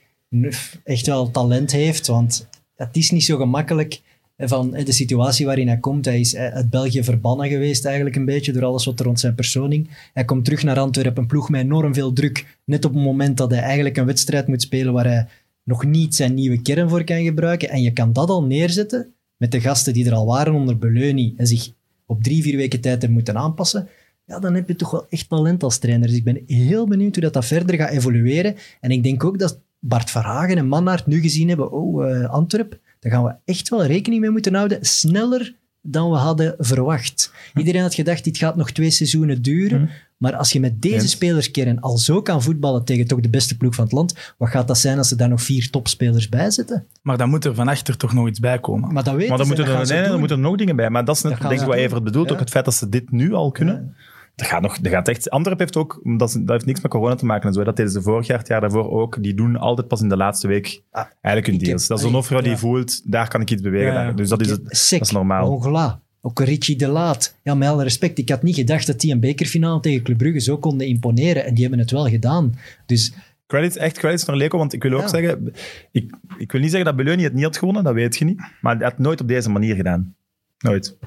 echt 0.83 1.05
wel 1.05 1.31
talent 1.31 1.71
heeft. 1.71 2.07
Want 2.07 2.47
het 2.75 2.95
is 2.97 3.11
niet 3.11 3.23
zo 3.23 3.37
gemakkelijk 3.37 4.01
van 4.47 4.75
eh, 4.75 4.85
de 4.85 4.91
situatie 4.91 5.45
waarin 5.45 5.67
hij 5.67 5.77
komt. 5.77 6.05
Hij 6.05 6.19
is 6.19 6.33
eh, 6.33 6.53
uit 6.53 6.69
België 6.69 7.03
verbannen 7.03 7.49
geweest 7.49 7.85
eigenlijk 7.85 8.15
een 8.15 8.25
beetje 8.25 8.51
door 8.51 8.65
alles 8.65 8.85
wat 8.85 8.99
er 8.99 9.05
rond 9.05 9.19
zijn 9.19 9.35
persoon 9.35 9.87
Hij 10.13 10.25
komt 10.25 10.45
terug 10.45 10.63
naar 10.63 10.79
Antwerpen, 10.79 11.21
een 11.21 11.27
ploeg 11.27 11.49
met 11.49 11.61
enorm 11.61 11.93
veel 11.93 12.13
druk. 12.13 12.57
Net 12.63 12.85
op 12.85 12.93
het 12.93 13.03
moment 13.03 13.37
dat 13.37 13.51
hij 13.51 13.59
eigenlijk 13.59 13.97
een 13.97 14.05
wedstrijd 14.05 14.47
moet 14.47 14.61
spelen 14.61 14.93
waar 14.93 15.05
hij 15.05 15.27
nog 15.63 15.85
niet 15.85 16.15
zijn 16.15 16.33
nieuwe 16.33 16.61
kern 16.61 16.89
voor 16.89 17.03
kan 17.03 17.23
gebruiken. 17.23 17.69
En 17.69 17.81
je 17.81 17.93
kan 17.93 18.13
dat 18.13 18.29
al 18.29 18.43
neerzetten 18.43 19.13
met 19.37 19.51
de 19.51 19.61
gasten 19.61 19.93
die 19.93 20.05
er 20.05 20.13
al 20.13 20.25
waren 20.25 20.53
onder 20.53 20.77
Beleuni 20.77 21.33
en 21.37 21.47
zich 21.47 21.71
op 22.05 22.23
drie, 22.23 22.43
vier 22.43 22.57
weken 22.57 22.81
tijd 22.81 22.93
hebben 22.93 23.17
moeten 23.17 23.37
aanpassen. 23.37 23.87
Ja, 24.25 24.39
dan 24.39 24.55
heb 24.55 24.67
je 24.67 24.75
toch 24.75 24.91
wel 24.91 25.05
echt 25.09 25.29
talent 25.29 25.63
als 25.63 25.77
trainer. 25.77 26.07
Dus 26.07 26.17
ik 26.17 26.23
ben 26.23 26.43
heel 26.47 26.87
benieuwd 26.87 27.13
hoe 27.13 27.23
dat, 27.23 27.33
dat 27.33 27.45
verder 27.45 27.75
gaat 27.75 27.89
evolueren. 27.89 28.55
En 28.81 28.91
ik 28.91 29.03
denk 29.03 29.23
ook 29.23 29.39
dat 29.39 29.59
Bart 29.79 30.11
Verhagen 30.11 30.57
en 30.57 30.67
Mannaert 30.67 31.05
nu 31.05 31.21
gezien 31.21 31.47
hebben, 31.47 31.71
oh, 31.71 32.05
uh, 32.05 32.29
Antwerp, 32.29 32.79
daar 32.99 33.11
gaan 33.11 33.23
we 33.23 33.35
echt 33.45 33.69
wel 33.69 33.85
rekening 33.85 34.21
mee 34.21 34.29
moeten 34.29 34.53
houden. 34.53 34.77
Sneller 34.81 35.55
dan 35.81 36.11
we 36.11 36.17
hadden 36.17 36.55
verwacht. 36.57 37.31
Iedereen 37.55 37.81
had 37.81 37.93
gedacht, 37.93 38.23
dit 38.23 38.37
gaat 38.37 38.55
nog 38.55 38.71
twee 38.71 38.91
seizoenen 38.91 39.41
duren. 39.41 39.79
Hm. 39.79 39.87
Maar 40.17 40.35
als 40.35 40.51
je 40.51 40.59
met 40.59 40.81
deze 40.81 41.07
spelerskern 41.07 41.79
al 41.79 41.97
zo 41.97 42.21
kan 42.21 42.43
voetballen 42.43 42.85
tegen 42.85 43.07
toch 43.07 43.19
de 43.19 43.29
beste 43.29 43.57
ploeg 43.57 43.75
van 43.75 43.83
het 43.83 43.93
land, 43.93 44.33
wat 44.37 44.49
gaat 44.49 44.67
dat 44.67 44.77
zijn 44.77 44.97
als 44.97 45.07
ze 45.07 45.15
daar 45.15 45.29
nog 45.29 45.41
vier 45.41 45.69
topspelers 45.69 46.29
bij 46.29 46.51
zitten? 46.51 46.85
Maar 47.01 47.17
dan 47.17 47.29
moet 47.29 47.45
er 47.45 47.55
van 47.55 47.67
achter 47.67 47.97
toch 47.97 48.13
nog 48.13 48.27
iets 48.27 48.39
bij 48.39 48.59
komen. 48.59 48.93
Maar, 48.93 49.03
dat 49.03 49.13
weten 49.13 49.29
maar 49.29 49.37
dan, 49.37 49.47
moeten, 49.47 49.65
er, 49.65 49.87
nee, 49.87 50.07
dan 50.07 50.19
moeten 50.19 50.37
er 50.37 50.43
nog 50.43 50.57
dingen 50.57 50.75
bij. 50.75 50.89
Maar 50.89 51.05
dat 51.05 51.15
is 51.15 51.21
net, 51.21 51.41
denk 51.41 51.61
ik, 51.61 51.67
wat 51.67 51.75
Evert 51.75 52.03
bedoelt. 52.03 52.31
Ook 52.31 52.39
het 52.39 52.49
feit 52.49 52.65
dat 52.65 52.73
ze 52.73 52.89
dit 52.89 53.11
nu 53.11 53.33
al 53.33 53.51
kunnen. 53.51 53.95
Dat 54.39 54.47
gaat 54.47 54.61
nog, 54.61 54.79
dat 54.79 54.91
gaat 54.91 55.07
echt. 55.07 55.29
Antwerp 55.29 55.59
heeft 55.59 55.77
ook, 55.77 56.01
dat, 56.03 56.17
dat, 56.17 56.49
heeft 56.49 56.65
niks 56.65 56.81
met 56.81 56.91
corona 56.91 57.15
te 57.15 57.25
maken 57.25 57.47
en 57.47 57.53
zo. 57.53 57.63
Dat 57.63 57.75
deden 57.75 57.91
ze 57.91 58.01
vorig 58.01 58.27
jaar, 58.27 58.37
het 58.37 58.47
jaar 58.47 58.61
daarvoor 58.61 58.91
ook. 58.91 59.23
Die 59.23 59.33
doen 59.33 59.57
altijd 59.57 59.87
pas 59.87 60.01
in 60.01 60.09
de 60.09 60.17
laatste 60.17 60.47
week 60.47 60.81
ah, 60.91 61.05
eigenlijk 61.21 61.45
hun 61.45 61.67
deals. 61.67 61.87
dat 61.87 61.99
is 61.99 62.05
een 62.05 62.15
offer 62.15 62.43
die 62.43 62.57
voelt, 62.57 63.11
daar 63.11 63.27
kan 63.27 63.41
ik 63.41 63.51
iets 63.51 63.61
bewegen. 63.61 64.15
Dus 64.15 64.29
dat 64.29 64.41
is, 64.41 64.49
het, 64.49 64.63
dat 64.89 65.01
is 65.01 65.11
normaal. 65.11 65.51
Ongela. 65.51 66.01
Ook 66.21 66.39
Richie 66.39 66.75
de 66.75 66.87
Laat. 66.87 67.35
Ja, 67.43 67.55
met 67.55 67.67
alle 67.67 67.83
respect, 67.83 68.17
ik 68.17 68.29
had 68.29 68.43
niet 68.43 68.55
gedacht 68.55 68.87
dat 68.87 68.99
die 68.99 69.11
een 69.11 69.19
bekerfinale 69.19 69.79
tegen 69.79 70.03
Club 70.03 70.17
Brugge 70.17 70.39
zo 70.39 70.57
konden 70.57 70.87
imponeren. 70.87 71.45
En 71.45 71.53
die 71.53 71.61
hebben 71.61 71.79
het 71.79 71.91
wel 71.91 72.07
gedaan. 72.07 72.55
Dus... 72.85 73.13
Credits, 73.47 73.77
echt 73.77 73.97
credits 73.97 74.25
naar 74.25 74.35
Leco, 74.35 74.57
want 74.57 74.73
ik 74.73 74.83
wil 74.83 74.93
ook 74.93 75.09
zeggen... 75.09 75.53
Ik, 75.91 76.13
ik 76.37 76.51
wil 76.51 76.61
niet 76.61 76.69
zeggen 76.69 76.87
dat 76.87 76.95
Beleuni 76.95 77.23
het 77.23 77.33
niet 77.33 77.43
had 77.43 77.57
gewonnen, 77.57 77.83
dat 77.83 77.93
weet 77.93 78.17
je 78.17 78.25
niet. 78.25 78.37
Maar 78.61 78.75
hij 78.75 78.83
had 78.83 78.91
het 78.91 79.01
nooit 79.01 79.21
op 79.21 79.27
deze 79.27 79.49
manier 79.49 79.75
gedaan. 79.75 80.15
Nooit. 80.59 80.97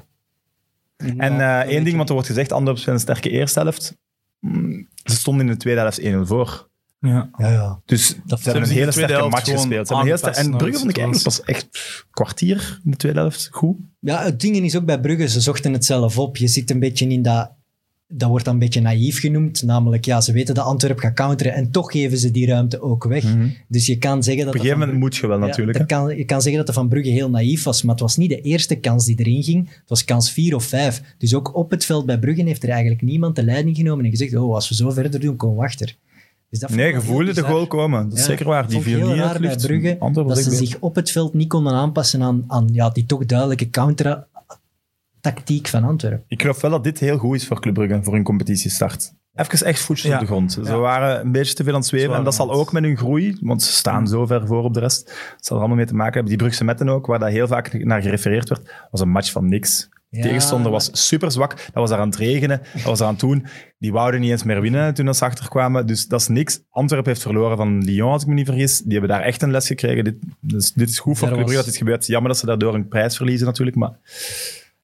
En 1.17 1.35
uh, 1.35 1.59
één 1.59 1.85
ding, 1.85 1.97
want 1.97 2.09
er 2.09 2.15
wordt 2.15 2.29
gezegd, 2.29 2.53
Anderlecht 2.53 2.87
een 2.87 3.01
sterke 3.01 3.31
eerste 3.31 3.61
helft. 3.61 3.97
Mm, 4.41 4.89
ze 5.05 5.15
stonden 5.15 5.47
in 5.47 5.53
de 5.53 5.59
tweede 5.59 5.81
helft 5.81 6.01
1-0 6.01 6.05
voor. 6.23 6.71
Ja. 7.01 7.31
Ja, 7.39 7.51
ja. 7.51 7.81
Dus 7.85 8.17
dat 8.25 8.41
ze 8.41 8.51
hebben 8.51 8.69
een 8.69 8.75
hele 8.75 8.93
sterke 8.93 9.29
match 9.29 9.51
gespeeld. 9.51 9.87
Ze 9.87 10.03
heel 10.03 10.17
sterk, 10.17 10.37
en 10.37 10.57
Brugge 10.57 10.79
vond 10.79 10.91
ik 10.91 10.97
eigenlijk 10.97 11.25
pas 11.25 11.43
echt 11.43 11.69
kwartier 12.11 12.81
in 12.85 12.91
de 12.91 12.97
tweede 12.97 13.19
helft 13.19 13.49
goed. 13.53 13.77
Ja, 14.01 14.23
het 14.23 14.41
ding 14.41 14.57
is 14.57 14.77
ook 14.77 14.85
bij 14.85 15.01
Brugge, 15.01 15.29
ze 15.29 15.41
zochten 15.41 15.73
het 15.73 15.85
zelf 15.85 16.19
op. 16.19 16.37
Je 16.37 16.49
zit 16.49 16.71
een 16.71 16.79
beetje 16.79 17.09
in 17.09 17.23
dat... 17.23 17.53
Dat 18.15 18.29
wordt 18.29 18.45
dan 18.45 18.55
een 18.55 18.61
beetje 18.61 18.81
naïef 18.81 19.21
genoemd. 19.21 19.63
Namelijk, 19.63 20.05
ja, 20.05 20.21
ze 20.21 20.33
weten 20.33 20.55
dat 20.55 20.65
Antwerp 20.65 20.99
gaat 20.99 21.15
counteren 21.15 21.55
en 21.55 21.71
toch 21.71 21.93
geven 21.93 22.19
ze 22.19 22.31
die 22.31 22.47
ruimte 22.47 22.81
ook 22.81 23.05
weg. 23.05 23.25
Mhm. 23.25 23.49
Dus 23.69 23.87
je 23.87 23.99
kan 23.99 24.23
zeggen 24.23 24.45
dat... 24.45 24.55
Op 24.55 24.61
een 24.61 24.67
gegeven 24.67 24.87
moment 24.87 25.05
moet 25.05 25.17
je 25.17 25.27
wel 25.27 25.39
natuurlijk. 25.39 25.89
Kan, 25.89 26.17
je 26.17 26.25
kan 26.25 26.43
zeggen 26.43 26.59
dat 26.59 26.67
de 26.67 26.73
Van 26.81 26.89
Brugge 26.89 27.11
heel 27.11 27.31
naïef 27.31 27.63
was, 27.63 27.83
maar 27.83 27.95
het 27.95 28.03
was 28.03 28.17
niet 28.17 28.31
de 28.31 28.41
eerste 28.41 28.77
kans 28.77 29.07
die 29.07 29.19
erin 29.19 29.43
ging. 29.43 29.69
Het 29.69 29.89
was 29.89 30.05
kans 30.05 30.31
vier 30.31 30.55
of 30.55 30.65
vijf. 30.65 31.03
Dus 31.19 31.35
ook 31.35 31.55
op 31.57 31.71
het 31.71 31.85
veld 31.85 32.07
bij 32.07 32.19
Brugge 32.19 32.43
heeft 32.43 32.63
er 32.63 32.69
eigenlijk 32.69 33.03
niemand 33.03 33.37
de 33.37 33.45
leiding 33.45 33.77
genomen 33.77 34.05
en 34.05 34.11
gezegd, 34.11 34.35
oh, 34.35 34.55
als 34.55 34.69
we 34.69 34.75
zo 34.75 34.91
verder 34.91 35.21
doen, 35.21 35.37
komen 35.37 35.57
we 35.57 35.65
achter. 35.65 35.97
Dus 36.51 36.71
nee, 36.71 36.93
gevoelde 36.93 37.35
de 37.35 37.43
goal 37.43 37.67
komen. 37.67 38.09
Dat 38.09 38.19
is 38.19 38.25
zeker 38.25 38.47
waar. 38.47 38.69
Die 38.69 38.81
viel 38.81 39.13
niet 39.13 39.21
uit 39.21 39.67
Brugge, 39.67 39.97
dat 40.13 40.39
ze 40.39 40.51
zich 40.51 40.77
op 40.81 40.95
het 40.95 41.11
veld 41.11 41.35
niet 41.35 41.49
konden 41.49 41.73
aanpassen 41.73 42.23
aan, 42.23 42.45
aan 42.47 42.69
ja, 42.73 42.91
die 42.91 43.07
toch 43.07 43.27
duidelijke 43.27 43.71
counter-tactiek 45.23 45.69
van 45.69 45.85
Antwerpen. 45.85 46.25
Ik 46.29 46.41
geloof 46.41 46.61
wel 46.61 46.71
dat 46.71 46.85
dit 46.85 46.99
heel 46.99 47.19
goed 47.19 47.37
is 47.37 47.47
voor 47.47 47.61
Club 47.61 47.75
Brugge, 47.75 48.03
voor 48.03 48.15
hun 48.15 48.23
competitiestart. 48.23 49.13
Even 49.35 49.67
echt 49.67 49.81
voetjes 49.81 50.15
op 50.15 50.21
de 50.21 50.27
grond. 50.27 50.53
Ze 50.53 50.77
waren 50.77 51.21
een 51.21 51.33
beetje 51.33 51.55
te 51.55 51.65
veel 51.65 51.73
aan 51.73 51.79
het 51.79 51.89
zweven. 51.89 52.15
En 52.15 52.25
dat 52.25 52.35
zal 52.35 52.53
ook 52.53 52.73
met 52.73 52.83
hun 52.83 52.97
groei, 52.97 53.37
want 53.41 53.63
ze 53.63 53.73
staan 53.73 54.09
zo 54.09 54.27
ver 54.27 54.47
voor 54.47 54.63
op 54.63 54.75
de 54.75 54.81
rest. 54.81 55.07
Dat 55.07 55.47
zal 55.47 55.57
er 55.57 55.63
allemaal 55.63 55.77
mee 55.77 55.87
te 55.87 55.95
maken 55.95 56.13
hebben. 56.13 56.31
Die 56.31 56.39
Brugse 56.39 56.65
Metten 56.65 56.89
ook, 56.89 57.07
waar 57.07 57.19
dat 57.19 57.29
heel 57.29 57.47
vaak 57.47 57.85
naar 57.85 58.03
gerefereerd 58.03 58.49
werd, 58.49 58.71
was 58.91 59.01
een 59.01 59.11
match 59.11 59.33
van 59.33 59.49
niks. 59.49 59.89
Tegenstander 60.11 60.73
was 60.73 61.07
super 61.07 61.33
zwak. 61.33 61.51
Dat 61.57 61.75
was 61.75 61.91
daar 61.91 61.99
aan 61.99 62.09
het 62.09 62.17
regenen. 62.17 62.61
Dat 62.73 62.83
was 62.83 62.99
daar 62.99 63.07
aan 63.07 63.13
het 63.13 63.23
doen. 63.23 63.47
Die 63.79 63.93
wouden 63.93 64.21
niet 64.21 64.31
eens 64.31 64.43
meer 64.43 64.61
winnen 64.61 64.95
toen 64.95 65.15
ze 65.15 65.25
achterkwamen. 65.25 65.87
Dus 65.87 66.07
dat 66.07 66.21
is 66.21 66.29
niks. 66.29 66.63
Antwerpen 66.71 67.09
heeft 67.09 67.23
verloren 67.23 67.57
van 67.57 67.85
Lyon, 67.85 68.13
als 68.13 68.23
ik 68.23 68.29
me 68.29 68.35
niet 68.35 68.47
vergis. 68.47 68.79
Die 68.79 68.93
hebben 68.93 69.11
daar 69.11 69.21
echt 69.21 69.43
een 69.43 69.51
les 69.51 69.67
gekregen. 69.67 70.05
Dit, 70.05 70.15
dus, 70.41 70.73
dit 70.73 70.89
is 70.89 70.99
goed 70.99 71.19
voor 71.19 71.29
Club 71.29 71.41
Brugge 71.41 71.57
dat 71.57 71.65
dit 71.65 71.77
gebeurt. 71.77 72.07
Jammer 72.07 72.31
dat 72.31 72.41
ze 72.41 72.47
daardoor 72.47 72.75
een 72.75 72.89
prijs 72.89 73.17
verliezen 73.17 73.47
natuurlijk, 73.47 73.77
maar... 73.77 73.99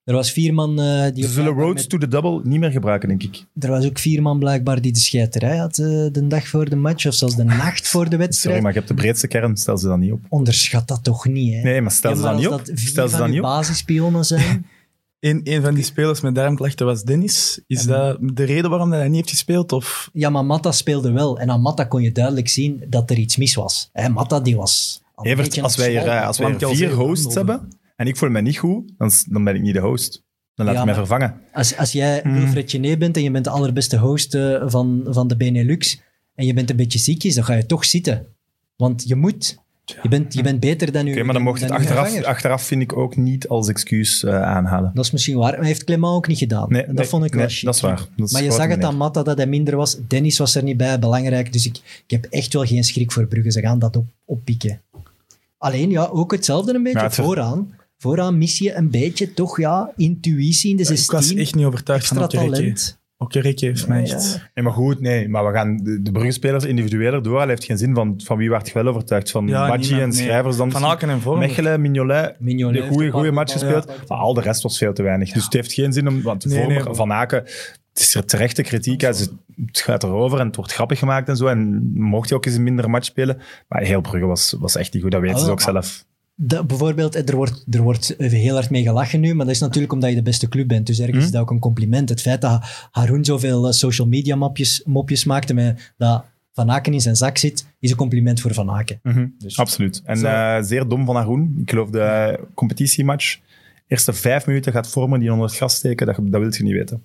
Er 0.09 0.15
was 0.15 0.33
vier 0.33 0.55
man... 0.55 0.81
Uh, 0.81 1.05
die 1.15 1.25
ze 1.25 1.31
zullen 1.31 1.53
roads 1.53 1.87
to 1.87 1.99
the 1.99 2.09
double 2.09 2.41
niet 2.45 2.61
meer 2.61 2.71
gebruiken, 2.71 3.09
denk 3.09 3.23
ik. 3.23 3.45
Er 3.59 3.71
was 3.71 3.87
ook 3.87 3.99
vier 3.99 4.23
man 4.23 4.39
blijkbaar 4.39 4.81
die 4.81 4.93
de 4.93 4.99
scheiterij 4.99 5.57
had 5.57 5.79
uh, 5.79 5.87
de 6.13 6.27
dag 6.27 6.49
voor 6.49 6.69
de 6.69 6.77
match, 6.77 7.07
of 7.07 7.15
zelfs 7.15 7.37
de 7.37 7.45
nacht 7.45 7.89
voor 7.89 8.09
de 8.09 8.17
wedstrijd. 8.17 8.41
Sorry, 8.41 8.61
maar 8.61 8.73
je 8.73 8.79
hebt 8.79 8.89
de 8.89 8.95
breedste 8.95 9.27
kern, 9.27 9.57
stel 9.57 9.79
ze 9.79 9.87
dan 9.87 10.01
niet 10.01 10.13
op. 10.13 10.21
Onderschat 10.29 10.89
dat 10.89 11.05
toch 11.05 11.27
niet, 11.27 11.55
hè? 11.55 11.63
Nee, 11.63 11.81
maar 11.81 11.91
stel 11.91 12.17
ze 12.17 12.23
dan 12.23 12.37
niet 12.37 12.49
op. 12.49 12.63
Stel 12.75 13.09
ze 13.09 13.17
dan 13.17 13.31
niet 13.31 13.39
op. 13.39 13.45
basispionnen 13.45 14.25
zijn... 14.25 14.67
Een, 15.21 15.41
een 15.45 15.63
van 15.63 15.75
die 15.75 15.85
spelers 15.85 16.21
met 16.21 16.35
darmklachten 16.35 16.87
was 16.87 17.03
Dennis. 17.03 17.61
Is 17.67 17.85
dat 17.85 18.19
de 18.21 18.45
reden 18.45 18.71
waarom 18.71 18.93
hij 18.93 19.07
niet 19.07 19.17
heeft 19.17 19.31
gespeeld? 19.31 19.73
Of? 19.73 20.11
Ja, 20.13 20.31
maar 20.31 20.45
Matta 20.45 20.73
speelde 20.73 21.13
wel. 21.13 21.39
En 21.39 21.51
aan 21.51 21.61
Matta 21.61 21.85
kon 21.85 22.03
je 22.03 22.13
duidelijk 22.13 22.49
zien 22.49 22.85
dat 22.89 23.11
er 23.11 23.19
iets 23.19 23.37
mis 23.37 23.55
was. 23.55 23.91
Hè, 23.93 24.09
Matta 24.09 24.41
die 24.41 24.57
was... 24.57 25.03
Evert, 25.23 25.63
als 25.63 25.77
wij, 25.77 25.97
er, 25.97 26.25
als 26.25 26.39
wij 26.39 26.57
er 26.59 26.69
vier 26.69 26.93
hosts 26.93 27.35
hebben 27.35 27.69
en 27.99 28.07
ik 28.07 28.17
voel 28.17 28.31
me 28.31 28.41
niet 28.41 28.59
goed, 28.59 28.93
dan, 28.99 29.11
dan 29.29 29.45
ben 29.45 29.55
ik 29.55 29.63
niet 29.63 29.75
de 29.75 29.81
host. 29.81 30.23
Dan 30.55 30.67
laat 30.67 30.75
ja, 30.75 30.85
mij 30.85 30.95
vervangen. 30.95 31.41
Als, 31.53 31.77
als 31.77 31.93
jij 31.93 32.21
hmm. 32.23 32.35
Wilfred 32.35 32.71
Gené 32.71 32.97
bent 32.97 33.17
en 33.17 33.23
je 33.23 33.31
bent 33.31 33.45
de 33.45 33.51
allerbeste 33.51 33.97
host 33.97 34.35
uh, 34.35 34.63
van, 34.67 35.07
van 35.09 35.29
de 35.29 35.37
Benelux 35.37 36.01
en 36.35 36.47
je 36.47 36.55
bent 36.55 36.71
een 36.71 36.77
beetje 36.77 36.99
ziekjes, 36.99 37.35
dan 37.35 37.45
ga 37.45 37.55
je 37.55 37.67
toch 37.67 37.85
zitten. 37.85 38.27
Want 38.77 39.09
je 39.09 39.15
moet. 39.15 39.59
Je 40.03 40.09
bent, 40.09 40.35
je 40.35 40.43
bent 40.43 40.61
beter 40.61 40.93
dan 40.93 41.07
u. 41.07 41.13
Oké, 41.13 41.23
maar 41.23 41.35
dan 41.35 41.43
mocht 41.43 41.61
het 41.61 41.71
achteraf, 41.71 42.23
achteraf, 42.23 42.63
vind 42.63 42.83
ik 42.83 42.97
ook 42.97 43.17
niet 43.17 43.49
als 43.49 43.69
excuus 43.69 44.23
uh, 44.23 44.43
aanhalen. 44.43 44.91
Dat 44.95 45.05
is 45.05 45.11
misschien 45.11 45.37
waar. 45.37 45.57
Maar 45.57 45.65
heeft 45.65 45.85
Clement 45.85 46.15
ook 46.15 46.27
niet 46.27 46.39
gedaan. 46.39 46.67
Nee, 46.69 46.87
dat 46.93 47.07
vond 47.07 47.25
ik 47.25 47.35
wel 47.35 47.49
Dat 47.61 47.75
is 47.75 47.81
waar. 47.81 48.07
Dat 48.17 48.27
is 48.27 48.33
maar 48.33 48.43
je 48.43 48.51
zag 48.51 48.69
het 48.69 48.85
aan 48.85 48.97
Matta 48.97 49.23
dat 49.23 49.37
hij 49.37 49.47
minder 49.47 49.77
was. 49.77 49.99
Dennis 50.09 50.39
was 50.39 50.55
er 50.55 50.63
niet 50.63 50.77
bij, 50.77 50.99
belangrijk. 50.99 51.53
Dus 51.53 51.67
ik, 51.67 51.77
ik 52.07 52.11
heb 52.11 52.25
echt 52.25 52.53
wel 52.53 52.65
geen 52.65 52.85
schrik 52.85 53.13
voor 53.13 53.27
Brugge. 53.27 53.53
Ze 53.53 53.61
gaan 53.61 53.79
dat 53.79 53.97
op, 53.97 54.07
oppikken. 54.25 54.81
Alleen, 55.59 55.91
ja, 55.91 56.05
ook 56.05 56.33
hetzelfde 56.33 56.75
een 56.75 56.83
beetje 56.83 57.11
vooraan. 57.11 57.78
Vooraan 57.99 58.39
mis 58.39 58.59
je 58.59 58.75
een 58.75 58.91
beetje 58.91 59.35
toch, 59.35 59.61
ja, 59.61 59.93
intuïtie 59.97 60.71
in 60.71 60.77
de 60.77 60.85
16. 60.85 61.05
Ik 61.05 61.25
was 61.25 61.35
echt 61.35 61.55
niet 61.55 61.65
overtuigd 61.65 62.07
van 62.07 62.29
talent. 62.29 62.99
Oké, 63.21 63.53
heeft 63.55 63.89
mij 63.89 64.03
echt... 64.03 64.51
Nee, 64.55 64.65
maar 64.65 64.73
goed, 64.73 65.01
nee. 65.01 65.29
Maar 65.29 65.47
we 65.47 65.53
gaan 65.53 65.77
de, 65.77 66.03
de 66.03 66.13
Brugge-spelers 66.13 66.65
individueler 66.65 67.23
door. 67.23 67.39
Hij 67.39 67.49
heeft 67.49 67.65
geen 67.65 67.79
zin 67.79 67.95
van, 67.95 68.21
van 68.25 68.37
wie 68.37 68.51
werd 68.51 68.69
je 68.69 68.75
wel 68.75 68.87
overtuigd? 68.87 69.31
Van 69.31 69.47
ja, 69.47 69.79
en 69.79 70.13
schrijvers 70.13 70.57
dan? 70.57 70.71
Van 70.71 70.85
Aken 70.85 71.09
en 71.09 71.21
Vorm. 71.21 71.39
Mechelen, 71.39 71.81
Mignolet, 71.81 72.41
Mignolet 72.41 72.83
de 72.83 72.89
goede, 72.89 73.11
goede 73.11 73.33
match 73.33 73.53
gespeeld. 73.53 73.87
Maar 74.09 74.19
al 74.19 74.35
de 74.35 74.41
rest 74.41 74.63
was 74.63 74.79
veel 74.79 74.93
te 74.93 75.03
weinig. 75.03 75.33
Dus 75.33 75.45
het 75.45 75.53
heeft 75.53 75.73
geen 75.73 75.93
zin 75.93 76.09
om... 76.09 76.23
Want 76.23 76.45
nee, 76.45 76.81
Van 76.83 77.13
Aken, 77.13 77.39
het 77.39 78.01
is 78.07 78.15
er 78.15 78.25
terechte 78.25 78.63
kritiek. 78.63 79.01
Het 79.01 79.31
gaat 79.73 80.03
erover 80.03 80.41
en 80.41 80.47
het 80.47 80.57
wordt 80.57 80.73
grappig 80.73 80.99
gemaakt 80.99 81.29
en 81.29 81.37
zo. 81.37 81.47
En 81.47 81.91
mocht 81.95 82.29
hij 82.29 82.39
ook 82.39 82.47
eens 82.47 82.55
een 82.55 82.63
minder 82.63 82.91
match 82.91 83.07
spelen. 83.07 83.41
Maar 83.69 83.83
heel 83.83 84.01
Brugge 84.01 84.27
was, 84.27 84.57
was 84.59 84.77
echt 84.77 84.93
niet 84.93 85.03
goed. 85.03 85.13
Dat 85.13 85.21
weten 85.21 85.41
ze 85.41 85.51
ook 85.51 85.61
zelf 85.61 86.05
bijvoorbeeld, 86.39 87.29
er 87.29 87.37
wordt, 87.37 87.65
er 87.71 87.83
wordt 87.83 88.15
heel 88.19 88.55
hard 88.55 88.71
mee 88.71 88.83
gelachen 88.83 89.21
nu, 89.21 89.35
maar 89.35 89.47
dat 89.47 89.55
is 89.55 89.61
natuurlijk 89.61 89.93
omdat 89.93 90.11
je 90.11 90.17
de 90.17 90.23
beste 90.23 90.49
club 90.49 90.69
bent. 90.69 90.87
Dus 90.87 90.99
ergens 90.99 91.19
is 91.19 91.25
hm? 91.25 91.33
dat 91.33 91.41
ook 91.41 91.51
een 91.51 91.59
compliment. 91.59 92.09
Het 92.09 92.21
feit 92.21 92.41
dat 92.41 92.89
Haroon 92.91 93.25
zoveel 93.25 93.67
eh, 93.67 93.73
social 93.73 94.09
media 94.09 94.37
mopjes, 94.37 94.83
mopjes 94.85 95.25
maakte 95.25 95.55
met 95.55 95.93
dat 95.97 96.25
Van 96.53 96.71
Aken 96.71 96.93
in 96.93 97.01
zijn 97.01 97.17
zak 97.17 97.39
zit, 97.39 97.67
is 97.81 97.91
een 97.91 97.97
compliment 97.97 98.41
voor 98.41 98.55
Van 98.55 98.71
Aken. 98.71 99.01
Mhm. 99.03 99.27
dus, 99.39 99.59
Absoluut. 99.59 100.03
En 100.05 100.19
uh, 100.19 100.57
zeer 100.61 100.89
dom 100.89 101.05
van 101.05 101.17
Haroon. 101.17 101.55
Ik 101.61 101.71
geloof 101.71 101.91
de 101.91 102.39
competitiematch. 102.55 103.39
Eerste 103.87 104.13
vijf 104.13 104.47
minuten 104.47 104.73
gaat 104.73 104.89
vormen 104.89 105.21
die 105.21 105.33
onder 105.33 105.47
het 105.47 105.57
gas 105.57 105.75
steken, 105.75 106.07
dat, 106.07 106.17
dat 106.17 106.41
wil 106.41 106.53
je 106.53 106.63
niet 106.63 106.73
weten. 106.73 107.05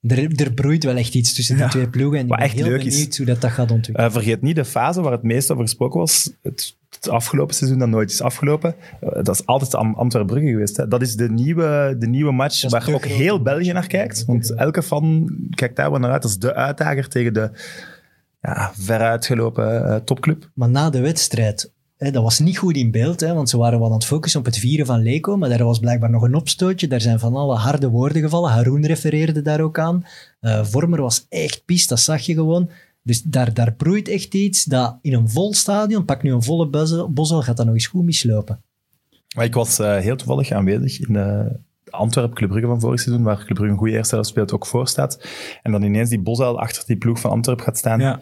Er, 0.00 0.40
er 0.40 0.52
broeit 0.52 0.84
wel 0.84 0.96
echt 0.96 1.14
iets 1.14 1.34
tussen 1.34 1.56
die 1.56 1.68
twee 1.68 1.88
ploegen. 1.88 2.18
En 2.18 2.24
ik 2.24 2.30
ben 2.30 2.38
echt 2.38 2.54
heel 2.54 2.64
leuk 2.64 2.78
benieuwd 2.78 3.08
is, 3.08 3.16
hoe 3.16 3.26
dat, 3.26 3.40
dat 3.40 3.50
gaat 3.50 3.70
ontwikkelen. 3.70 4.08
Uh, 4.08 4.14
vergeet 4.14 4.42
niet 4.42 4.56
de 4.56 4.64
fase 4.64 5.00
waar 5.00 5.12
het 5.12 5.22
meest 5.22 5.50
over 5.50 5.62
gesproken 5.62 6.00
was. 6.00 6.32
Het, 6.42 6.76
afgelopen 7.08 7.54
seizoen 7.54 7.78
dat 7.78 7.88
nooit 7.88 8.10
is 8.10 8.22
afgelopen. 8.22 8.74
Uh, 9.02 9.10
dat 9.12 9.28
is 9.28 9.46
altijd 9.46 9.74
Am 9.74 9.94
Antwerpen-Brugge 9.94 10.50
geweest. 10.50 10.76
Hè. 10.76 10.88
Dat 10.88 11.02
is 11.02 11.16
de 11.16 11.30
nieuwe, 11.30 11.96
de 11.98 12.06
nieuwe 12.06 12.32
match 12.32 12.70
waar 12.70 12.94
ook 12.94 13.04
heel 13.04 13.42
België 13.42 13.72
naar 13.72 13.86
kijkt. 13.86 14.24
Want 14.24 14.54
elke 14.54 14.82
fan 14.82 15.36
kijkt 15.50 15.76
daar 15.76 15.90
wel 15.90 16.00
naar 16.00 16.10
uit. 16.10 16.22
Dat 16.22 16.30
is 16.30 16.38
de 16.38 16.54
uitdager 16.54 17.08
tegen 17.08 17.32
de 17.32 17.50
ja, 18.40 18.72
veruitgelopen 18.74 19.82
uh, 19.82 19.96
topclub. 19.96 20.50
Maar 20.54 20.68
na 20.70 20.90
de 20.90 21.00
wedstrijd, 21.00 21.72
dat 21.96 22.22
was 22.22 22.38
niet 22.38 22.58
goed 22.58 22.76
in 22.76 22.90
beeld, 22.90 23.20
hè, 23.20 23.34
want 23.34 23.48
ze 23.48 23.56
waren 23.56 23.78
wel 23.78 23.88
aan 23.88 23.94
het 23.94 24.04
focussen 24.04 24.40
op 24.40 24.46
het 24.46 24.58
vieren 24.58 24.86
van 24.86 25.02
Leco, 25.02 25.36
maar 25.36 25.48
daar 25.48 25.64
was 25.64 25.78
blijkbaar 25.78 26.10
nog 26.10 26.22
een 26.22 26.34
opstootje. 26.34 26.88
Daar 26.88 27.00
zijn 27.00 27.18
van 27.18 27.34
alle 27.34 27.56
harde 27.56 27.88
woorden 27.88 28.22
gevallen. 28.22 28.50
Haroon 28.50 28.86
refereerde 28.86 29.42
daar 29.42 29.60
ook 29.60 29.78
aan. 29.78 30.04
Uh, 30.40 30.64
Vormer 30.64 31.00
was 31.00 31.26
echt 31.28 31.64
pist, 31.64 31.88
dat 31.88 32.00
zag 32.00 32.20
je 32.20 32.34
gewoon. 32.34 32.70
Dus 33.06 33.22
daar, 33.22 33.54
daar 33.54 33.72
broeit 33.72 34.08
echt 34.08 34.34
iets 34.34 34.64
dat 34.64 34.98
in 35.02 35.12
een 35.12 35.28
vol 35.28 35.54
stadion, 35.54 36.04
pak 36.04 36.22
nu 36.22 36.32
een 36.32 36.42
volle 36.42 36.66
bosel, 37.08 37.42
gaat 37.42 37.56
dat 37.56 37.66
nog 37.66 37.74
eens 37.74 37.86
goed 37.86 38.04
mislopen. 38.04 38.62
Maar 39.36 39.44
ik 39.44 39.54
was 39.54 39.78
eh, 39.78 39.96
heel 39.96 40.16
toevallig 40.16 40.50
aanwezig 40.50 41.00
in 41.00 41.12
de 41.12 41.56
Antwerpen 41.90 42.34
Club 42.34 42.48
Brugge 42.48 42.68
van 42.68 42.80
vorig 42.80 43.00
seizoen, 43.00 43.24
waar 43.24 43.36
Club 43.36 43.54
Brugge 43.54 43.72
een 43.72 43.78
goede 43.78 43.92
eerste 43.92 44.14
helft 44.14 44.30
speelt, 44.30 44.52
ook 44.52 44.66
voor 44.66 44.88
staat. 44.88 45.28
En 45.62 45.72
dan 45.72 45.82
ineens 45.82 46.08
die 46.08 46.20
Bosuil 46.20 46.60
achter 46.60 46.82
die 46.86 46.96
ploeg 46.96 47.20
van 47.20 47.30
Antwerpen 47.30 47.64
gaat 47.64 47.78
staan. 47.78 48.00
Ja. 48.00 48.20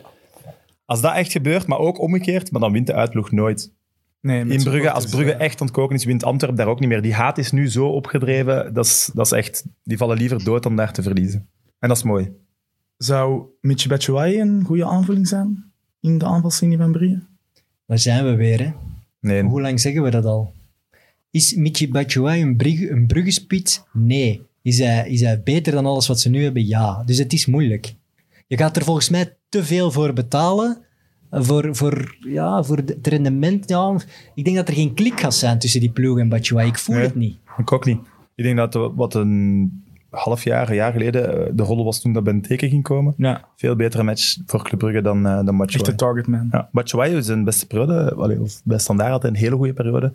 Als 0.84 1.00
dat 1.00 1.14
echt 1.14 1.32
gebeurt, 1.32 1.66
maar 1.66 1.78
ook 1.78 2.00
omgekeerd, 2.00 2.50
maar 2.50 2.60
dan 2.60 2.72
wint 2.72 2.86
de 2.86 2.94
uitploeg 2.94 3.30
nooit. 3.30 3.72
Nee, 4.20 4.44
In 4.46 4.62
Brugge, 4.62 4.90
als 4.90 5.06
Brugge 5.06 5.32
eh, 5.32 5.40
echt 5.40 5.60
ontkoken 5.60 5.96
is, 5.96 6.04
wint 6.04 6.24
Antwerpen 6.24 6.58
daar 6.58 6.68
ook 6.68 6.80
niet 6.80 6.88
meer. 6.88 7.02
Die 7.02 7.14
haat 7.14 7.38
is 7.38 7.50
nu 7.50 7.68
zo 7.68 7.86
opgedreven, 7.88 8.74
dat 8.74 8.84
is, 8.84 9.10
dat 9.14 9.26
is 9.26 9.32
echt... 9.32 9.64
Die 9.82 9.96
vallen 9.96 10.16
liever 10.16 10.44
dood 10.44 10.62
dan 10.62 10.76
daar 10.76 10.92
te 10.92 11.02
verliezen. 11.02 11.48
En 11.78 11.88
dat 11.88 11.96
is 11.96 12.02
mooi. 12.02 12.32
Zou 13.02 13.42
Michi 13.60 13.88
Batshuayi 13.88 14.40
een 14.40 14.64
goede 14.64 14.86
aanvulling 14.86 15.28
zijn 15.28 15.64
in 16.00 16.18
de 16.18 16.24
aanvalslinie 16.24 16.76
van 16.78 16.92
Brugge? 16.92 17.20
Daar 17.86 17.98
zijn 17.98 18.24
we 18.24 18.34
weer, 18.34 18.60
hè. 18.60 18.72
Nee, 19.20 19.42
Hoe 19.42 19.60
lang 19.60 19.80
zeggen 19.80 20.02
we 20.02 20.10
dat 20.10 20.24
al? 20.24 20.52
Is 21.30 21.54
Michi 21.54 21.88
Batshuayi 21.90 22.42
een, 22.42 22.56
Brugge- 22.56 22.90
een? 22.90 23.10
Nee. 23.92 24.42
Is 24.62 24.78
hij, 24.78 25.08
is 25.08 25.20
hij 25.20 25.42
beter 25.42 25.72
dan 25.72 25.86
alles 25.86 26.06
wat 26.06 26.20
ze 26.20 26.28
nu 26.28 26.42
hebben? 26.42 26.66
Ja. 26.66 27.02
Dus 27.06 27.18
het 27.18 27.32
is 27.32 27.46
moeilijk. 27.46 27.94
Je 28.46 28.56
gaat 28.56 28.76
er 28.76 28.84
volgens 28.84 29.08
mij 29.08 29.36
te 29.48 29.64
veel 29.64 29.90
voor 29.90 30.12
betalen. 30.12 30.78
Voor, 31.30 31.76
voor, 31.76 32.16
ja, 32.20 32.62
voor 32.62 32.76
het 32.76 33.06
rendement. 33.06 33.68
Ja, 33.68 33.96
ik 34.34 34.44
denk 34.44 34.56
dat 34.56 34.68
er 34.68 34.74
geen 34.74 34.94
klik 34.94 35.20
gaat 35.20 35.34
zijn 35.34 35.58
tussen 35.58 35.80
die 35.80 35.90
ploeg 35.90 36.18
en 36.18 36.28
Batshuayi. 36.28 36.68
Ik 36.68 36.78
voel 36.78 36.94
Nee. 36.96 37.04
het 37.04 37.14
niet. 37.14 37.36
ik 37.56 37.72
ook 37.72 37.84
niet. 37.84 37.98
Ik 38.34 38.44
denk 38.44 38.56
dat 38.56 38.92
wat 38.94 39.14
een 39.14 39.82
half 40.12 40.44
jaar, 40.44 40.68
een 40.68 40.74
jaar 40.74 40.92
geleden, 40.92 41.46
eh, 41.46 41.50
de 41.54 41.62
rol 41.62 41.84
was 41.84 42.00
toen 42.00 42.12
dat 42.12 42.24
Benteke 42.24 42.68
ging 42.68 42.82
komen. 42.82 43.14
Ja, 43.16 43.44
Veel 43.56 43.76
betere 43.76 44.02
match 44.02 44.36
voor 44.46 44.62
Club 44.64 44.78
Brugge 44.78 45.02
dan, 45.02 45.26
uh, 45.26 45.44
dan 45.44 45.64
echt 45.64 45.84
de 45.84 45.94
targetman. 45.94 46.48
Ja, 46.50 46.68
Batshuayi 46.72 47.16
is 47.16 47.26
zijn 47.26 47.44
beste 47.44 47.66
periode, 47.66 48.14
allee, 48.14 48.40
of 48.40 48.60
bij 48.64 48.78
Standaard 48.78 49.10
had 49.10 49.22
hij 49.22 49.30
een 49.30 49.36
hele 49.36 49.56
goede 49.56 49.72
periode. 49.72 50.12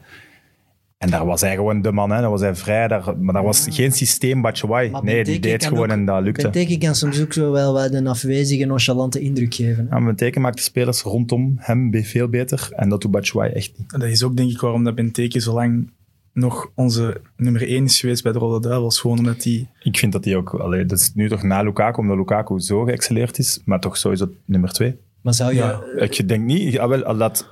En 0.98 1.10
daar 1.10 1.26
was 1.26 1.42
hij 1.42 1.56
gewoon 1.56 1.82
de 1.82 1.92
man, 1.92 2.12
hè. 2.12 2.22
daar 2.22 2.30
was 2.30 2.42
hij 2.42 2.56
vrij, 2.56 2.88
daar, 2.88 3.18
maar 3.20 3.34
daar 3.34 3.44
was 3.44 3.68
geen 3.70 3.92
systeem 3.92 4.42
Batshuayi. 4.42 4.92
Nee, 5.02 5.24
die 5.24 5.40
deed 5.40 5.66
gewoon 5.66 5.84
ook- 5.86 5.90
en 5.98 6.06
dat 6.06 6.24
lukte. 6.24 6.42
Benteke 6.50 6.78
kan 6.78 6.96
soms 6.96 7.22
ook 7.22 7.34
zo 7.34 7.52
wel 7.52 7.74
wat 7.74 7.94
een 7.94 8.08
afwezige, 8.08 8.66
nonchalante 8.66 9.20
indruk 9.20 9.54
geven. 9.54 9.84
hè. 9.90 9.90
Ja, 9.96 10.00
maar 10.00 10.06
Benteke 10.16 10.40
maakt 10.40 10.56
de 10.58 10.62
spelers 10.64 11.02
rondom 11.02 11.54
hem 11.58 12.04
veel 12.04 12.28
beter 12.28 12.70
en 12.76 12.90
dat 12.90 13.02
doet 13.02 13.12
Batshuayi 13.12 13.52
echt 13.54 13.72
niet. 13.78 13.94
En 13.94 14.00
Dat 14.00 14.10
is 14.10 14.24
ook 14.24 14.38
denk 14.38 14.52
ik 14.52 14.60
waarom 14.60 14.84
dat 14.84 14.96
Benteke 14.96 15.40
zo 15.40 15.54
lang 15.54 15.90
nog 16.38 16.72
onze 16.76 17.22
nummer 17.36 17.68
1 17.68 17.84
is 17.84 18.00
geweest 18.00 18.24
bij 18.24 18.32
de 18.32 18.40
Rode 18.40 18.68
Duivels. 18.68 19.00
Gewoon 19.00 19.18
omdat 19.18 19.44
hij... 19.44 19.68
Ik 19.80 19.98
vind 19.98 20.12
dat 20.12 20.26
hij 20.26 20.36
ook, 20.36 20.54
allee, 20.54 20.86
dat 20.86 21.00
is 21.00 21.12
nu 21.14 21.30
toch 21.30 21.44
na 21.44 21.62
Lukaku, 21.62 22.00
omdat 22.02 22.18
Lukaku 22.18 22.60
zo 22.60 22.84
geëxceleerd 22.84 23.38
is, 23.38 23.62
maar 23.66 23.80
toch 23.80 23.98
sowieso 23.98 24.30
nummer 24.46 24.72
twee. 24.72 24.98
Maar 25.22 25.34
zou 25.34 25.54
je... 25.54 25.58
Ja. 25.58 25.82
Ik 25.96 26.28
denk 26.28 26.44
niet, 26.46 26.74
ja, 26.74 26.88
wel, 26.88 27.16
laat, 27.16 27.50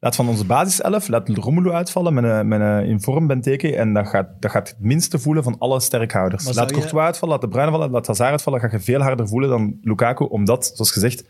laat 0.00 0.16
van 0.16 0.28
onze 0.28 0.44
basiself, 0.44 1.08
laat 1.08 1.28
Romelu 1.28 1.70
uitvallen 1.70 2.14
met 2.14 2.24
een, 2.24 2.48
met 2.48 2.60
een 2.60 2.84
in 2.84 3.00
vorm 3.00 3.26
Benteke 3.26 3.76
en 3.76 3.92
dat 3.92 4.08
gaat, 4.08 4.28
dat 4.40 4.50
gaat 4.50 4.68
het 4.68 4.76
minste 4.80 5.18
voelen 5.18 5.42
van 5.42 5.58
alle 5.58 5.80
sterkhouders. 5.80 6.44
Maar 6.44 6.54
Laat 6.54 6.68
je- 6.70 6.74
Courtois 6.76 7.04
uitvallen, 7.04 7.34
laat 7.34 7.44
De 7.44 7.48
Bruyne 7.50 7.70
vallen, 7.70 7.90
laat 7.90 8.06
Hazard 8.06 8.30
uitvallen, 8.30 8.60
ga 8.60 8.68
je 8.70 8.80
veel 8.80 9.00
harder 9.00 9.28
voelen 9.28 9.48
dan 9.48 9.78
Lukaku, 9.82 10.24
omdat, 10.24 10.70
zoals 10.74 10.92
gezegd, 10.92 11.24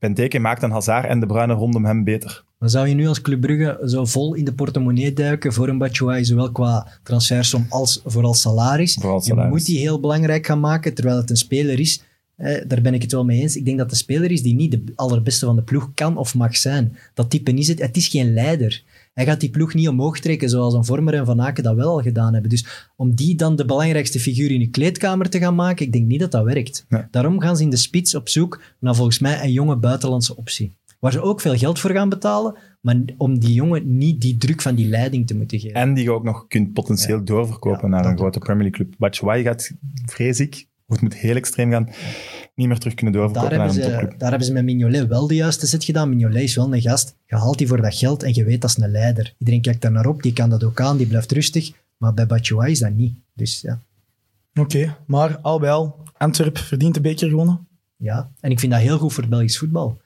Benteke 0.00 0.38
maakt 0.38 0.62
een 0.62 0.70
Hazard 0.70 1.08
en 1.08 1.20
De 1.20 1.26
Bruyne 1.26 1.52
rondom 1.52 1.84
hem 1.84 2.04
beter. 2.04 2.44
Maar 2.58 2.68
zou 2.70 2.88
je 2.88 2.94
nu 2.94 3.06
als 3.06 3.20
Club 3.20 3.40
Brugge 3.40 3.88
zo 3.88 4.04
vol 4.04 4.34
in 4.34 4.44
de 4.44 4.52
portemonnee 4.52 5.12
duiken 5.12 5.52
voor 5.52 5.68
een 5.68 5.78
Batshuayi, 5.78 6.24
zowel 6.24 6.52
qua 6.52 6.86
transfersom 7.02 7.66
als 7.68 8.00
vooral 8.04 8.34
salaris? 8.34 8.94
Vooral 8.94 9.18
Je 9.18 9.24
salaris. 9.24 9.50
moet 9.50 9.66
die 9.66 9.78
heel 9.78 10.00
belangrijk 10.00 10.46
gaan 10.46 10.60
maken, 10.60 10.94
terwijl 10.94 11.16
het 11.16 11.30
een 11.30 11.36
speler 11.36 11.80
is. 11.80 12.02
Eh, 12.36 12.64
daar 12.66 12.80
ben 12.80 12.94
ik 12.94 13.02
het 13.02 13.12
wel 13.12 13.24
mee 13.24 13.40
eens. 13.40 13.56
Ik 13.56 13.64
denk 13.64 13.78
dat 13.78 13.90
de 13.90 13.96
speler 13.96 14.30
is 14.30 14.42
die 14.42 14.54
niet 14.54 14.70
de 14.70 14.82
allerbeste 14.94 15.46
van 15.46 15.56
de 15.56 15.62
ploeg 15.62 15.90
kan 15.94 16.16
of 16.16 16.34
mag 16.34 16.56
zijn. 16.56 16.96
Dat 17.14 17.30
type 17.30 17.52
is 17.52 17.68
het. 17.68 17.80
Het 17.80 17.96
is 17.96 18.08
geen 18.08 18.32
leider. 18.32 18.82
Hij 19.12 19.24
gaat 19.24 19.40
die 19.40 19.50
ploeg 19.50 19.74
niet 19.74 19.88
omhoog 19.88 20.18
trekken 20.18 20.48
zoals 20.48 20.74
een 20.74 20.84
Vormer 20.84 21.14
en 21.14 21.26
Van 21.26 21.40
Aken 21.40 21.62
dat 21.62 21.74
wel 21.76 21.90
al 21.90 22.02
gedaan 22.02 22.32
hebben. 22.32 22.50
Dus 22.50 22.90
om 22.96 23.14
die 23.14 23.34
dan 23.34 23.56
de 23.56 23.64
belangrijkste 23.64 24.20
figuur 24.20 24.50
in 24.50 24.58
de 24.58 24.70
kleedkamer 24.70 25.28
te 25.28 25.38
gaan 25.38 25.54
maken, 25.54 25.86
ik 25.86 25.92
denk 25.92 26.06
niet 26.06 26.20
dat 26.20 26.30
dat 26.30 26.44
werkt. 26.44 26.84
Nee. 26.88 27.02
Daarom 27.10 27.40
gaan 27.40 27.56
ze 27.56 27.62
in 27.62 27.70
de 27.70 27.76
spits 27.76 28.14
op 28.14 28.28
zoek 28.28 28.62
naar 28.80 28.94
volgens 28.94 29.18
mij 29.18 29.42
een 29.42 29.52
jonge 29.52 29.76
buitenlandse 29.76 30.36
optie. 30.36 30.78
Waar 31.00 31.12
ze 31.12 31.20
ook 31.20 31.40
veel 31.40 31.56
geld 31.56 31.78
voor 31.78 31.90
gaan 31.90 32.08
betalen, 32.08 32.56
maar 32.80 32.96
om 33.16 33.38
die 33.38 33.52
jongen 33.52 33.96
niet 33.96 34.20
die 34.20 34.36
druk 34.36 34.62
van 34.62 34.74
die 34.74 34.88
leiding 34.88 35.26
te 35.26 35.36
moeten 35.36 35.58
geven. 35.58 35.76
En 35.76 35.94
die 35.94 36.04
je 36.04 36.12
ook 36.12 36.24
nog 36.24 36.46
kunt 36.46 36.72
potentieel 36.72 37.24
doorverkopen 37.24 37.90
Ja, 37.90 37.96
naar 37.96 38.04
een 38.06 38.16
grote 38.16 38.38
ook. 38.38 38.44
Premier 38.44 38.62
League 38.62 38.84
club. 38.84 38.98
Batshuayi 38.98 39.42
gaat, 39.42 39.72
vrees 40.06 40.40
ik, 40.40 40.68
het 40.92 41.00
moet 41.00 41.14
heel 41.14 41.36
extreem 41.36 41.70
gaan, 41.70 41.88
niet 42.54 42.68
meer 42.68 42.78
terug 42.78 42.94
kunnen 42.94 43.14
Daar 43.14 43.22
doorverkopen 43.22 43.58
naar 43.58 43.74
hebben, 43.74 44.10
ze, 44.10 44.16
daar 44.18 44.28
hebben 44.30 44.46
ze 44.46 44.52
met 44.52 44.64
Mignolet 44.64 45.06
wel 45.06 45.26
de 45.26 45.34
juiste 45.34 45.66
zet 45.66 45.84
gedaan. 45.84 46.08
Mignolet 46.08 46.42
is 46.42 46.54
wel 46.54 46.74
een 46.74 46.80
gast. 46.80 47.16
Je 47.26 47.36
haalt 47.36 47.58
die 47.58 47.66
voor 47.66 47.82
dat 47.82 47.94
geld 47.94 48.22
en 48.22 48.34
je 48.34 48.44
weet 48.44 48.60
dat 48.60 48.70
is 48.70 48.76
een 48.76 48.90
leider. 48.90 49.34
Iedereen 49.38 49.60
kijkt 49.60 49.82
daar 49.82 49.92
naar 49.92 50.06
op, 50.06 50.22
die 50.22 50.32
kan 50.32 50.50
dat 50.50 50.64
ook 50.64 50.80
aan, 50.80 50.96
die 50.96 51.06
blijft 51.06 51.32
rustig. 51.32 51.72
Maar 51.96 52.14
bij 52.14 52.26
Batshuayi 52.26 52.72
is 52.72 52.78
dat 52.78 52.94
niet. 52.94 53.14
Dus 53.34 53.60
ja. 53.60 53.80
Oké, 54.54 54.96
maar 55.06 55.38
al 55.38 55.58
bij 55.58 55.70
al, 55.70 55.96
Antwerp 56.16 56.58
verdient 56.58 56.94
de 56.94 57.00
beker 57.00 57.28
gewonnen. 57.28 57.66
ja. 57.96 58.30
En 58.40 58.50
ik 58.50 58.60
vind 58.60 58.72
dat 58.72 58.80
heel 58.80 58.98
goed 58.98 59.12
voor 59.12 59.22
het 59.22 59.32
Belgisch 59.32 59.58
voetbal. 59.58 60.00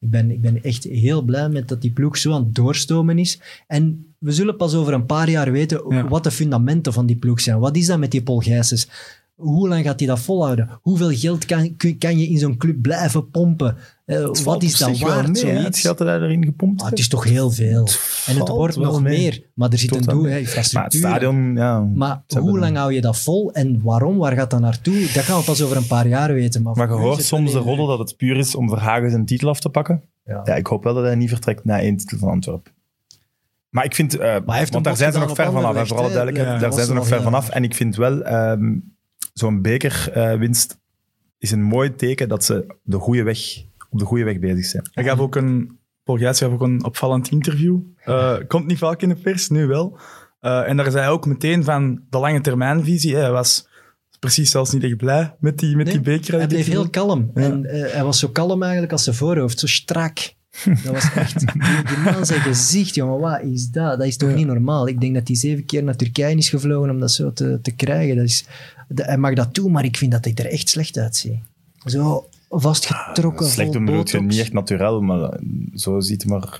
Ik 0.00 0.10
ben, 0.10 0.30
ik 0.30 0.40
ben 0.40 0.62
echt 0.62 0.84
heel 0.84 1.22
blij 1.22 1.48
met 1.48 1.68
dat 1.68 1.80
die 1.80 1.90
ploeg 1.90 2.16
zo 2.16 2.32
aan 2.32 2.44
het 2.44 2.54
doorstomen 2.54 3.18
is. 3.18 3.40
En 3.66 4.14
we 4.18 4.32
zullen 4.32 4.56
pas 4.56 4.74
over 4.74 4.92
een 4.92 5.06
paar 5.06 5.30
jaar 5.30 5.52
weten 5.52 5.82
Ja. 5.94 6.08
wat 6.08 6.24
de 6.24 6.30
fundamenten 6.30 6.92
van 6.92 7.06
die 7.06 7.16
ploeg 7.16 7.40
zijn. 7.40 7.58
Wat 7.58 7.76
is 7.76 7.86
dat 7.86 7.98
met 7.98 8.10
die 8.10 8.22
Paul 8.22 8.38
Gijsens? 8.38 8.88
Hoe 9.36 9.68
lang 9.68 9.84
gaat 9.84 9.98
hij 9.98 10.08
dat 10.08 10.20
volhouden? 10.20 10.68
Hoeveel 10.82 11.10
geld 11.10 11.44
kan, 11.44 11.76
kan 11.98 12.18
je 12.18 12.26
in 12.28 12.38
zo'n 12.38 12.56
club 12.56 12.82
blijven 12.82 13.30
pompen? 13.30 13.76
Eh, 14.04 14.28
wat 14.44 14.62
is 14.62 14.78
dat 14.78 14.98
waard, 14.98 15.26
mee, 15.26 15.36
zoiets? 15.36 15.80
geld 15.80 15.98
dat 15.98 16.08
erin 16.08 16.44
gepompt 16.44 16.82
Ah, 16.82 16.88
het 16.90 16.98
is 16.98 17.08
toch 17.08 17.24
heel 17.24 17.50
veel. 17.50 17.88
En 18.26 18.36
het 18.36 18.48
wordt 18.48 18.76
nog 18.76 19.02
mee. 19.02 19.18
meer. 19.18 19.42
Maar 19.54 19.70
er 19.70 19.78
zit 19.78 19.88
Tot 19.88 19.98
een 19.98 20.06
doel, 20.12 20.22
Maar 20.22 20.30
het 20.30 20.40
infrastructuur. 20.40 21.00
stadion, 21.00 21.54
ja. 21.56 21.80
Maar 21.80 22.22
hoe 22.40 22.58
lang 22.58 22.76
hou 22.76 22.92
je 22.92 23.00
dat 23.00 23.18
vol 23.18 23.52
en 23.52 23.80
waarom? 23.82 24.16
Waar 24.16 24.32
gaat 24.36 24.50
dat 24.50 24.60
naartoe? 24.60 25.00
Dat 25.14 25.24
gaan 25.24 25.38
we 25.38 25.44
pas 25.44 25.62
over 25.62 25.76
een 25.76 25.86
paar 25.86 26.08
jaar 26.08 26.32
weten. 26.34 26.62
Maar, 26.62 26.76
Maar 26.76 26.88
je 26.88 26.94
hoort 26.94 27.22
soms 27.22 27.52
de 27.52 27.58
roddel 27.58 27.86
dat 27.86 27.98
het 27.98 28.16
puur 28.16 28.36
is 28.36 28.54
om 28.54 28.68
Verhagen 28.68 29.10
zijn 29.10 29.24
titel 29.26 29.48
af 29.48 29.60
te 29.60 29.68
pakken. 29.68 30.02
Ja. 30.24 30.40
Ja, 30.44 30.54
ik 30.54 30.66
hoop 30.66 30.84
wel 30.84 30.94
dat 30.94 31.04
hij 31.04 31.14
niet 31.14 31.28
vertrekt 31.28 31.64
na 31.64 31.80
één 31.80 31.96
titel 31.96 32.18
van 32.18 32.28
Antwerpen. 32.28 32.72
Maar 33.68 33.84
ik 33.84 33.94
vind, 33.94 34.18
eh, 34.18 34.36
want 34.70 34.84
daar 34.84 34.96
zijn 34.96 35.12
ze 35.12 35.18
nog 35.18 35.34
ver 35.34 35.52
vanaf, 35.52 35.88
voor 35.88 35.98
alle 35.98 36.12
duidelijkheid. 36.12 36.60
Daar 36.60 36.72
zijn 36.72 36.86
ze 36.86 36.94
nog 36.94 37.06
ver 37.06 37.22
vanaf. 37.22 37.48
En 37.48 37.64
ik 37.64 37.74
vind 37.74 37.96
wel, 37.96 38.22
ehm, 38.22 38.72
zo'n 39.38 39.62
bekerwinst 39.62 40.78
is 41.38 41.50
een 41.50 41.62
mooi 41.62 41.94
teken 41.94 42.28
dat 42.28 42.44
ze 42.44 42.74
de 42.82 42.98
goede 42.98 43.22
weg, 43.22 43.38
op 43.90 43.98
de 43.98 44.04
goede 44.04 44.24
weg 44.24 44.38
bezig 44.38 44.64
zijn. 44.64 44.88
Hij 44.90 45.04
gaf 45.04 45.18
ook 45.18 45.36
een, 45.36 45.78
Paul 46.04 46.18
Gijs 46.18 46.38
gaf 46.38 46.52
ook 46.52 46.60
een 46.60 46.84
opvallend 46.84 47.30
interview. 47.30 47.78
Eh, 47.96 48.36
komt 48.48 48.66
niet 48.66 48.78
vaak 48.78 49.02
in 49.02 49.08
de 49.08 49.14
pers, 49.14 49.48
nu 49.48 49.66
wel. 49.66 49.98
Eh, 50.40 50.68
en 50.68 50.76
daar 50.76 50.90
zei 50.90 51.04
hij 51.04 51.12
ook 51.12 51.26
meteen 51.26 51.64
van 51.64 52.02
de 52.10 52.18
lange 52.18 52.40
termijnvisie. 52.40 53.16
Hij 53.16 53.30
was 53.30 53.68
precies 54.18 54.50
zelfs 54.50 54.72
niet 54.72 54.84
echt 54.84 54.96
blij 54.96 55.36
met 55.40 55.58
die, 55.58 55.76
met 55.76 55.86
Nee, 55.86 55.94
die 55.94 56.02
beker. 56.02 56.34
Hij 56.34 56.46
bleef 56.46 56.66
heel 56.66 56.90
kalm. 56.90 57.30
Ja. 57.34 57.42
En 57.42 57.64
eh, 57.64 57.92
hij 57.92 58.04
was 58.04 58.18
zo 58.18 58.28
kalm 58.28 58.62
eigenlijk 58.62 58.92
als 58.92 59.04
zijn 59.04 59.16
voorhoofd. 59.16 59.58
Zo 59.58 59.66
strak. 59.66 60.34
Dat 60.64 60.92
was 60.92 61.12
echt... 61.14 61.38
Die, 61.88 61.98
man 62.04 62.26
zijn 62.26 62.40
gezicht, 62.40 62.94
jongen. 62.94 63.20
Wat 63.20 63.42
is 63.42 63.70
dat? 63.70 63.98
Dat 63.98 64.06
is 64.06 64.16
toch 64.16 64.34
niet 64.34 64.46
normaal? 64.46 64.88
Ik 64.88 65.00
denk 65.00 65.14
dat 65.14 65.26
hij 65.28 65.36
zeven 65.36 65.64
keer 65.64 65.84
naar 65.84 65.96
Turkije 65.96 66.36
is 66.36 66.48
gevlogen 66.48 66.90
om 66.90 67.00
dat 67.00 67.12
zo 67.12 67.32
te, 67.32 67.58
te 67.62 67.70
krijgen. 67.70 68.16
Dat 68.16 68.24
is, 68.24 68.44
dat- 68.88 69.06
hij 69.06 69.18
mag 69.18 69.34
dat 69.34 69.54
doen, 69.54 69.72
maar 69.72 69.84
ik 69.84 69.96
vind 69.96 70.12
dat 70.12 70.24
hij 70.24 70.34
er 70.34 70.46
echt 70.50 70.68
slecht 70.68 70.98
uitziet. 70.98 71.34
Zo 71.84 72.28
vastgetrokken, 72.48 73.46
Slecht 73.46 73.56
vol 73.68 73.72
doen 73.72 73.84
bedoel 73.84 73.98
je 73.98 74.04
botox. 74.04 74.24
niet 74.34 74.40
echt 74.44 74.52
naturel, 74.52 75.00
maar 75.00 75.38
zo 75.74 76.00
ziet 76.00 76.22
hij 76.22 76.32
maar, 76.32 76.58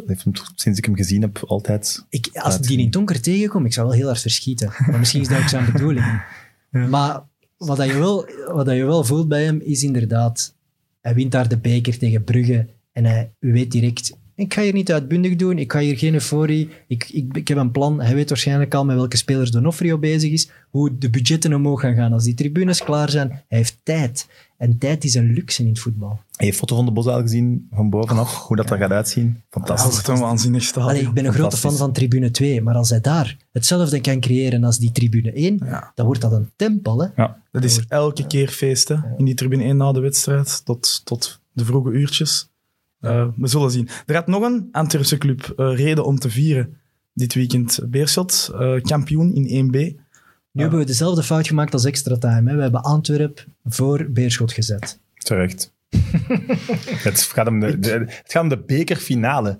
sinds 0.54 0.78
ik 0.78 0.84
hem 0.84 0.96
gezien 0.96 1.20
heb, 1.22 1.44
altijd. 1.46 2.04
Ik, 2.08 2.28
als 2.32 2.54
ik 2.56 2.62
die 2.62 2.78
in 2.78 2.84
het 2.84 2.92
donker 2.92 3.20
tegenkom, 3.20 3.64
ik 3.64 3.72
zou 3.72 3.86
wel 3.86 3.96
heel 3.96 4.06
hard 4.06 4.20
verschieten. 4.20 4.72
Maar 4.90 4.98
misschien 4.98 5.20
is 5.20 5.28
dat 5.28 5.38
ook 5.38 5.48
zijn 5.48 5.64
bedoeling. 5.72 6.22
Maar 6.70 7.22
wat, 7.56 7.76
dat 7.76 7.86
je 7.86 7.98
wel, 7.98 8.28
wat 8.52 8.66
dat 8.66 8.76
je 8.76 8.84
wel 8.84 9.04
voelt 9.04 9.28
bij 9.28 9.44
hem, 9.44 9.60
is 9.64 9.82
inderdaad... 9.82 10.54
Hij 11.00 11.14
wint 11.14 11.32
daar 11.32 11.48
de 11.48 11.58
beker 11.58 11.98
tegen 11.98 12.24
Brugge 12.24 12.66
en 12.96 13.04
hij 13.04 13.30
weet 13.38 13.70
direct... 13.72 14.16
Ik 14.34 14.54
ga 14.54 14.62
hier 14.62 14.72
niet 14.72 14.92
uitbundig 14.92 15.36
doen, 15.36 15.58
ik 15.58 15.72
ga 15.72 15.78
hier 15.78 15.98
geen 15.98 16.12
euforie. 16.14 16.68
Ik, 16.88 17.08
ik, 17.10 17.36
ik 17.36 17.48
heb 17.48 17.58
een 17.58 17.70
plan. 17.70 18.00
Hij 18.00 18.14
weet 18.14 18.28
waarschijnlijk 18.28 18.74
al 18.74 18.84
met 18.84 18.96
welke 18.96 19.16
spelers 19.16 19.50
Donofrio 19.50 19.98
bezig 19.98 20.32
is. 20.32 20.50
Hoe 20.70 20.98
de 20.98 21.10
budgetten 21.10 21.54
omhoog 21.54 21.80
gaan 21.80 21.94
gaan 21.94 22.12
als 22.12 22.24
die 22.24 22.34
tribunes 22.34 22.82
klaar 22.84 23.10
zijn. 23.10 23.28
Hij 23.28 23.58
heeft 23.58 23.78
tijd. 23.82 24.28
En 24.56 24.78
tijd 24.78 25.04
is 25.04 25.14
een 25.14 25.32
luxe 25.32 25.62
in 25.62 25.68
het 25.68 25.78
voetbal. 25.78 26.20
Heb 26.36 26.46
je 26.46 26.54
foto 26.54 26.76
van 26.76 26.84
de 26.84 26.90
Bosuil 26.90 27.20
gezien, 27.20 27.68
van 27.72 27.90
bovenaf, 27.90 28.34
hoe 28.46 28.56
dat 28.56 28.70
er 28.70 28.78
gaat 28.78 28.90
uitzien? 28.90 29.32
Dat 29.32 29.42
Fantastisch. 29.66 30.06
een 30.08 30.18
waanzinnig 30.20 30.62
stadion. 30.62 30.90
Allee, 30.90 31.02
ik 31.02 31.12
ben 31.12 31.24
een 31.24 31.32
grote 31.32 31.56
fan 31.56 31.76
van 31.76 31.92
tribune 31.92 32.30
2, 32.30 32.62
maar 32.62 32.74
als 32.74 32.90
hij 32.90 33.00
daar 33.00 33.36
hetzelfde 33.52 34.00
kan 34.00 34.20
creëren 34.20 34.64
als 34.64 34.78
die 34.78 34.92
tribune 34.92 35.32
1, 35.32 35.60
Ja. 35.64 35.92
dan 35.94 36.06
wordt 36.06 36.20
dat 36.20 36.32
een 36.32 36.50
tempel. 36.56 37.00
Hè? 37.00 37.08
Ja. 37.16 37.42
Dat 37.52 37.64
is 37.64 37.80
elke 37.88 38.26
keer 38.26 38.48
feest, 38.48 38.88
hè. 38.88 38.96
In 39.16 39.24
die 39.24 39.34
tribune 39.34 39.64
1 39.64 39.76
na 39.76 39.92
de 39.92 40.00
wedstrijd, 40.00 40.64
tot, 40.64 41.00
tot 41.04 41.40
de 41.52 41.64
vroege 41.64 41.90
uurtjes. 41.90 42.48
Eh, 43.06 43.28
we 43.36 43.46
zullen 43.46 43.70
zien. 43.70 43.88
Er 44.06 44.14
had 44.14 44.26
nog 44.26 44.42
een 44.42 44.68
Antwerpse 44.72 45.18
club 45.18 45.52
eh, 45.56 45.74
reden 45.76 46.04
om 46.04 46.18
te 46.18 46.30
vieren 46.30 46.76
dit 47.12 47.34
weekend. 47.34 47.80
Beerschot, 47.86 48.50
eh, 48.54 48.80
kampioen 48.80 49.34
in 49.34 49.46
1B. 49.66 49.76
Nu 50.52 50.62
hebben 50.62 50.78
we 50.78 50.86
dezelfde 50.86 51.22
fout 51.22 51.46
gemaakt 51.46 51.72
als 51.72 51.84
extra 51.84 52.16
time. 52.16 52.50
Hè? 52.50 52.56
We 52.56 52.62
hebben 52.62 52.82
Antwerp 52.82 53.46
voor 53.64 54.10
Beerschot 54.10 54.52
gezet. 54.52 55.00
Terecht. 55.14 55.74
het, 57.08 57.20
gaat 57.20 57.46
om 57.48 57.60
de, 57.60 57.78
de- 57.78 57.90
het 57.90 58.22
gaat 58.26 58.42
om 58.42 58.48
de 58.48 58.58
bekerfinale. 58.58 59.58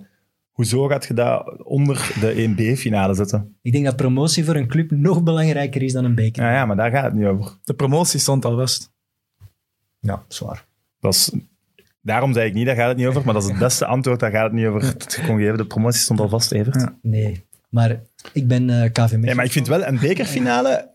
Hoezo 0.51 0.87
gaat 0.87 1.05
je 1.07 1.15
dat 1.15 1.63
onder 1.65 2.13
de 2.21 2.55
1B-finale 2.57 3.15
zetten? 3.15 3.57
Ik 3.63 3.73
denk 3.73 3.85
dat 3.85 3.97
promotie 3.97 4.45
voor 4.45 4.57
een 4.57 4.67
club 4.69 4.91
nog 4.91 5.23
belangrijker 5.23 5.83
is 5.83 5.93
dan 5.93 6.05
een 6.05 6.15
beker. 6.15 6.43
Ja, 6.43 6.53
ja, 6.53 6.67
maar 6.67 6.77
daar 6.77 6.91
gaat 6.91 7.05
het 7.05 7.15
niet 7.15 7.27
over. 7.27 7.59
De 7.65 7.75
promotie 7.75 8.21
stond 8.21 8.45
al 8.45 8.57
vast. 8.57 8.93
Ja, 10.01 10.25
zwaar. 10.29 10.67
Dat 11.01 11.15
is, 11.15 11.31
daarom 12.07 12.33
zei 12.33 12.49
ik 12.49 12.55
niet, 12.55 12.67
daar 12.67 12.77
gaat 12.77 12.89
het 12.89 12.97
niet 12.97 13.07
over. 13.07 13.25
Maar 13.25 13.35
dat 13.35 13.43
is 13.43 13.49
het 13.49 13.59
beste 13.59 13.87
antwoord, 13.87 14.21
daar 14.21 14.31
gaat 14.31 14.45
het 14.45 14.53
niet 14.53 14.67
over. 14.67 14.97
Kon 15.27 15.39
geven, 15.39 15.57
de 15.57 15.67
promotie 15.67 16.01
stond 16.01 16.21
al 16.21 16.29
vast, 16.29 16.53
Evert. 16.53 16.81
Ja. 16.81 16.99
Nee, 17.03 17.45
maar 17.69 18.01
ik 18.33 18.47
ben 18.49 18.71
eh 18.71 18.91
KV 18.93 18.99
Mechelen. 19.01 19.21
Nee, 19.21 19.35
maar 19.35 19.45
ik 19.45 19.53
vind 19.53 19.67
wel, 19.67 19.85
een 19.87 19.99
bekerfinale, 19.99 20.91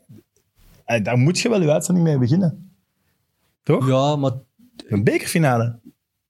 eh, 0.86 1.03
daar 1.03 1.18
moet 1.18 1.39
je 1.39 1.49
wel 1.49 1.62
je 1.62 1.72
uitzending 1.72 2.07
mee 2.07 2.18
beginnen. 2.18 2.72
Toch? 3.64 3.88
Ja, 3.88 4.16
maar 4.16 4.32
Een 4.88 5.03
bekerfinale. 5.03 5.80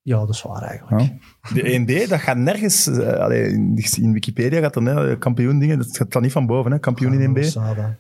ja, 0.02 0.20
dat 0.20 0.30
is 0.30 0.42
waar 0.42 0.62
eigenlijk. 0.62 1.02
Ja. 1.02 1.54
De 1.54 1.80
1B, 2.06 2.10
dat 2.10 2.20
gaat 2.20 2.38
nergens... 2.38 2.88
allee, 3.00 3.44
in 3.48 3.84
in 3.98 4.14
Wikipedia 4.14 4.60
gaat 4.60 4.76
er 4.76 4.82
net 4.82 5.18
kampioen 5.18 5.60
dingen, 5.60 5.78
dat 5.78 5.98
gaat 5.98 6.12
dan 6.12 6.22
niet 6.22 6.32
van 6.32 6.46
boven, 6.46 6.72
hè, 6.72 6.80
kampioen 6.80 7.14
in 7.14 7.30
1B. 7.30 7.34
Losada. 7.40 7.98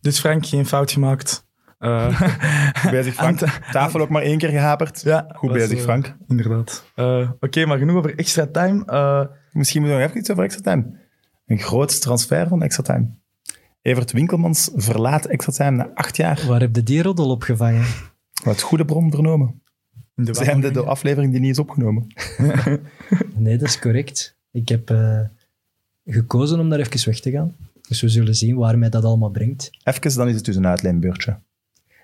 Dus 0.00 0.20
Frank, 0.20 0.46
geen 0.46 0.66
fout 0.66 0.92
gemaakt. 0.92 1.46
Eh, 1.84 2.20
Goed 2.80 2.90
bezig, 2.90 3.14
Frank. 3.14 3.40
Tafel 3.72 4.00
ook 4.00 4.08
maar 4.08 4.22
één 4.22 4.38
keer 4.38 4.48
gehaperd. 4.48 5.02
ja, 5.02 5.26
Goed 5.34 5.50
is, 5.50 5.56
bezig, 5.56 5.78
eh, 5.78 5.84
Frank. 5.84 6.16
Inderdaad. 6.28 6.84
Eh, 6.94 7.30
Oké, 7.40 7.66
maar 7.66 7.78
genoeg 7.78 7.96
over 7.96 8.18
extra 8.18 8.46
time. 8.46 8.84
Eh, 8.84 9.24
Misschien 9.52 9.80
moeten 9.80 9.98
we 9.98 10.02
nog 10.04 10.10
even 10.10 10.20
iets 10.20 10.30
over 10.30 10.44
extra 10.44 10.62
time. 10.72 10.98
Een 11.46 11.58
groot 11.58 12.00
transfer 12.00 12.48
van 12.48 12.62
extra 12.62 12.82
time. 12.82 13.06
Evert 13.82 14.12
Winkelmans 14.12 14.70
verlaat 14.74 15.24
extra 15.26 15.52
time 15.52 15.76
na 15.76 15.90
acht 15.94 16.16
jaar. 16.16 16.44
Waar 16.46 16.60
heb 16.60 16.76
je 16.76 16.82
die 16.82 17.02
roddel 17.02 17.30
opgevangen? 17.30 17.84
Wat 18.44 18.60
goede 18.60 18.84
bron 18.84 19.10
vernomen. 19.10 19.62
de 20.14 20.34
Zijn 20.34 20.60
de, 20.60 20.70
de 20.70 20.82
aflevering 20.82 21.32
die 21.32 21.40
niet 21.40 21.50
is 21.50 21.58
opgenomen. 21.58 22.06
Nee, 23.36 23.58
dat 23.58 23.68
is 23.68 23.78
correct. 23.78 24.36
Ik 24.52 24.68
heb 24.68 24.90
eh, 24.90 25.20
gekozen 26.04 26.60
om 26.60 26.68
daar 26.68 26.78
even 26.78 27.06
weg 27.10 27.20
te 27.20 27.30
gaan. 27.30 27.56
Dus 27.88 28.00
we 28.00 28.08
zullen 28.08 28.34
zien 28.34 28.56
waar 28.56 28.78
mij 28.78 28.88
dat 28.88 29.04
allemaal 29.04 29.30
brengt. 29.30 29.70
Even, 29.84 30.14
dan 30.14 30.28
is 30.28 30.34
het 30.34 30.44
dus 30.44 30.56
een 30.56 30.66
uitleenbeurtje. 30.66 31.38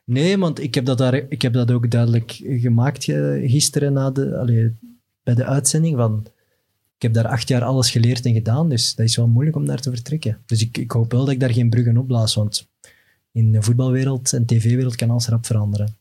Nee, 0.05 0.39
want 0.39 0.61
ik 0.61 0.75
heb 0.75 0.85
dat, 0.85 0.99
daar, 0.99 1.15
ik 1.15 1.43
heb 1.43 1.53
dat 1.53 1.71
ook 1.71 1.91
duidelijk 1.91 2.41
gemaakt 2.45 3.09
eh, 3.09 3.51
gisteren 3.51 3.93
na 3.93 4.11
de, 4.11 4.39
allee, 4.39 4.77
bij 5.23 5.35
de 5.35 5.45
uitzending. 5.45 5.97
Van, 5.97 6.27
ik 6.97 7.03
heb 7.03 7.13
daar 7.13 7.29
acht 7.29 7.49
jaar 7.49 7.63
alles 7.63 7.91
geleerd 7.91 8.25
en 8.25 8.33
gedaan, 8.33 8.69
dus 8.69 8.95
dat 8.95 9.07
is 9.07 9.17
wel 9.17 9.29
moeilijk 9.29 9.57
om 9.57 9.67
daar 9.67 9.81
te 9.81 9.91
vertrekken. 9.91 10.39
Dus 10.47 10.63
ik, 10.63 10.79
ik 10.79 10.91
hoop 10.91 11.13
wel 11.13 11.25
dat 11.25 11.35
ik 11.35 11.41
daar 11.41 11.53
geen 11.53 11.71
bruggen 11.71 11.97
opblaas, 11.97 12.35
want 12.35 12.69
in 13.33 13.53
de 13.53 13.63
voetbalwereld 13.63 14.33
en 14.33 14.47
tv-wereld 14.47 14.97
kan 14.97 15.11
alles 15.11 15.29
rap 15.29 15.47
veranderen. 15.47 15.99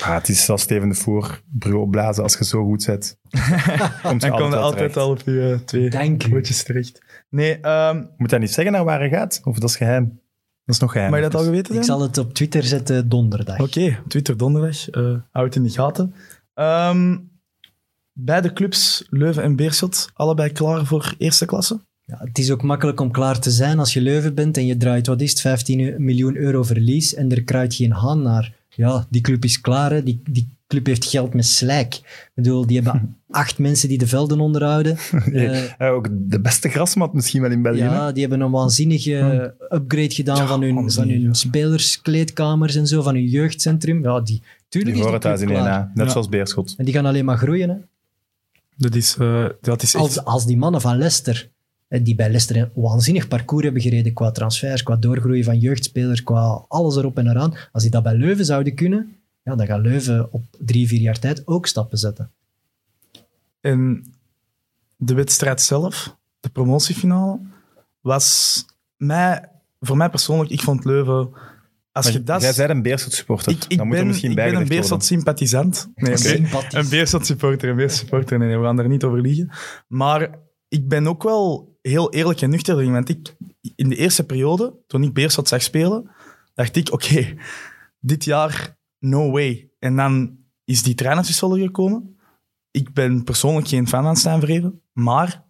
Ah, 0.00 0.14
het 0.14 0.28
is 0.28 0.44
zoals 0.44 0.62
Steven 0.62 0.88
de 0.88 0.94
Voer, 0.94 1.42
brug 1.50 1.74
opblazen 1.74 2.22
als 2.22 2.38
je 2.38 2.44
zo 2.44 2.64
goed 2.64 2.86
bent. 2.86 3.18
Komt 4.02 4.22
je 4.22 4.28
Dan 4.28 4.38
komt 4.40 4.52
er 4.52 4.58
altijd 4.58 4.96
al 4.96 5.10
op 5.10 5.20
je 5.24 5.60
twee 5.64 5.90
Dank 5.90 6.22
terecht. 6.22 7.02
Nee, 7.28 7.60
ehm, 7.60 8.04
Moet 8.16 8.30
dat 8.30 8.40
niet 8.40 8.52
zeggen 8.52 8.72
naar 8.72 8.84
waar 8.84 8.98
hij 8.98 9.08
gaat? 9.08 9.40
Of 9.44 9.58
dat 9.58 9.70
is 9.70 9.76
geheim? 9.76 10.20
Dat 10.68 10.76
is 10.76 10.82
nog 10.82 10.92
geheim. 10.92 11.10
mag 11.10 11.20
je 11.20 11.24
dat 11.24 11.34
al 11.34 11.46
geweten 11.46 11.74
Ik 11.76 11.82
zal 11.82 12.00
het 12.00 12.18
op 12.18 12.34
Twitter 12.34 12.62
zetten 12.62 13.08
donderdag. 13.08 13.58
Oké, 13.58 13.98
Twitter 14.08 14.36
donderdag. 14.36 14.88
eh 14.90 15.14
hou 15.30 15.46
het 15.46 15.56
in 15.56 15.62
de 15.62 15.70
gaten. 15.70 16.14
Ehm, 16.54 17.16
beide 18.12 18.52
clubs, 18.52 19.06
Leuven 19.10 19.42
en 19.42 19.56
Beerschot, 19.56 20.10
allebei 20.14 20.52
klaar 20.52 20.86
voor 20.86 21.14
eerste 21.18 21.44
klasse. 21.44 21.80
Ja, 22.04 22.18
het 22.18 22.38
is 22.38 22.50
ook 22.50 22.62
makkelijk 22.62 23.00
om 23.00 23.10
klaar 23.10 23.38
te 23.38 23.50
zijn 23.50 23.78
als 23.78 23.92
je 23.92 24.00
Leuven 24.00 24.34
bent 24.34 24.56
en 24.56 24.66
je 24.66 24.76
draait, 24.76 25.06
wat 25.06 25.20
is 25.20 25.30
het, 25.30 25.40
15 25.40 25.94
miljoen 26.04 26.36
euro 26.36 26.62
verlies 26.62 27.14
en 27.14 27.30
er 27.30 27.44
kruidt 27.44 27.74
geen 27.74 27.92
haan 27.92 28.22
naar. 28.22 28.54
Ja, 28.68 29.06
die 29.10 29.20
club 29.20 29.44
is 29.44 29.60
klaar, 29.60 29.90
hè. 29.90 30.02
Die, 30.02 30.20
die 30.30 30.57
club 30.68 30.86
heeft 30.86 31.04
geld 31.04 31.34
met 31.34 31.46
slijk. 31.46 31.94
Ik 31.94 32.30
bedoel, 32.34 32.66
die 32.66 32.80
hebben 32.80 33.16
acht 33.30 33.58
mensen 33.58 33.88
die 33.88 33.98
de 33.98 34.06
velden 34.06 34.40
onderhouden. 34.40 34.96
Eh, 35.78 35.92
ook 35.92 36.08
de 36.12 36.40
beste 36.40 36.68
grasmat 36.68 37.12
misschien 37.14 37.42
wel 37.42 37.50
in 37.50 37.62
België. 37.62 37.80
hè? 37.80 37.84
ja, 37.94 38.12
die 38.12 38.20
hebben 38.20 38.40
een 38.40 38.50
waanzinnige 38.50 39.54
upgrade 39.70 40.14
gedaan 40.14 40.48
van, 40.48 40.62
hun, 40.62 40.90
van 40.90 41.08
hun 41.08 41.34
spelerskleedkamers 41.34 42.74
en 42.74 42.86
zo, 42.86 43.02
van 43.02 43.14
hun 43.14 43.26
jeugdcentrum. 43.26 44.02
Ja, 44.02 44.20
die, 44.20 44.42
tuurlijk 44.68 44.94
Die 44.96 45.04
is 45.04 45.10
horen 45.10 45.20
die 45.20 45.30
thuis 45.30 45.40
club 45.40 45.56
in 45.56 45.62
klaar. 45.64 45.88
1A. 45.88 45.92
Net 45.94 46.06
Ja. 46.06 46.12
zoals 46.12 46.28
Beerschot. 46.28 46.74
En 46.78 46.84
die 46.84 46.94
gaan 46.94 47.06
alleen 47.06 47.24
maar 47.24 47.38
groeien, 47.38 47.68
hè. 47.68 47.76
Dat 48.76 48.94
is, 48.94 49.16
eh, 49.20 49.44
dat 49.60 49.82
is 49.82 49.94
echt... 49.94 50.04
Als, 50.04 50.24
als 50.24 50.46
die 50.46 50.56
mannen 50.56 50.80
van 50.80 50.96
Leicester, 50.96 51.50
eh, 51.88 52.04
die 52.04 52.14
bij 52.14 52.26
Leicester 52.26 52.56
een 52.56 52.70
waanzinnig 52.74 53.28
parcours 53.28 53.64
hebben 53.64 53.82
gereden 53.82 54.12
qua 54.12 54.30
transfers, 54.30 54.82
qua 54.82 54.96
doorgroeien 54.96 55.44
van 55.44 55.58
jeugdspelers, 55.58 56.22
qua 56.22 56.64
alles 56.68 56.96
erop 56.96 57.18
en 57.18 57.28
eraan, 57.28 57.54
als 57.72 57.82
die 57.82 57.92
dat 57.92 58.02
bij 58.02 58.14
Leuven 58.14 58.44
zouden 58.44 58.74
kunnen, 58.74 59.16
ja, 59.48 59.56
dan 59.56 59.66
gaat 59.66 59.80
Leuven 59.80 60.32
op 60.32 60.44
drie, 60.58 60.88
vier 60.88 61.00
jaar 61.00 61.18
tijd 61.18 61.46
ook 61.46 61.66
stappen 61.66 61.98
zetten. 61.98 62.30
En 63.60 64.12
de 64.96 65.14
wedstrijd 65.14 65.60
zelf, 65.60 66.16
de 66.40 66.48
promotiefinale, 66.48 67.40
was 68.00 68.64
mij, 68.96 69.48
voor 69.80 69.96
mij 69.96 70.10
persoonlijk, 70.10 70.50
ik 70.50 70.60
vond 70.60 70.84
Leuven... 70.84 71.30
Als 71.92 72.08
je 72.08 72.22
dat... 72.22 72.42
Jij 72.42 72.54
bent 72.56 72.70
een 72.70 72.82
Beerschot 72.82 73.12
supporter. 73.12 73.52
ik, 73.52 73.64
ik 73.68 73.80
er 73.80 73.88
ben, 73.88 74.06
misschien 74.06 74.30
ik 74.30 74.36
ben 74.36 74.44
een 74.44 74.50
bijgelegd 74.52 74.52
worden. 74.52 74.68
Beerschot-sympathisant. 74.68 75.90
Nee, 75.94 76.12
een 76.12 76.22
Be- 76.22 76.28
Sympathisch. 76.28 76.72
een 76.72 76.88
Beerschot-supporter, 76.88 77.68
een 77.68 77.76
Beerschot-supporter. 77.76 78.38
Nee, 78.38 78.56
we 78.58 78.64
gaan 78.64 78.76
daar 78.76 78.88
niet 78.88 79.04
over 79.04 79.20
liegen. 79.20 79.50
Maar 79.88 80.38
ik 80.68 80.88
ben 80.88 81.06
ook 81.06 81.22
wel 81.22 81.76
heel 81.82 82.12
eerlijk 82.12 82.40
en 82.40 82.50
nuchter 82.50 82.78
erin. 82.78 82.92
Want 82.92 83.08
ik, 83.08 83.34
in 83.76 83.88
de 83.88 83.96
eerste 83.96 84.24
periode, 84.24 84.74
toen 84.86 85.02
ik 85.02 85.12
Beerschot 85.12 85.48
zag 85.48 85.62
spelen, 85.62 86.10
dacht 86.54 86.76
ik, 86.76 86.92
oké, 86.92 87.34
dit 88.00 88.24
jaar, 88.24 88.76
no 88.98 89.30
way. 89.30 89.70
En 89.78 89.96
dan 89.96 90.36
is 90.64 90.82
die 90.82 90.94
trainerswissel 90.94 91.56
er 91.56 91.62
gekomen. 91.62 92.16
Ik 92.70 92.92
ben 92.92 93.24
persoonlijk 93.24 93.68
geen 93.68 93.88
fan 93.88 94.02
van 94.02 94.16
Stijn 94.16 94.40
Vreven, 94.40 94.82
maar 94.92 95.44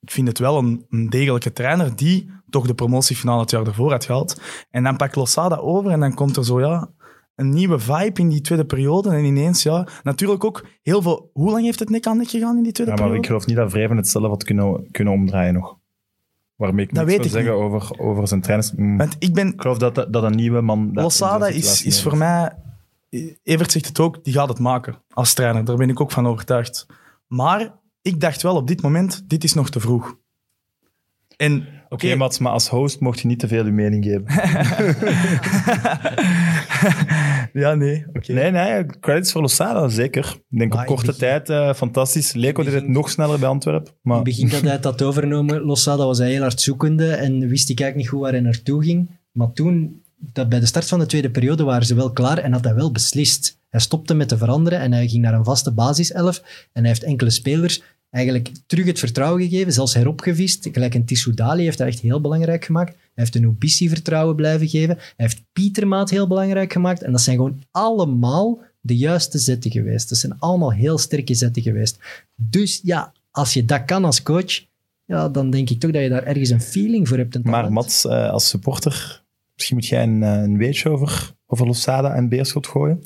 ik 0.00 0.10
vind 0.10 0.28
het 0.28 0.38
wel 0.38 0.58
een, 0.58 0.86
een 0.90 1.10
degelijke 1.10 1.52
trainer 1.52 1.96
die 1.96 2.30
toch 2.50 2.66
de 2.66 2.74
promotiefinale 2.74 3.40
het 3.40 3.50
jaar 3.50 3.66
ervoor 3.66 3.90
had 3.90 4.04
gehaald. 4.04 4.40
En 4.70 4.82
dan 4.82 4.96
pakt 4.96 5.16
Losada 5.16 5.56
over 5.56 5.90
en 5.90 6.00
dan 6.00 6.14
komt 6.14 6.36
er 6.36 6.44
zo, 6.44 6.60
ja, 6.60 6.90
een 7.34 7.50
nieuwe 7.50 7.78
vibe 7.78 8.20
in 8.20 8.28
die 8.28 8.40
tweede 8.40 8.64
periode. 8.64 9.10
En 9.10 9.24
ineens, 9.24 9.62
ja, 9.62 9.86
natuurlijk 10.02 10.44
ook 10.44 10.66
heel 10.82 11.02
veel... 11.02 11.30
Hoe 11.32 11.50
lang 11.50 11.64
heeft 11.64 11.78
het 11.78 11.90
nek 11.90 12.06
aan 12.06 12.16
nek 12.16 12.28
gegaan 12.28 12.56
in 12.56 12.62
die 12.62 12.72
tweede 12.72 12.92
Ja, 12.92 12.98
maar 12.98 13.06
ik 13.06 13.12
periode? 13.12 13.26
geloof 13.26 13.46
niet 13.46 13.56
dat 13.56 13.70
Vreven 13.70 13.96
het 13.96 14.08
zelf 14.08 14.26
had 14.28 14.44
kunnen, 14.44 14.90
kunnen 14.90 15.14
omdraaien 15.14 15.54
nog. 15.54 15.77
Waarmee 16.58 16.84
ik 16.84 16.94
Dat 16.94 17.06
wil 17.06 17.24
ik 17.24 17.30
zeggen 17.30 17.52
over, 17.52 17.98
over 17.98 18.28
zijn 18.28 18.40
trainers. 18.40 18.72
Mm. 18.72 18.96
Want 18.96 19.16
ik 19.18 19.34
ben... 19.34 19.52
Ik 19.52 19.60
geloof 19.60 19.78
dat, 19.78 19.94
dat 19.94 20.22
een 20.22 20.36
nieuwe 20.36 20.60
man... 20.60 20.90
Losada 20.92 21.46
is, 21.46 21.84
is 21.84 22.02
voor 22.02 22.16
mij... 22.16 22.52
Evert 23.42 23.72
zegt 23.72 23.86
het 23.86 24.00
ook, 24.00 24.24
die 24.24 24.32
gaat 24.32 24.48
het 24.48 24.58
maken 24.58 25.02
als 25.10 25.34
trainer. 25.34 25.64
Daar 25.64 25.76
ben 25.76 25.88
ik 25.88 26.00
ook 26.00 26.10
van 26.10 26.26
overtuigd. 26.26 26.86
Maar 27.26 27.74
ik 28.02 28.20
dacht 28.20 28.42
wel 28.42 28.56
op 28.56 28.66
dit 28.66 28.82
moment, 28.82 29.28
dit 29.28 29.44
is 29.44 29.54
nog 29.54 29.70
te 29.70 29.80
vroeg. 29.80 30.16
En 31.36 31.66
Oké, 31.88 32.14
Mats, 32.14 32.38
maar 32.38 32.52
als 32.52 32.68
host 32.68 33.00
mocht 33.00 33.20
je 33.20 33.26
niet 33.26 33.38
te 33.38 33.48
veel 33.48 33.64
je 33.64 33.72
mening 33.72 34.04
geven. 34.04 34.26
ja, 37.62 37.74
nee. 37.74 38.04
oké. 38.12 38.32
Nee, 38.32 38.50
nee, 38.50 38.86
credits 39.00 39.32
voor 39.32 39.40
Losada, 39.40 39.88
zeker. 39.88 40.36
Ik 40.50 40.58
denk 40.58 40.74
op 40.74 40.84
korte 40.86 41.00
in 41.06 41.06
begin- 41.06 41.20
tijd 41.20 41.48
eh, 41.48 41.74
fantastisch. 41.74 42.32
Leco 42.32 42.62
deed 42.62 42.72
het 42.72 42.80
begin- 42.80 42.96
nog 42.96 43.10
sneller 43.10 43.38
bij 43.38 43.48
Antwerpen. 43.48 43.92
In 43.92 43.98
Maar 44.02 44.14
het 44.16 44.24
begin 44.24 44.48
dat 44.48 44.60
hij 44.60 44.70
het 44.72 44.84
had 44.84 45.02
overgenomen, 45.02 45.60
Losada 45.60 46.04
was 46.04 46.18
hij 46.18 46.30
heel 46.30 46.40
hard 46.40 46.60
zoekende 46.60 47.10
en 47.10 47.48
wist 47.48 47.70
ik 47.70 47.80
eigenlijk 47.80 47.96
niet 47.96 48.08
goed 48.08 48.20
waar 48.20 48.32
hij 48.32 48.40
naartoe 48.40 48.82
ging. 48.84 49.10
Maar 49.32 49.52
toen, 49.52 50.02
dat 50.16 50.48
bij 50.48 50.60
de 50.60 50.66
start 50.66 50.88
van 50.88 50.98
de 50.98 51.06
tweede 51.06 51.30
periode, 51.30 51.64
waren 51.64 51.86
ze 51.86 51.94
wel 51.94 52.12
klaar 52.12 52.38
en 52.38 52.52
had 52.52 52.64
hij 52.64 52.74
wel 52.74 52.92
beslist. 52.92 53.58
Hij 53.68 53.80
stopte 53.80 54.14
met 54.14 54.28
te 54.28 54.38
veranderen 54.38 54.80
en 54.80 54.92
hij 54.92 55.08
ging 55.08 55.22
naar 55.22 55.34
een 55.34 55.44
vaste 55.44 55.72
basiself. 55.72 56.38
En 56.72 56.80
hij 56.82 56.88
heeft 56.88 57.02
enkele 57.02 57.30
spelers 57.30 57.82
eigenlijk 58.10 58.50
terug 58.66 58.86
het 58.86 58.98
vertrouwen 58.98 59.42
gegeven, 59.42 59.72
zelfs 59.72 59.94
heropgevist. 59.94 60.68
Gelijk 60.72 60.94
een 60.94 61.04
Tissoudali 61.04 61.62
heeft 61.64 61.78
hij 61.78 61.86
echt 61.88 62.00
heel 62.00 62.20
belangrijk 62.20 62.64
gemaakt. 62.64 62.96
Hij 63.18 63.26
heeft 63.26 63.44
een 63.44 63.50
Ubissi 63.50 63.88
vertrouwen 63.88 64.36
blijven 64.36 64.68
geven. 64.68 64.96
Hij 64.96 65.12
heeft 65.16 65.42
Pietermaat 65.52 66.10
heel 66.10 66.26
belangrijk 66.26 66.72
gemaakt. 66.72 67.02
En 67.02 67.12
dat 67.12 67.20
zijn 67.20 67.36
gewoon 67.36 67.62
allemaal 67.70 68.60
de 68.80 68.96
juiste 68.96 69.38
zetten 69.38 69.70
geweest. 69.70 70.08
Dat 70.08 70.18
zijn 70.18 70.38
allemaal 70.38 70.72
heel 70.72 70.98
sterke 70.98 71.34
zetten 71.34 71.62
geweest. 71.62 71.98
Dus 72.34 72.80
ja, 72.82 73.12
als 73.30 73.52
je 73.54 73.64
dat 73.64 73.84
kan 73.84 74.04
als 74.04 74.22
coach, 74.22 74.64
ja, 75.04 75.28
dan 75.28 75.50
denk 75.50 75.70
ik 75.70 75.80
toch 75.80 75.90
dat 75.90 76.02
je 76.02 76.08
daar 76.08 76.22
ergens 76.22 76.50
een 76.50 76.60
feeling 76.60 77.08
voor 77.08 77.16
hebt. 77.16 77.34
een 77.34 77.42
Maar. 77.44 77.72
Mats, 77.72 78.06
eh, 78.06 78.30
als 78.30 78.48
supporter, 78.48 79.22
misschien 79.54 79.76
moet 79.76 79.86
jij 79.86 80.02
een, 80.02 80.22
eh, 80.22 80.32
een 80.32 80.56
weetje 80.58 80.90
over, 80.90 81.34
over 81.46 81.66
Losada 81.66 82.14
en 82.14 82.28
Beerschot 82.28 82.66
gooien. 82.66 83.02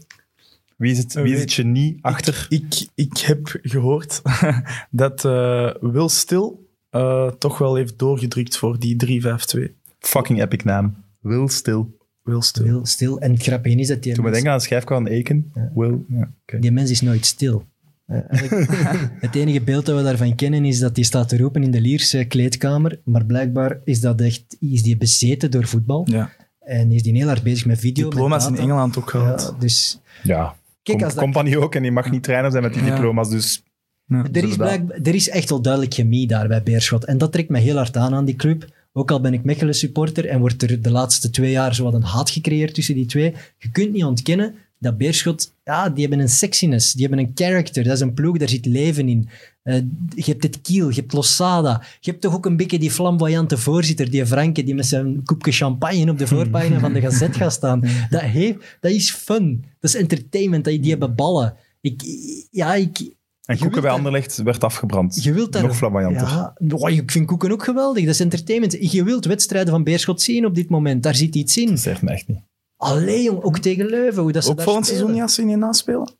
Wie 0.77 0.93
is 0.93 0.99
het, 0.99 1.15
Een 1.15 1.23
wie 1.23 1.33
is 1.33 1.41
het 1.41 1.49
weetje. 1.49 1.63
genie 1.63 1.99
achter? 2.01 2.47
Ik, 2.49 2.87
ik 2.95 3.19
heb 3.19 3.59
gehoord 3.63 4.23
dat 4.91 5.25
eh 5.25 5.75
Will 5.81 6.09
Stil 6.09 6.69
eh, 6.91 7.31
toch 7.39 7.59
wel 7.59 7.75
heeft 7.75 7.99
doorgedrukt 7.99 8.57
voor 8.57 8.79
die 8.79 8.97
3-5-2. 8.97 9.81
Fucking 10.07 10.41
epic 10.43 10.65
naam. 10.65 10.95
Will 11.21 11.49
Stil. 11.49 11.97
Will 12.23 12.41
Stil. 12.43 12.87
Stil. 12.87 13.21
En 13.21 13.33
het 13.33 13.43
grappige 13.43 13.77
is 13.77 13.87
dat 13.89 14.03
die, 14.03 14.15
Toen 14.15 14.25
we 14.25 14.31
denken 14.31 14.49
aan 14.51 14.55
een 14.57 14.61
schijf 14.63 14.85
van 14.87 15.07
Eken. 15.07 15.51
Ja. 15.55 15.71
Will. 15.75 16.05
Ja, 16.09 16.31
oké. 16.43 16.59
die 16.59 16.73
mens 16.73 16.91
is 16.91 17.01
nooit 17.01 17.27
stil. 17.27 17.65
Eh, 18.07 18.19
het 19.27 19.35
enige 19.35 19.61
beeld 19.61 19.87
dat 19.87 19.97
we 19.97 20.03
daarvan 20.03 20.35
kennen 20.35 20.65
is 20.65 20.79
dat 20.79 20.97
hij 20.97 21.05
staat 21.05 21.29
te 21.29 21.37
roepen 21.37 21.63
in 21.63 21.71
de 21.71 21.81
Lierse 21.81 22.25
kleedkamer. 22.25 23.01
Maar 23.05 23.25
blijkbaar 23.25 23.79
is 23.85 24.01
dat 24.01 24.21
echt, 24.21 24.57
is 24.61 24.83
die 24.83 24.97
bezeten 24.97 25.51
door 25.51 25.67
voetbal. 25.67 26.07
Ja. 26.11 26.31
En 26.61 26.93
is 26.93 27.03
die 27.03 27.17
heel 27.17 27.27
hard 27.27 27.43
bezig 27.43 27.67
met 27.67 27.79
video. 27.79 28.05
met 28.05 28.13
Diploma's 28.13 28.47
in. 28.47 28.57
Engeland 28.57 28.99
ook 28.99 29.11
gehad. 29.11 29.53
Ja, 29.55 29.61
dus 29.61 30.01
Ja. 30.23 30.57
Kijk, 30.83 30.97
Com- 30.99 31.07
als 31.07 31.15
dat- 31.15 31.23
Compagnie 31.25 31.59
ook 31.61 31.75
en 31.75 31.83
die 31.83 31.93
mag 31.93 32.11
niet 32.11 32.23
trainer 32.23 32.51
zijn 32.51 32.63
met 32.63 32.75
die 32.75 32.85
Ja. 32.85 32.95
diploma's. 32.95 33.31
Dus 33.31 33.63
Ja. 34.07 34.25
Er 34.33 34.45
is, 34.49 34.57
blijk- 34.57 34.99
er 35.07 35.15
is 35.15 35.29
echt 35.29 35.49
wel 35.51 35.63
duidelijk 35.63 35.95
chemie 35.95 36.27
daar 36.27 36.49
bij 36.49 36.63
Beerschot. 36.63 37.05
En 37.05 37.19
dat 37.19 37.33
trekt 37.33 37.49
me 37.49 37.59
heel 37.59 37.77
hard 37.77 37.97
aan 37.97 38.15
aan 38.15 38.25
die 38.25 38.37
club. 38.37 38.65
Ook 38.93 39.11
al 39.11 39.21
ben 39.21 39.33
ik 39.33 39.45
Mechelen 39.45 39.75
supporter 39.75 40.27
en 40.27 40.41
wordt 40.41 40.63
er 40.63 40.83
de 40.83 40.91
laatste 40.91 41.31
twee 41.31 41.51
jaar 41.51 41.75
zo 41.75 41.85
wat 41.85 41.95
een 41.95 42.03
haat 42.03 42.31
gecreëerd 42.31 42.75
tussen 42.75 42.95
die 42.95 43.07
twee. 43.07 43.35
Je 43.59 43.71
kunt 43.71 43.93
niet 43.93 44.05
ontkennen 44.05 44.55
dat 44.83 44.99
Beerschot, 44.99 45.55
ja, 45.65 45.89
die 45.89 46.01
hebben 46.01 46.21
een 46.21 46.29
sexiness, 46.29 46.93
die 46.93 47.07
hebben 47.07 47.25
een 47.25 47.33
character. 47.35 47.85
Dat 47.85 47.93
is 47.93 48.01
een 48.01 48.15
ploeg, 48.15 48.39
daar 48.39 48.49
zit 48.49 48.67
leven 48.67 49.09
in. 49.09 49.29
Eh, 49.63 49.77
je 50.15 50.25
hebt 50.25 50.43
het 50.43 50.61
Kiel, 50.61 50.89
je 50.89 51.01
hebt 51.01 51.13
Losada. 51.13 51.83
Je 52.01 52.11
hebt 52.11 52.23
toch 52.23 52.35
ook 52.35 52.47
een 52.47 52.57
beetje 52.57 52.79
die 52.79 52.91
flamboyante 52.91 53.59
voorzitter, 53.59 54.11
die 54.11 54.27
Franke, 54.27 54.65
die 54.65 54.75
met 54.75 54.87
zijn 54.87 55.25
koepje 55.25 55.53
champagne 55.53 56.11
op 56.11 56.19
de 56.19 56.27
voorpagina 56.27 56.79
van 56.79 56.93
de 56.93 57.01
Gazet 57.01 57.37
gaat 57.37 57.53
staan. 57.53 57.81
Dat, 58.11 58.21
heeft, 58.21 58.59
dat 58.81 58.91
is 58.91 59.11
fun. 59.11 59.65
Dat 59.81 59.95
is 59.95 60.01
entertainment. 60.01 60.65
Die 60.65 60.91
hebben 60.91 61.15
ballen. 61.15 61.55
Ik, 61.81 62.03
ja, 62.51 62.75
ik, 62.75 62.99
En 63.43 63.55
Je 63.55 63.61
Koeken 63.61 63.83
bij 63.83 63.91
Anderlecht 63.91 64.43
werd 64.43 64.65
afgebrand. 64.65 65.23
je 65.25 65.33
wilt 65.33 65.53
daar... 65.53 65.63
Nog 65.63 65.77
flamboyanter. 65.77 66.29
Ja, 66.29 66.55
oh, 66.69 66.91
ik 66.91 67.11
vind 67.11 67.27
Koeken 67.27 67.53
ook 67.53 67.65
geweldig. 67.65 68.05
Dat 68.05 68.15
is 68.15 68.21
entertainment. 68.21 68.93
Je 68.93 69.05
wilt 69.05 69.25
wedstrijden 69.25 69.73
van 69.73 69.85
Beerschot 69.85 70.23
zien 70.23 70.47
op 70.47 70.55
dit 70.55 70.69
moment. 70.69 71.03
Daar 71.03 71.15
zit 71.15 71.35
iets 71.35 71.57
in. 71.57 71.69
Dat 71.69 71.79
zegt 71.79 72.03
me 72.03 72.11
echt 72.11 72.29
niet. 72.29 72.41
Allee, 72.77 73.23
jong, 73.23 73.43
ook 73.43 73.59
tegen 73.59 73.87
Leuven. 73.87 74.23
Hoe 74.23 74.33
dat 74.33 74.45
ze 74.45 74.51
Ook 74.51 74.63
volgend 74.63 74.87
seizoen 74.87 75.13
niet 75.13 75.23
als 75.23 75.35
ze 75.35 75.43
niet 75.43 75.57
naspelen? 75.57 76.13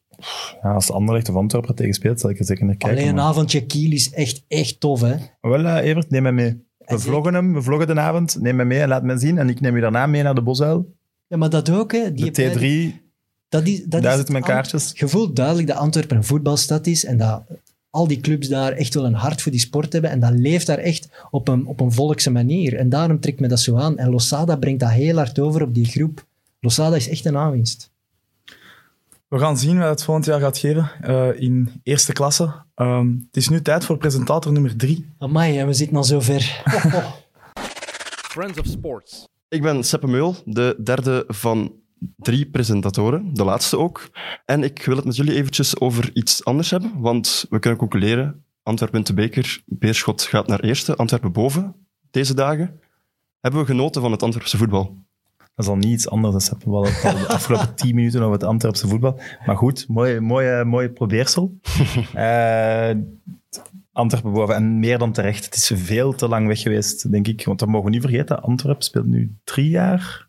Ja, 0.63 0.73
als 0.75 0.91
Anderlecht 0.91 1.29
of 1.29 1.35
Antwerpen 1.35 1.75
tegen 1.75 1.95
speelt, 1.95 2.21
zal 2.21 2.31
ik 2.31 2.39
er 2.39 2.45
zeker 2.45 2.65
naar 2.65 2.77
kijken. 2.77 2.99
Allee, 2.99 3.09
een 3.11 3.17
maar- 3.17 3.25
avondje 3.25 3.67
Kiel 3.67 3.93
is 3.93 4.11
echt, 4.13 4.45
echt 4.49 4.81
tof, 4.81 5.01
hè. 5.01 5.15
Wel, 5.41 5.65
eh, 5.65 5.89
Evert, 5.89 6.11
neem 6.11 6.23
mij 6.23 6.33
mee. 6.33 6.67
We 6.79 6.99
vloggen 6.99 7.35
hem, 7.35 7.55
we 7.55 7.63
vloggen 7.63 7.87
de 7.87 8.01
avond. 8.01 8.41
Neem 8.41 8.57
mij 8.57 8.65
mee 8.65 8.81
en 8.81 8.89
laat 8.89 9.03
mij 9.03 9.17
zien. 9.19 9.39
En 9.39 9.49
ik 9.49 9.61
neem 9.61 9.75
je 9.75 9.81
daarna 9.81 10.07
mee 10.07 10.23
naar 10.23 10.35
de 10.35 10.43
Bosuil. 10.43 10.95
Ja, 11.27 11.37
maar 11.37 11.51
dat 11.51 11.71
ook, 11.71 11.93
hè. 11.93 12.13
Die 12.13 12.31
De 12.31 12.51
T3, 12.51 13.01
Dat 13.53 13.67
is, 13.67 13.83
dat 13.85 14.03
daar 14.03 14.11
is 14.11 14.17
zitten 14.17 14.33
mijn 14.33 14.45
Ant- 14.45 14.53
kaartjes. 14.55 14.93
Je 14.95 15.09
voelt 15.09 15.37
duidelijk 15.37 15.69
dat 15.69 15.77
Antwerpen 15.77 16.17
een 16.17 16.25
voetbalstad 16.25 16.87
is 16.87 17.05
en 17.05 17.17
dat 17.17 17.43
al 17.91 18.07
die 18.07 18.21
clubs 18.21 18.49
daar 18.49 18.73
echt 18.73 18.95
wel 18.95 19.05
een 19.05 19.15
hart 19.15 19.43
voor 19.43 19.53
die 19.53 19.61
sport 19.61 19.93
hebben. 19.93 20.11
En 20.11 20.21
dat 20.21 20.31
leeft 20.33 20.67
daar 20.67 20.79
echt 20.79 21.09
op 21.31 21.49
een, 21.49 21.67
op 21.67 21.81
een 21.81 21.93
volkse 21.93 22.31
manier. 22.31 22.77
En 22.77 22.89
daarom 22.89 23.21
trekt 23.21 23.41
me 23.41 23.49
dat 23.49 23.61
zo 23.61 23.77
aan. 23.77 23.99
En 23.99 24.11
Losada 24.11 24.57
brengt 24.57 24.81
dat 24.81 24.91
heel 24.91 25.17
hard 25.17 25.39
over 25.39 25.63
op 25.63 25.75
die 25.75 25.85
groep. 25.85 26.25
Losada 26.61 26.97
is 26.97 27.09
echt 27.09 27.25
een 27.25 27.37
aanwinst. 27.37 27.91
We 29.29 29.39
gaan 29.39 29.59
zien 29.59 29.79
wat 29.79 29.89
het 29.89 30.03
volgend 30.03 30.27
jaar 30.27 30.41
gaat 30.41 30.59
geven 30.59 30.91
eh, 31.03 31.29
in 31.41 31.81
eerste 31.83 32.13
klasse. 32.13 32.53
Ehm, 32.75 33.09
het 33.27 33.37
is 33.37 33.49
nu 33.49 33.63
tijd 33.63 33.85
voor 33.85 33.99
presentator 33.99 34.53
nummer 34.53 34.77
drie. 34.77 35.07
Amai, 35.19 35.59
en 35.59 35.67
we 35.67 35.73
zitten 35.73 35.97
al 35.97 36.05
zo 36.05 36.21
ver. 36.21 36.63
Oh. 36.87 37.13
Friends 38.33 38.59
of 38.59 38.67
Sports. 38.67 39.29
Ik 39.49 39.63
ben 39.63 39.85
Seppe 39.85 40.07
Meul, 40.07 40.37
de 40.45 40.77
derde 40.85 41.25
van 41.29 41.73
drie 42.17 42.47
presentatoren, 42.47 43.35
de 43.35 43.45
laatste 43.45 43.79
ook. 43.79 44.11
En 44.45 44.63
ik 44.63 44.85
wil 44.85 44.97
het 44.97 45.05
met 45.05 45.17
jullie 45.17 45.35
eventjes 45.35 45.81
over 45.81 46.11
iets 46.15 46.45
anders 46.45 46.71
hebben, 46.71 47.01
want 47.01 47.47
we 47.51 47.59
kunnen 47.59 47.79
concluderen, 47.79 48.45
Antwerpen 48.63 49.05
de 49.05 49.15
beker, 49.15 49.63
Beerschot 49.67 50.23
gaat 50.23 50.47
naar 50.47 50.61
eerste, 50.61 50.97
Antwerpen 50.97 51.33
boven 51.33 51.75
deze 52.11 52.35
dagen. 52.35 52.81
Hebben 53.41 53.61
we 53.61 53.67
genoten 53.67 54.03
van 54.03 54.13
het 54.13 54.23
Antwerpse 54.23 54.57
voetbal? 54.57 54.97
Dat 55.55 55.65
is 55.65 55.67
al 55.67 55.77
niet 55.77 55.93
iets 55.93 56.09
anders. 56.09 56.33
Dat 56.33 56.49
hebben 56.49 56.81
we 56.81 56.87
al 56.87 57.19
de 57.19 57.29
afgelopen 57.29 57.75
tien 57.85 57.95
minuten 57.95 58.21
over 58.21 58.33
het 58.33 58.45
Antwerpse 58.45 58.89
voetbal. 58.89 59.21
Maar 59.47 59.57
goed, 59.57 59.89
mooi, 59.89 60.21
mooi, 60.21 60.65
mooi 60.65 60.89
probeersel. 60.89 61.55
Eh, 62.15 62.91
Antwerpen 63.93 64.33
boven. 64.33 64.55
En 64.55 64.79
meer 64.79 64.99
dan 64.99 65.13
terecht. 65.13 65.45
Het 65.45 65.55
is 65.55 65.73
veel 65.75 66.13
te 66.15 66.29
lang 66.29 66.47
weg 66.47 66.61
geweest, 66.61 67.11
denk 67.11 67.29
ik. 67.29 67.45
Want 67.45 67.59
dat 67.59 67.69
mogen 67.69 67.85
we 67.85 67.91
niet 67.91 68.03
vergeten. 68.03 68.43
Antwerpen 68.43 68.85
speelt 68.85 69.07
nu 69.07 69.37
drie 69.45 69.69
jaar 69.69 70.29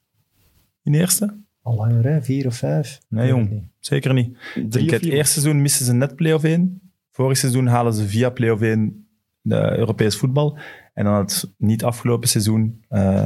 in 0.83 0.93
eerste. 0.93 1.42
Al 1.63 1.75
langer, 1.75 2.03
hè? 2.03 2.21
Vier 2.21 2.45
of 2.47 2.55
vijf? 2.55 2.99
Nee, 3.09 3.27
jong. 3.27 3.69
Zeker 3.79 4.13
niet. 4.13 4.37
Of 4.55 4.73
het 4.73 5.03
eerste 5.05 5.39
seizoen 5.39 5.61
missen 5.61 5.85
ze 5.85 5.93
net 5.93 6.15
play-off 6.15 6.43
1. 6.43 6.81
Vorig 7.11 7.37
seizoen 7.37 7.67
halen 7.67 7.93
ze 7.93 8.07
via 8.07 8.29
play-off 8.29 8.61
1 8.61 9.07
de 9.41 9.77
Europees 9.77 10.17
voetbal. 10.17 10.57
En 10.93 11.03
dan 11.05 11.13
het 11.13 11.53
niet 11.57 11.83
afgelopen 11.83 12.29
seizoen 12.29 12.83
eh, 12.89 13.23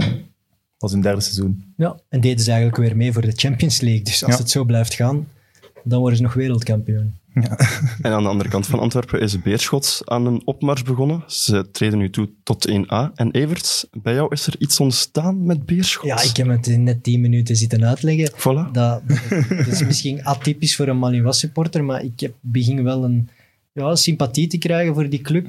was 0.77 0.91
hun 0.91 1.01
derde 1.01 1.21
seizoen. 1.21 1.73
Ja, 1.77 1.99
en 2.09 2.21
deden 2.21 2.39
ze 2.43 2.51
eigenlijk 2.51 2.81
weer 2.81 2.97
mee 2.97 3.13
voor 3.13 3.21
de 3.21 3.31
Champions 3.35 3.81
League. 3.81 4.03
Dus 4.03 4.23
als 4.23 4.33
Ja. 4.33 4.39
het 4.39 4.49
zo 4.49 4.63
blijft 4.63 4.93
gaan, 4.93 5.27
dan 5.83 5.99
worden 5.99 6.17
ze 6.17 6.23
nog 6.23 6.33
wereldkampioen. 6.33 7.15
En 8.01 8.11
aan 8.11 8.23
de 8.23 8.29
andere 8.29 8.49
kant 8.49 8.67
van 8.67 8.79
Antwerpen 8.79 9.19
is 9.19 9.41
Beerschot 9.41 10.01
aan 10.05 10.25
een 10.25 10.41
opmars 10.45 10.83
begonnen. 10.83 11.23
Ze 11.27 11.71
treden 11.71 11.97
nu 11.97 12.09
toe 12.09 12.29
tot 12.43 12.69
1A. 12.69 13.13
En 13.15 13.31
Evert, 13.31 13.88
bij 13.91 14.13
jou 14.13 14.31
is 14.31 14.47
er 14.47 14.55
iets 14.59 14.79
ontstaan 14.79 15.45
met 15.45 15.65
Beerschot? 15.65 16.05
Ja, 16.05 16.21
ik 16.21 16.38
heb 16.38 16.47
het 16.47 16.67
in 16.67 16.83
net 16.83 17.03
tien 17.03 17.21
minuten 17.21 17.55
zitten 17.55 17.85
uitleggen. 17.85 18.31
Voilà. 18.31 18.71
Dat, 18.71 19.01
dat 19.49 19.67
is 19.67 19.83
misschien 19.85 20.25
atypisch 20.25 20.75
voor 20.75 20.88
een 20.88 20.99
Manuwas 20.99 21.39
supporter, 21.39 21.83
maar 21.83 22.03
ik 22.03 22.19
heb, 22.19 22.33
begin 22.39 22.83
wel 22.83 23.03
een 23.03 23.29
ja, 23.71 23.95
sympathie 23.95 24.47
te 24.47 24.57
krijgen 24.57 24.93
voor 24.93 25.09
die 25.09 25.21
club. 25.21 25.47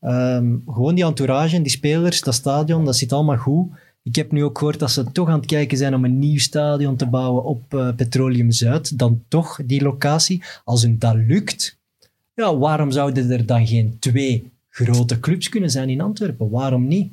Ehm, 0.00 0.56
gewoon 0.66 0.94
die 0.94 1.04
entourage, 1.04 1.62
die 1.62 1.70
spelers, 1.70 2.20
dat 2.20 2.34
stadion, 2.34 2.84
dat 2.84 2.96
zit 2.96 3.12
allemaal 3.12 3.36
goed. 3.36 3.68
Ik 4.06 4.14
heb 4.16 4.32
nu 4.32 4.44
ook 4.44 4.58
gehoord 4.58 4.78
dat 4.78 4.90
ze 4.90 5.12
toch 5.12 5.28
aan 5.28 5.36
het 5.38 5.46
kijken 5.46 5.78
zijn 5.78 5.94
om 5.94 6.04
een 6.04 6.18
nieuw 6.18 6.38
stadion 6.38 6.96
te 6.96 7.06
bouwen 7.06 7.44
op 7.44 7.74
eh, 7.74 7.94
Petroleum 7.96 8.50
Zuid. 8.50 8.98
Dan 8.98 9.24
toch 9.28 9.60
die 9.64 9.82
locatie. 9.82 10.42
Als 10.64 10.82
hun 10.82 10.98
dat 10.98 11.14
lukt, 11.14 11.78
ja, 12.34 12.56
waarom 12.56 12.90
zouden 12.90 13.30
er 13.30 13.46
dan 13.46 13.66
geen 13.66 13.96
twee 13.98 14.52
grote 14.70 15.20
clubs 15.20 15.48
kunnen 15.48 15.70
zijn 15.70 15.88
in 15.88 16.00
Antwerpen? 16.00 16.50
Waarom 16.50 16.86
niet? 16.86 17.12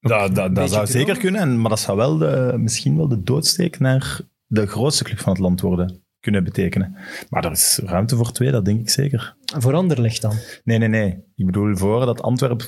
Dat, 0.00 0.34
dat, 0.34 0.54
dat 0.54 0.70
zou 0.70 0.86
zeker 0.86 1.18
kunnen, 1.18 1.40
en- 1.40 1.60
maar 1.60 1.70
dat 1.70 1.80
zou 1.80 1.96
wel 1.96 2.16
de, 2.18 2.54
misschien 2.58 2.96
wel 2.96 3.08
de 3.08 3.22
doodsteek 3.22 3.78
naar 3.78 4.20
de 4.46 4.66
grootste 4.66 5.04
club 5.04 5.18
van 5.18 5.32
het 5.32 5.40
land 5.42 5.60
worden 5.60 6.00
kunnen 6.20 6.44
betekenen. 6.44 6.96
Maar 7.30 7.44
er 7.44 7.50
is 7.50 7.80
ruimte 7.84 8.16
voor 8.16 8.32
twee, 8.32 8.50
dat 8.50 8.64
denk 8.64 8.80
ik 8.80 8.90
zeker. 8.90 9.36
Voor 9.58 9.74
Anderlecht 9.74 10.22
dan. 10.22 10.34
Nee, 10.64 10.78
nee, 10.78 10.88
nee. 10.88 11.18
Ik 11.36 11.46
bedoel 11.46 11.76
voor 11.76 12.06
dat 12.06 12.22
Antwerpen... 12.22 12.66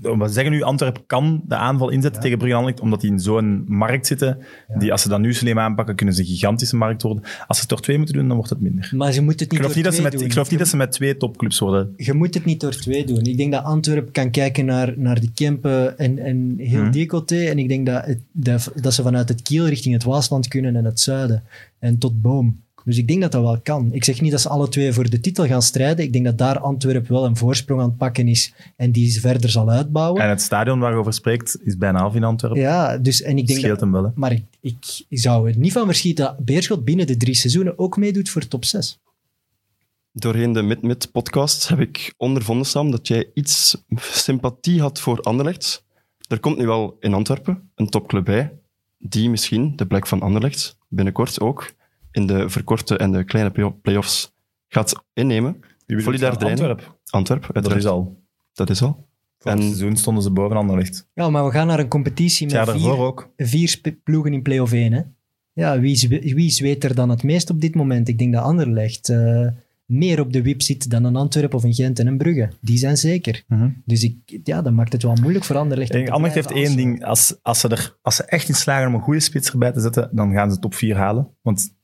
We 0.00 0.28
zeggen 0.28 0.52
nu, 0.52 0.62
Antwerpen 0.62 1.06
kan 1.06 1.42
de 1.46 1.54
aanval 1.54 1.88
inzetten 1.88 2.20
tegen 2.22 2.38
Brugge 2.38 2.82
omdat 2.82 3.00
die 3.00 3.10
in 3.10 3.20
zo'n 3.20 3.64
markt 3.66 4.06
zitten. 4.06 4.38
Die, 4.78 4.92
als 4.92 5.02
ze 5.02 5.08
dat 5.08 5.20
nu 5.20 5.34
slim 5.34 5.58
aanpakken, 5.58 5.94
kunnen 5.94 6.14
ze 6.14 6.20
een 6.20 6.26
gigantische 6.26 6.76
markt 6.76 7.02
worden. 7.02 7.22
Als 7.22 7.56
ze 7.56 7.60
het 7.60 7.68
door 7.68 7.80
twee 7.80 7.96
moeten 7.96 8.14
doen, 8.14 8.26
dan 8.26 8.36
wordt 8.36 8.50
het 8.50 8.60
minder. 8.60 8.90
Maar 8.94 9.12
ze 9.12 9.22
moeten 9.22 9.46
het 9.46 9.54
Ik 9.54 9.60
niet 9.60 9.60
geloof 9.60 9.74
niet, 9.74 9.84
dat 9.84 9.94
ze 9.94 10.00
door 10.00 10.10
met, 10.10 10.18
twee 10.18 10.26
ik 10.26 10.34
doen. 10.34 10.44
geloof 10.44 10.50
niet 10.50 10.58
dat 10.58 10.68
ze 10.68 10.76
met 10.76 10.92
twee 10.92 11.16
topclubs 11.16 11.58
worden. 11.58 11.92
Je 11.96 12.12
moet 12.12 12.34
het 12.34 12.44
niet 12.44 12.60
door 12.60 12.74
twee 12.74 13.06
doen. 13.06 13.22
Ik 13.22 13.36
denk 13.36 13.52
dat 13.52 13.64
Antwerpen 13.64 14.12
kan 14.12 14.30
kijken 14.30 14.64
naar, 14.64 14.94
naar 14.96 15.20
de 15.20 15.32
Kempen 15.32 15.98
en, 15.98 16.18
en 16.18 16.54
heel 16.56 16.90
die 16.90 17.06
côté. 17.06 17.48
En 17.48 17.58
ik 17.58 17.68
denk 17.68 17.86
dat, 17.86 18.04
het, 18.04 18.20
dat, 18.32 18.72
dat 18.74 18.94
ze 18.94 19.02
vanuit 19.02 19.28
het 19.28 19.42
Kiel 19.42 19.66
richting 19.66 19.94
het 19.94 20.04
Waasland 20.04 20.48
kunnen 20.48 20.76
en 20.76 20.84
het 20.84 21.00
zuiden. 21.00 21.42
En 21.78 21.98
tot 21.98 22.22
Boom. 22.22 22.66
Dus 22.88 22.98
ik 22.98 23.08
denk 23.08 23.20
dat 23.20 23.32
dat 23.32 23.42
wel 23.42 23.60
kan. 23.60 23.92
Ik 23.92 24.04
zeg 24.04 24.20
niet 24.20 24.30
dat 24.30 24.40
ze 24.40 24.48
alle 24.48 24.68
twee 24.68 24.92
voor 24.92 25.10
de 25.10 25.20
titel 25.20 25.46
gaan 25.46 25.62
strijden. 25.62 26.04
Ik 26.04 26.12
denk 26.12 26.24
dat 26.24 26.38
daar 26.38 26.58
Antwerpen 26.58 27.12
wel 27.12 27.24
een 27.24 27.36
voorsprong 27.36 27.80
aan 27.80 27.88
het 27.88 27.96
pakken 27.96 28.28
is 28.28 28.52
en 28.76 28.92
die 28.92 29.10
ze 29.10 29.20
verder 29.20 29.50
zal 29.50 29.70
uitbouwen. 29.70 30.22
En 30.22 30.28
het 30.28 30.40
stadion 30.40 30.78
waar 30.78 30.92
je 30.92 30.98
over 30.98 31.12
spreekt, 31.12 31.58
is 31.64 31.78
bijna 31.78 31.98
af 31.98 32.14
in 32.14 32.24
Antwerpen. 32.24 32.60
ja, 32.60 32.98
dus 32.98 33.22
en 33.22 33.30
ik 33.30 33.36
dat 33.36 33.46
denk 33.46 33.58
scheelt 33.58 33.80
dat, 33.80 33.80
hem 33.80 33.92
wel. 33.92 34.04
Hè. 34.04 34.10
maar 34.14 34.32
ik, 34.32 34.44
ik 34.60 35.18
zou 35.18 35.48
er 35.50 35.58
niet 35.58 35.72
van 35.72 35.86
verschieten 35.86 36.24
dat 36.24 36.44
Beerschot 36.44 36.84
binnen 36.84 37.06
de 37.06 37.16
drie 37.16 37.34
seizoenen 37.34 37.78
ook 37.78 37.96
meedoet 37.96 38.28
voor 38.28 38.48
top 38.48 38.64
6. 38.64 38.98
Doorheen 40.12 40.52
de 40.52 40.62
Mid-Mid-podcast 40.62 41.68
heb 41.68 41.80
ik 41.80 42.14
ondervonden, 42.16 42.66
Sam, 42.66 42.90
dat 42.90 43.08
jij 43.08 43.30
iets 43.34 43.76
sympathie 44.00 44.80
had 44.80 45.00
voor 45.00 45.20
Anderlecht. 45.20 45.84
Er 46.28 46.40
komt 46.40 46.58
nu 46.58 46.66
wel 46.66 46.96
in 47.00 47.14
Antwerpen 47.14 47.70
een 47.74 47.88
topclub 47.88 48.24
bij, 48.24 48.52
die 48.98 49.30
misschien 49.30 49.72
de 49.76 49.86
plek 49.86 50.06
van 50.06 50.20
Anderlecht 50.20 50.76
binnenkort 50.88 51.40
ook 51.40 51.76
in 52.12 52.26
de 52.26 52.48
verkorte 52.50 52.96
en 52.96 53.12
de 53.12 53.24
kleine 53.24 53.50
play- 53.50 53.70
play-offs 53.82 54.34
gaat 54.68 55.04
innemen. 55.12 55.60
Die 55.86 56.00
Volley 56.02 56.18
daar 56.18 56.30
bedoelt 56.32 56.56
trainen? 56.56 56.76
Antwerpen. 56.76 57.00
Antwerpen, 57.10 57.46
Dat 57.46 57.56
uiteraard. 57.56 57.84
is 57.84 57.90
al. 57.90 58.22
Dat 58.52 58.70
is 58.70 58.82
al. 58.82 59.06
En- 59.38 59.62
seizoen 59.62 59.96
stonden 59.96 60.22
ze 60.22 60.30
boven 60.30 60.56
Anderlecht. 60.56 61.08
Ja, 61.14 61.30
maar 61.30 61.44
we 61.44 61.50
gaan 61.50 61.66
naar 61.66 61.78
een 61.78 61.88
competitie 61.88 62.46
Het 62.46 62.66
met 62.66 62.76
vier, 62.80 62.96
ook. 62.98 63.32
vier 63.36 63.80
ploegen 64.04 64.32
in 64.32 64.42
play-off 64.42 64.72
1. 64.72 64.92
Hè? 64.92 65.02
Ja, 65.52 65.80
wie, 65.80 66.08
wie 66.34 66.50
zweet 66.50 66.84
er 66.84 66.94
dan 66.94 67.08
het 67.08 67.22
meest 67.22 67.50
op 67.50 67.60
dit 67.60 67.74
moment? 67.74 68.08
Ik 68.08 68.18
denk 68.18 68.32
dat 68.32 68.42
Anderlecht 68.42 69.08
eh 69.08 69.46
meer 69.86 70.20
op 70.20 70.32
de 70.32 70.42
wip 70.42 70.62
zit 70.62 70.90
dan 70.90 71.04
een 71.04 71.16
Antwerpen 71.16 71.58
of 71.58 71.64
een 71.64 71.74
Gent 71.74 71.98
en 71.98 72.06
een 72.06 72.18
Brugge. 72.18 72.48
Die 72.60 72.76
zijn 72.78 72.96
zeker. 72.96 73.44
Dus 73.84 74.02
ik, 74.02 74.40
ja, 74.44 74.62
dat 74.62 74.72
maakt 74.72 74.92
het 74.92 75.02
wel 75.02 75.16
moeilijk 75.20 75.44
voor 75.44 75.56
Anderlecht. 75.56 75.94
Ik 75.94 76.08
Anderlecht 76.08 76.34
heeft 76.34 76.50
één 76.50 76.76
ding. 76.76 77.04
Als, 77.04 77.36
als, 77.42 77.60
ze 77.60 77.68
er, 77.68 77.96
als 78.02 78.16
ze 78.16 78.24
echt 78.24 78.48
in 78.48 78.54
slagen 78.54 78.88
om 78.88 78.94
een 78.94 79.00
goede 79.00 79.20
spits 79.20 79.50
erbij 79.50 79.72
te 79.72 79.80
zetten, 79.80 80.08
dan 80.12 80.32
gaan 80.32 80.50
ze 80.52 80.58
top 80.58 80.74
4 80.74 80.96
halen. 80.96 81.28
Want 81.42 81.76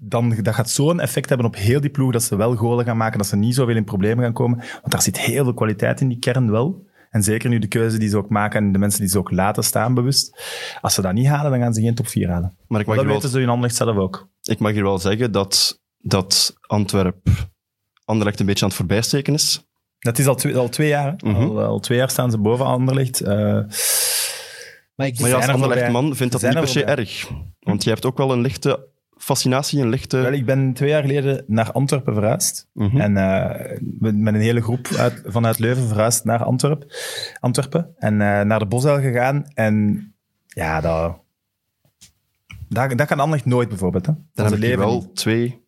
dan, 0.00 0.34
dat 0.42 0.54
gaat 0.54 0.70
zo'n 0.70 1.00
effect 1.00 1.28
hebben 1.28 1.46
op 1.46 1.56
heel 1.56 1.80
die 1.80 1.90
ploeg 1.90 2.12
dat 2.12 2.22
ze 2.22 2.36
wel 2.36 2.56
golen 2.56 2.84
gaan 2.84 2.96
maken, 2.96 3.18
dat 3.18 3.26
ze 3.26 3.36
niet 3.36 3.54
zoveel 3.54 3.76
in 3.76 3.84
problemen 3.84 4.24
gaan 4.24 4.32
komen. 4.32 4.58
Want 4.58 4.90
daar 4.90 5.02
zit 5.02 5.20
heel 5.20 5.44
veel 5.44 5.54
kwaliteit 5.54 6.00
in 6.00 6.08
die 6.08 6.18
kern 6.18 6.50
wel. 6.50 6.86
En 7.10 7.22
zeker 7.22 7.48
nu 7.48 7.58
de 7.58 7.66
keuze 7.66 7.98
die 7.98 8.08
ze 8.08 8.16
ook 8.16 8.28
maken 8.28 8.64
en 8.64 8.72
de 8.72 8.78
mensen 8.78 9.00
die 9.00 9.08
ze 9.08 9.18
ook 9.18 9.30
laten 9.30 9.64
staan 9.64 9.94
bewust. 9.94 10.42
Als 10.80 10.94
ze 10.94 11.02
dat 11.02 11.12
niet 11.12 11.26
halen, 11.26 11.50
dan 11.50 11.60
gaan 11.60 11.74
ze 11.74 11.80
geen 11.80 11.94
top 11.94 12.08
4 12.08 12.28
halen. 12.28 12.56
Maar 12.66 12.80
ik 12.80 12.86
mag, 12.86 12.96
dat 12.96 13.04
hier 13.04 13.12
wel, 13.12 13.22
weten 13.22 13.28
ze 13.28 13.40
in 13.40 13.48
Anderlecht 13.48 13.76
zelf 13.76 13.96
ook. 13.96 14.28
ik 14.42 14.58
mag 14.58 14.72
hier 14.72 14.82
wel 14.82 14.98
zeggen 14.98 15.32
dat, 15.32 15.82
dat 15.98 16.56
Antwerp 16.60 17.16
Anderlecht 18.04 18.40
een 18.40 18.46
beetje 18.46 18.62
aan 18.62 18.68
het 18.68 18.78
voorbijsteken 18.78 19.34
is. 19.34 19.66
Dat 19.98 20.18
is 20.18 20.26
al 20.26 20.34
twee, 20.34 20.56
al 20.56 20.68
twee 20.68 20.88
jaar. 20.88 21.14
Mhm. 21.24 21.36
al, 21.36 21.62
al 21.62 21.80
twee 21.80 21.98
jaar 21.98 22.10
staan 22.10 22.30
ze 22.30 22.38
boven 22.38 22.66
Anderlecht. 22.66 23.20
Eh, 23.20 23.36
Maar 24.94 25.06
ik 25.06 25.20
Maar 25.20 25.28
ja, 25.28 25.36
als 25.36 25.46
er 25.46 25.52
Anderlecht 25.52 25.90
man 25.90 26.16
vindt 26.16 26.32
dat 26.32 26.42
niet 26.42 26.54
er 26.54 26.60
per 26.60 26.68
se 26.68 26.84
erg. 26.84 27.30
Want 27.60 27.84
je 27.84 27.90
hebt 27.90 28.04
ook 28.04 28.16
wel 28.16 28.32
een 28.32 28.40
lichte 28.40 28.88
fascinatie, 29.18 29.80
een 29.80 29.88
lichte... 29.88 30.16
Wel, 30.16 30.32
ik 30.32 30.46
ben 30.46 30.72
twee 30.72 30.88
jaar 30.88 31.02
geleden 31.02 31.44
naar 31.46 31.72
Antwerpen 31.72 32.14
verhuisd. 32.14 32.68
Mhm. 32.72 33.00
En 33.00 33.16
eh, 33.16 33.78
met 33.98 34.34
een 34.34 34.40
hele 34.40 34.62
groep 34.62 34.88
uit, 34.96 35.22
vanuit 35.26 35.58
Leuven 35.58 35.88
verhuisd 35.88 36.24
naar 36.24 36.44
Antwerp, 36.44 36.84
Antwerpen. 37.40 37.94
En 37.96 38.12
eh, 38.12 38.40
naar 38.40 38.58
de 38.58 38.66
Bosuil 38.66 39.00
gegaan. 39.00 39.44
En 39.54 40.06
ja, 40.46 40.80
dat, 40.80 41.20
dat, 42.68 42.98
dat 42.98 43.06
kan 43.06 43.20
Anderlecht 43.20 43.46
nooit 43.46 43.68
bijvoorbeeld. 43.68 44.06
Hè. 44.06 44.12
Dan 44.12 44.44
Onze 44.44 44.50
heb 44.54 44.58
leven 44.58 44.78
wel 44.78 44.94
niet. 44.94 45.16
twee 45.16 45.66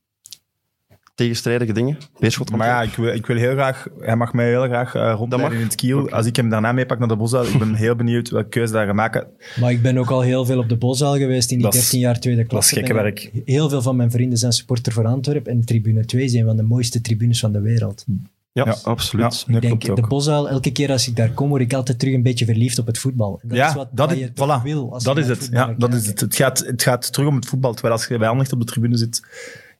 tegenstrijdige 1.20 1.72
dingen. 1.72 1.98
Beerschot 2.18 2.50
Maar 2.56 2.66
ja, 2.66 2.82
ik 2.82 2.94
wil, 2.94 3.12
ik 3.14 3.26
wil 3.26 3.36
heel 3.36 3.52
graag... 3.52 3.86
Hij 4.00 4.16
mag 4.16 4.32
mij 4.32 4.48
heel 4.48 4.62
graag 4.64 4.94
eh 4.94 5.12
rondleiden 5.16 5.50
mag. 5.50 5.58
in 5.58 5.64
het 5.66 5.74
kiel. 5.74 6.10
Als 6.10 6.26
ik 6.26 6.36
hem 6.36 6.48
daarna 6.48 6.72
meepak 6.72 6.98
naar 6.98 7.08
de 7.08 7.16
Bosuil, 7.16 7.44
ik 7.46 7.58
ben 7.58 7.74
heel 7.84 7.96
benieuwd 7.96 8.30
welke 8.30 8.48
keuze 8.48 8.72
daar 8.72 8.86
gaan 8.86 8.94
maken. 8.94 9.26
Maar 9.60 9.70
ik 9.70 9.82
ben 9.82 9.98
ook 9.98 10.10
al 10.10 10.20
heel 10.20 10.44
veel 10.44 10.58
op 10.58 10.68
de 10.68 10.76
Bosuil 10.76 11.16
geweest 11.16 11.50
in 11.50 11.56
die 11.56 11.66
Dat 11.66 11.74
is- 11.74 11.80
13 11.80 12.00
jaar 12.00 12.20
tweede 12.20 12.44
dat 12.46 12.62
is 12.62 12.70
gekke 12.72 12.94
werk. 12.94 13.30
Heel 13.44 13.68
veel 13.68 13.82
van 13.82 13.96
mijn 13.96 14.10
vrienden 14.10 14.38
zijn 14.38 14.52
supporter 14.52 14.92
voor 14.92 15.06
Antwerpen. 15.06 15.52
En 15.52 15.64
tribune 15.64 16.04
2 16.04 16.24
is 16.24 16.32
een 16.32 16.44
van 16.44 16.56
de 16.56 16.62
mooiste 16.62 17.00
tribunes 17.00 17.40
van 17.40 17.52
de 17.52 17.60
wereld. 17.60 18.04
Ja, 18.52 18.64
Ja. 18.64 18.76
absoluut. 18.82 19.44
Ja, 19.48 19.54
Ik 19.56 19.60
denk, 19.60 19.96
de. 19.96 20.06
Bosuil, 20.08 20.48
elke 20.48 20.70
keer 20.72 20.90
als 20.90 21.08
ik 21.08 21.16
daar 21.16 21.30
kom, 21.30 21.48
word 21.48 21.62
ik 21.62 21.72
altijd 21.72 21.98
terug 21.98 22.14
een 22.14 22.22
beetje 22.22 22.44
verliefd 22.44 22.78
op 22.78 22.86
het 22.86 22.98
voetbal. 22.98 23.40
Dat 23.42 23.56
ja, 23.56 23.68
is 23.68 23.74
wat, 23.74 23.88
dat 23.92 24.12
is, 24.12 24.28
voilà, 24.28 24.62
wil. 24.62 24.92
Als 24.92 25.04
dat 25.04 25.16
je 25.16 25.22
is 25.22 25.28
het. 25.28 25.48
Ja, 25.50 25.66
dat 25.66 25.76
kijkt. 25.78 25.94
is 25.94 26.06
het. 26.06 26.20
Het, 26.20 26.34
gaat, 26.36 26.58
het 26.66 26.82
gaat 26.82 27.12
terug 27.12 27.28
om 27.28 27.34
het 27.34 27.46
voetbal. 27.46 27.72
Terwijl 27.72 27.94
als 27.94 28.06
je 28.06 28.18
bij 28.18 28.26
Anderlecht 28.28 28.52
op 28.52 28.60
de 28.60 28.66
tribune 28.66 28.96
zit, 28.96 29.22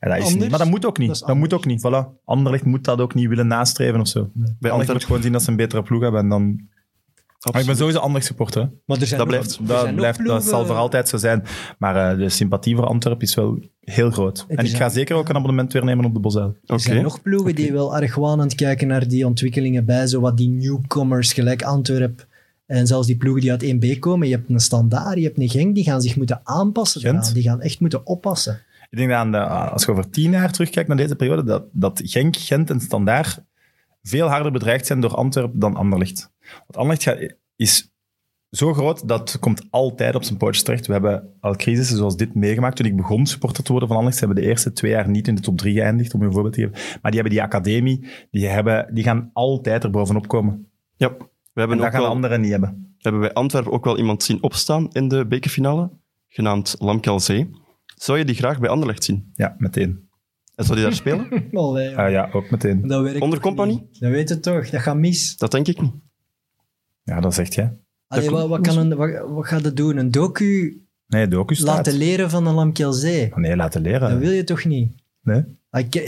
ja, 0.01 0.09
dat 0.09 0.17
is 0.19 0.23
Anders? 0.25 0.35
niet. 0.43 0.51
Maar 0.51 0.59
dat 0.59 0.69
moet 0.69 0.85
ook 0.87 0.99
niet. 0.99 1.27
Dat 1.27 1.37
moet 1.37 1.53
ook 1.55 1.65
niet. 1.65 1.81
Voilà. 1.89 2.25
Anderlecht 2.25 2.65
moet 2.65 2.85
dat 2.85 3.01
ook 3.01 3.15
niet 3.15 3.29
willen 3.29 3.47
nastreven 3.47 4.01
of 4.01 4.09
zo. 4.09 4.21
Bij 4.21 4.31
Anderlecht 4.33 4.61
moet 4.63 4.71
Antwerpen, 4.73 5.07
gewoon 5.07 5.23
zien 5.23 5.33
dat 5.33 5.43
ze 5.43 5.51
een 5.51 5.57
betere 5.57 5.83
ploeg 5.83 6.03
hebben. 6.03 6.21
En 6.21 6.29
dan... 6.29 6.69
Maar 7.53 7.61
ik 7.61 7.67
ben 7.67 7.77
sowieso 7.77 7.99
Anderlecht 7.99 8.27
supporter. 8.27 8.63
hè. 8.63 8.69
Maar 8.87 9.01
er 9.01 9.07
zijn 9.07 9.19
Dat 9.21 9.29
nog- 9.29 9.37
blijft. 9.39 9.59
er 9.59 9.67
Dat, 9.67 9.81
zijn 9.81 9.95
blijft, 9.95 10.25
dat 10.27 10.45
zal 10.45 10.67
voor 10.67 10.77
altijd 10.77 11.09
zo 11.09 11.17
zijn. 11.17 11.43
Maar 11.79 12.11
eh, 12.13 12.19
de 12.19 12.29
sympathie 12.29 12.77
voor 12.77 12.87
Antwerpen 12.87 13.27
is 13.27 13.35
wel 13.35 13.59
heel 13.81 14.11
groot. 14.11 14.45
En 14.49 14.65
ik 14.65 14.77
ga 14.77 14.89
zeker 14.89 15.17
ook 15.17 15.29
een 15.29 15.37
abonnement 15.37 15.73
weer 15.73 15.85
nemen 15.85 16.05
op 16.05 16.15
de 16.15 16.21
Bosuil. 16.21 16.57
Er 16.67 16.81
zijn 16.81 17.03
nog 17.03 17.23
ploegen 17.23 17.55
die 17.55 17.73
wel 17.73 17.95
argwanend 17.95 18.55
kijken 18.55 18.87
naar 18.89 19.09
die 19.09 19.27
ontwikkelingen 19.27 19.85
bij, 19.85 20.07
zo 20.07 20.21
wat 20.21 20.37
die 20.37 20.49
newcomers, 20.49 21.33
gelijk 21.33 21.63
Antwerp. 21.63 22.27
En 22.67 22.87
zelfs 22.87 23.07
die 23.07 23.17
ploegen 23.17 23.41
die 23.41 23.51
uit 23.51 23.65
1B 23.95 23.99
komen. 23.99 24.29
Je 24.29 24.35
hebt 24.35 24.51
een 24.51 24.61
standaard, 24.61 25.17
je 25.19 25.25
hebt 25.25 25.39
een 25.39 25.49
Genk, 25.49 25.75
die 25.75 25.85
gaan 25.85 26.01
zich 26.03 26.17
moeten 26.17 26.41
aanpassen. 26.45 27.35
Die 27.35 27.43
gaan 27.43 27.61
echt 27.61 27.81
moeten 27.81 28.07
oppassen. 28.07 28.61
Ik 28.91 28.99
denk 28.99 29.09
dat 29.11 29.19
aan 29.19 29.33
de, 29.33 29.39
als 29.47 29.85
je 29.85 29.91
over 29.91 30.11
tien 30.11 30.31
jaar 30.31 30.53
terugkijkt 30.53 30.89
naar 30.89 30.97
deze 30.97 31.17
periode, 31.17 31.45
dat, 31.45 31.65
dat 31.73 32.01
Genk, 32.05 32.37
Gent 32.37 32.71
en 32.71 32.81
Standaard 32.81 33.45
veel 34.03 34.29
harder 34.29 34.53
bedreigd 34.53 34.87
zijn 34.87 35.01
door 35.01 35.15
Antwerpen 35.15 35.59
dan 35.59 35.77
Anderlecht. 35.77 36.33
Want 36.41 36.77
Anderlecht 36.77 37.03
gaat- 37.03 37.35
is 37.57 37.91
zo 38.51 38.73
groot, 38.73 39.09
dat 39.09 39.39
komt 39.39 39.67
altijd 39.71 40.15
op 40.15 40.23
zijn 40.23 40.39
pootjes 40.39 40.65
terecht. 40.65 40.87
We 40.87 40.93
hebben 40.93 41.33
al 41.41 41.57
crisissen 41.57 41.97
zoals 41.97 42.17
dit 42.17 42.35
meegemaakt. 42.35 42.77
Toen 42.77 42.87
ik 42.87 42.97
begon 42.97 43.27
supporter 43.27 43.65
te 43.65 43.71
worden 43.71 43.89
van 43.89 43.97
Anderlecht, 43.99 44.21
ze 44.23 44.27
hebben 44.27 44.45
de 44.45 44.51
eerste 44.51 44.73
twee 44.73 44.91
jaar 44.91 45.09
niet 45.09 45.29
in 45.29 45.35
de 45.35 45.41
top 45.41 45.59
drie 45.59 45.75
geëindigd, 45.75 46.15
om 46.15 46.21
je 46.21 46.27
een 46.27 46.33
voorbeeld 46.33 46.55
te 46.55 46.61
geven. 46.61 46.75
Maar 47.03 47.11
die 47.11 47.21
hebben 47.21 47.31
die 47.31 47.43
academie, 47.43 48.07
die, 48.31 48.47
hebben, 48.47 48.95
die 48.95 49.05
gaan 49.05 49.31
altijd 49.33 49.85
er 49.85 49.91
bovenop 49.91 50.29
komen. 50.29 50.69
Ja, 50.97 51.09
we 51.09 51.17
En 51.19 51.29
hebben, 51.55 51.77
dat 51.77 51.87
ook 51.87 51.93
gaan 51.93 52.01
wel, 52.03 52.11
anderen 52.11 52.41
niet 52.41 52.51
hebben. 52.51 52.95
hebben 52.99 53.21
bij 53.21 53.33
Antwerpen 53.33 53.73
ook 53.73 53.85
wel 53.85 53.99
iemand 53.99 54.23
zien 54.23 54.43
opstaan 54.43 54.89
in 54.93 55.09
de 55.09 55.27
bekerfinale, 55.27 55.91
genaamd 56.29 56.75
Lamkelzee. 56.79 57.51
Zou 58.01 58.19
je 58.19 58.25
die 58.25 58.35
graag 58.35 58.61
bij 58.61 58.69
Anderlecht 58.71 59.05
zien? 59.05 59.31
Ja, 59.35 59.55
meteen. 59.59 60.09
En 60.55 60.65
zou 60.65 60.77
die 60.77 60.85
daar 60.87 60.95
spelen? 60.97 61.29
Allee, 61.53 61.97
Ah 61.97 62.11
ja, 62.11 62.29
ook 62.33 62.51
meteen. 62.51 62.87
dat 62.89 63.03
werkt 63.03 63.21
Onder 63.21 63.41
compagnie? 63.41 63.89
Dat 63.99 64.11
weet 64.11 64.29
je 64.29 64.41
toch, 64.41 64.71
dat 64.71 64.81
gaat 64.81 64.97
mis. 64.97 65.37
Dat 65.37 65.51
denk 65.51 65.69
ik 65.69 65.81
niet. 65.81 65.93
Ja, 67.03 67.21
dat 67.21 67.35
zegt 67.35 67.55
jij. 67.55 67.79
Allee, 68.07 68.31
wat, 68.31 68.49
wat, 68.49 68.61
kan 68.61 68.79
een, 68.79 68.97
wat, 68.97 69.31
wat 69.31 69.47
gaat 69.47 69.65
het 69.65 69.77
doen? 69.77 69.97
Een 69.97 70.11
docu 70.11 70.83
Nee, 71.07 71.29
docu 71.29 71.55
staat. 71.55 71.67
laten 71.77 71.93
leren 71.93 72.31
van 72.31 72.47
een 72.47 72.55
Lamkelzee? 72.55 73.33
Nee, 73.35 73.57
laten 73.57 73.81
leren. 73.83 74.11
Dat 74.11 74.19
wil 74.19 74.31
je 74.31 74.45
toch 74.45 74.65
niet? 74.65 74.95
Nee. 75.23 75.45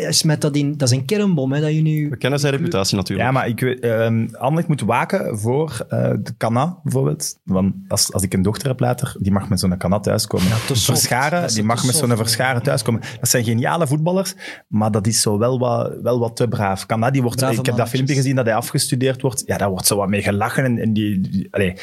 Smet 0.08 0.40
dat 0.40 0.56
in. 0.56 0.76
Dat 0.76 0.90
is 0.90 0.96
een 0.96 1.04
kernbom, 1.04 1.52
hè, 1.52 1.60
dat 1.60 1.74
je 1.74 1.82
nu... 1.82 2.08
We 2.08 2.16
kennen 2.16 2.40
zijn 2.40 2.52
reputatie 2.52 2.96
natuurlijk. 2.96 3.28
Ja, 3.28 3.34
maar 3.34 3.48
ik 3.48 3.60
weet, 3.60 3.80
ehm 3.80 4.26
Anderlecht 4.32 4.68
moet 4.68 4.80
waken 4.80 5.38
voor 5.38 5.86
eh, 5.88 6.10
de 6.22 6.36
Cana, 6.36 6.78
bijvoorbeeld. 6.82 7.38
Want 7.44 7.74
als, 7.88 8.12
als 8.12 8.22
ik 8.22 8.34
een 8.34 8.42
dochter 8.42 8.68
heb 8.68 8.80
later, 8.80 9.16
die 9.18 9.32
mag 9.32 9.48
met 9.48 9.60
zo'n 9.60 9.76
Cana 9.76 10.00
thuiskomen. 10.00 10.48
Ja. 10.48 10.56
Verscharen, 10.74 11.54
die 11.54 11.62
mag 11.62 11.84
met 11.84 11.94
zo'n. 11.94 12.16
Verscharen 12.16 12.62
thuiskomen. 12.62 13.00
Dat 13.20 13.28
zijn 13.28 13.44
geniale 13.44 13.86
voetballers, 13.86 14.34
maar 14.68 14.90
dat 14.90 15.06
is 15.06 15.20
zo 15.20 15.38
wel 15.38 15.58
wat, 15.58 15.92
wel 16.02 16.18
wat 16.18 16.36
te 16.36 16.48
braaf. 16.48 16.86
Cana, 16.86 17.10
die 17.10 17.22
wordt, 17.22 17.36
Brave 17.36 17.58
ik 17.58 17.66
heb 17.66 17.76
dat 17.76 17.88
filmpje 17.88 18.14
gezien 18.14 18.36
dat 18.36 18.46
hij 18.46 18.54
afgestudeerd 18.54 19.22
wordt. 19.22 19.42
Ja, 19.46 19.58
daar 19.58 19.70
wordt 19.70 19.86
zo 19.86 19.96
wat 19.96 20.08
mee 20.08 20.22
gelachen. 20.22 20.64
En, 20.64 20.78
en 20.78 20.92
die, 20.92 21.20
die, 21.20 21.48
allee, 21.50 21.74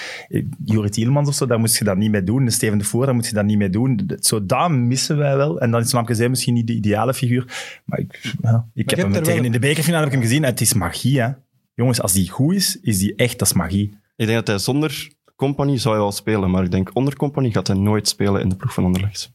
of 1.15 1.33
zo, 1.33 1.45
daar 1.45 1.59
moest 1.59 1.77
je 1.77 1.83
dat 1.83 1.97
niet 1.97 2.11
mee 2.11 2.23
doen. 2.23 2.51
Steven 2.51 2.77
de 2.77 2.83
Voer, 2.83 3.05
daar 3.05 3.15
moet 3.15 3.27
je 3.27 3.33
dat 3.33 3.45
niet 3.45 3.57
mee 3.57 3.69
doen. 3.69 4.11
Zo, 4.19 4.45
dat 4.45 4.69
missen 4.69 5.17
wij 5.17 5.35
wel. 5.35 5.59
En 5.59 5.71
dan 5.71 5.81
is 5.81 5.91
Lamke 5.91 6.13
Zee 6.13 6.29
misschien 6.29 6.53
niet 6.53 6.67
de 6.67 6.73
ideale 6.73 7.13
figuur. 7.13 7.68
Maar 7.85 7.99
ik, 7.99 8.33
ja, 8.41 8.67
ik 8.73 8.89
heb 8.89 8.99
hem 8.99 9.11
tegen, 9.11 9.35
wel- 9.35 9.43
in 9.43 9.51
de 9.51 9.59
bekerfinale 9.59 10.03
heb 10.03 10.13
ik 10.13 10.19
hem 10.19 10.27
gezien. 10.27 10.43
En 10.43 10.49
het 10.49 10.61
is 10.61 10.73
magie, 10.73 11.21
hè. 11.21 11.29
Jongens, 11.73 12.01
als 12.01 12.13
die 12.13 12.29
goed 12.29 12.53
is, 12.55 12.77
is 12.81 12.97
die 12.97 13.15
echt, 13.15 13.39
dat 13.39 13.47
is 13.47 13.53
magie. 13.53 13.97
Ik 14.15 14.25
denk 14.25 14.37
dat 14.37 14.47
hij 14.47 14.57
zonder 14.57 15.09
compagnie 15.35 15.77
zou 15.77 15.93
hij 15.93 16.03
wel 16.03 16.11
spelen, 16.11 16.49
maar 16.51 16.63
ik 16.63 16.71
denk 16.71 16.89
onder 16.93 17.15
compagnie 17.15 17.51
gaat 17.51 17.67
hij 17.67 17.75
nooit 17.77 18.07
spelen 18.07 18.41
in 18.41 18.49
de 18.49 18.55
ploeg 18.55 18.73
van 18.73 18.83
Anderlecht. 18.83 19.31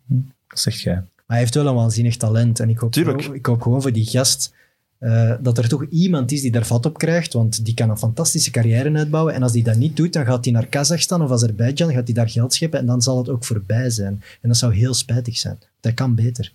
Dat 0.49 0.59
zegt 0.61 0.80
jij. 0.80 0.95
Maar 0.95 1.05
hij 1.26 1.39
heeft 1.39 1.55
wel 1.55 1.66
een 1.66 1.74
waanzinnig 1.74 2.16
talent. 2.16 2.61
En 2.61 2.68
ik 2.68 2.78
hoop, 2.78 2.93
Tuurlijk. 2.93 3.20
gewoon- 3.22 3.37
ik 3.37 3.47
hoop 3.47 3.62
gewoon 3.62 3.82
voor 3.82 3.93
die 3.93 4.07
gast 4.07 4.55
eh, 4.99 5.35
dat 5.41 5.59
er 5.59 5.68
toch 5.68 5.85
iemand 5.91 6.32
is 6.32 6.41
die 6.41 6.51
daar 6.51 6.66
vat 6.66 6.87
op 6.87 6.99
krijgt. 6.99 7.32
Want 7.32 7.64
die 7.64 7.74
kan 7.74 7.91
een 7.91 7.99
fantastische 7.99 8.51
carrière 8.51 8.93
uitbouwen. 8.93 9.35
En 9.35 9.43
als 9.43 9.53
die 9.53 9.62
dat 9.62 9.76
niet 9.76 9.97
doet, 9.97 10.12
dan 10.12 10.24
gaat 10.24 10.45
hij 10.45 10.53
naar 10.55 10.66
Kazachstan 10.66 11.22
of 11.22 11.30
Azerbeidzjan, 11.30 11.93
gaat 11.93 12.05
hij 12.05 12.14
daar 12.14 12.28
geld 12.30 12.55
scheppen. 12.55 12.78
En 12.80 12.87
dan 12.87 13.03
zal 13.03 13.18
het 13.18 13.28
ook 13.28 13.45
voorbij 13.45 13.91
zijn. 13.91 14.22
En 14.41 14.49
dat 14.49 14.57
zou 14.57 14.74
heel 14.74 14.95
spijtig 14.95 15.37
zijn. 15.39 15.59
Dat 15.80 15.95
kan 15.95 16.14
beter. 16.14 16.53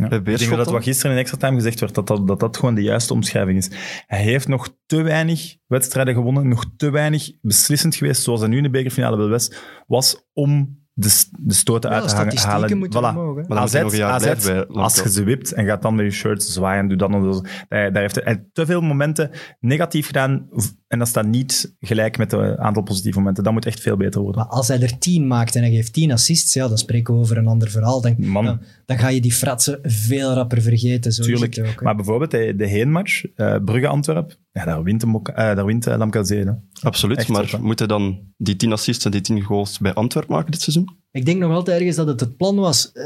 Ja. 0.00 0.08
Bij 0.08 0.32
Ik 0.32 0.38
denk 0.38 0.56
dat 0.56 0.70
wat 0.70 0.82
gisteren 0.82 1.12
in 1.12 1.18
extra 1.18 1.38
time 1.38 1.56
gezegd 1.56 1.80
werd, 1.80 1.94
dat 1.94 2.06
dat, 2.06 2.26
dat 2.26 2.40
dat 2.40 2.56
gewoon 2.56 2.74
de 2.74 2.82
juiste 2.82 3.12
omschrijving 3.12 3.58
is. 3.58 3.70
Hij 4.06 4.22
heeft 4.22 4.48
nog 4.48 4.76
te 4.86 5.02
weinig 5.02 5.56
wedstrijden 5.66 6.14
gewonnen, 6.14 6.48
nog 6.48 6.64
te 6.76 6.90
weinig 6.90 7.32
beslissend 7.40 7.94
geweest, 7.94 8.22
zoals 8.22 8.40
hij 8.40 8.48
nu 8.48 8.56
in 8.56 8.62
de 8.62 8.70
bekerfinale 8.70 9.16
wel 9.16 9.38
was 9.86 10.28
om 10.32 10.79
de, 11.00 11.24
de 11.38 11.54
stoten 11.54 11.90
Ja, 11.90 11.96
uit 11.96 12.08
te 12.08 12.46
halen. 12.46 12.78
moeten 12.78 13.00
Voilà. 13.00 13.04
omhoog. 13.16 13.48
Maar 13.48 13.58
AZ, 13.58 13.74
AZ, 13.74 14.44
bij 14.46 14.66
als 14.66 15.02
je 15.02 15.10
ze 15.10 15.24
wipt 15.24 15.52
en 15.52 15.66
gaat 15.66 15.82
dan 15.82 15.94
met 15.94 16.04
je 16.04 16.10
shirt 16.10 16.42
zwaaien, 16.42 16.88
doe 16.88 16.96
dan 16.96 17.32
zo. 17.34 17.40
Daar, 17.68 17.92
daar 17.92 18.02
heeft 18.02 18.20
hij, 18.24 18.44
te 18.52 18.66
veel 18.66 18.80
momenten 18.80 19.30
negatief 19.60 20.06
gedaan 20.06 20.48
en 20.88 20.98
dat 20.98 21.08
staat 21.08 21.26
niet 21.26 21.76
gelijk 21.80 22.18
met 22.18 22.30
het 22.30 22.58
aantal 22.58 22.82
positieve 22.82 23.18
momenten. 23.18 23.44
Dat 23.44 23.52
moet 23.52 23.66
echt 23.66 23.80
veel 23.80 23.96
beter 23.96 24.20
worden. 24.20 24.40
Maar 24.42 24.50
als 24.50 24.68
hij 24.68 24.80
er 24.82 24.98
tien 24.98 25.26
maakt 25.26 25.54
en 25.56 25.62
hij 25.62 25.70
geeft 25.70 25.92
tien 25.92 26.12
assists, 26.12 26.52
ja, 26.54 26.68
dan 26.68 26.78
spreken 26.78 27.14
we 27.14 27.20
over 27.20 27.36
een 27.36 27.46
ander 27.46 27.70
verhaal. 27.70 28.00
Dan, 28.00 28.16
dan, 28.18 28.60
dan 28.86 28.98
ga 28.98 29.08
je 29.08 29.20
die 29.20 29.32
fratsen 29.32 29.78
veel 29.82 30.32
rapper 30.32 30.62
vergeten. 30.62 31.12
Zo 31.12 31.22
Tuurlijk. 31.22 31.62
ook, 31.68 31.82
maar 31.82 31.96
bijvoorbeeld 31.96 32.30
de, 32.30 32.54
de 32.56 32.66
heenmatch, 32.66 33.24
eh 33.34 33.56
Brugge-Antwerp, 33.64 34.36
ja, 34.52 34.64
daar 34.64 34.82
wint, 34.82 35.02
hem 35.02 35.14
ook, 35.14 35.28
eh, 35.28 35.36
daar 35.36 35.64
wint 35.64 35.86
uh, 35.86 35.96
Lamkelzee. 35.96 36.44
hè. 36.44 36.52
Absoluut, 36.82 37.18
Echt 37.18 37.28
maar 37.28 37.46
top, 37.48 37.60
hè? 37.60 37.66
moet 37.66 37.78
hij 37.78 37.88
dan 37.88 38.20
die 38.36 38.56
10 38.56 38.72
assists 38.72 39.04
en 39.04 39.10
die 39.10 39.20
10 39.20 39.42
goals 39.42 39.78
bij 39.78 39.94
Antwerpen 39.94 40.34
maken 40.34 40.50
dit 40.50 40.60
seizoen? 40.60 40.98
Ik 41.10 41.24
denk 41.24 41.38
nog 41.38 41.52
altijd 41.52 41.78
ergens 41.78 41.96
dat 41.96 42.06
het 42.06 42.20
het 42.20 42.36
plan 42.36 42.56
was 42.56 42.92
eh, 42.92 43.04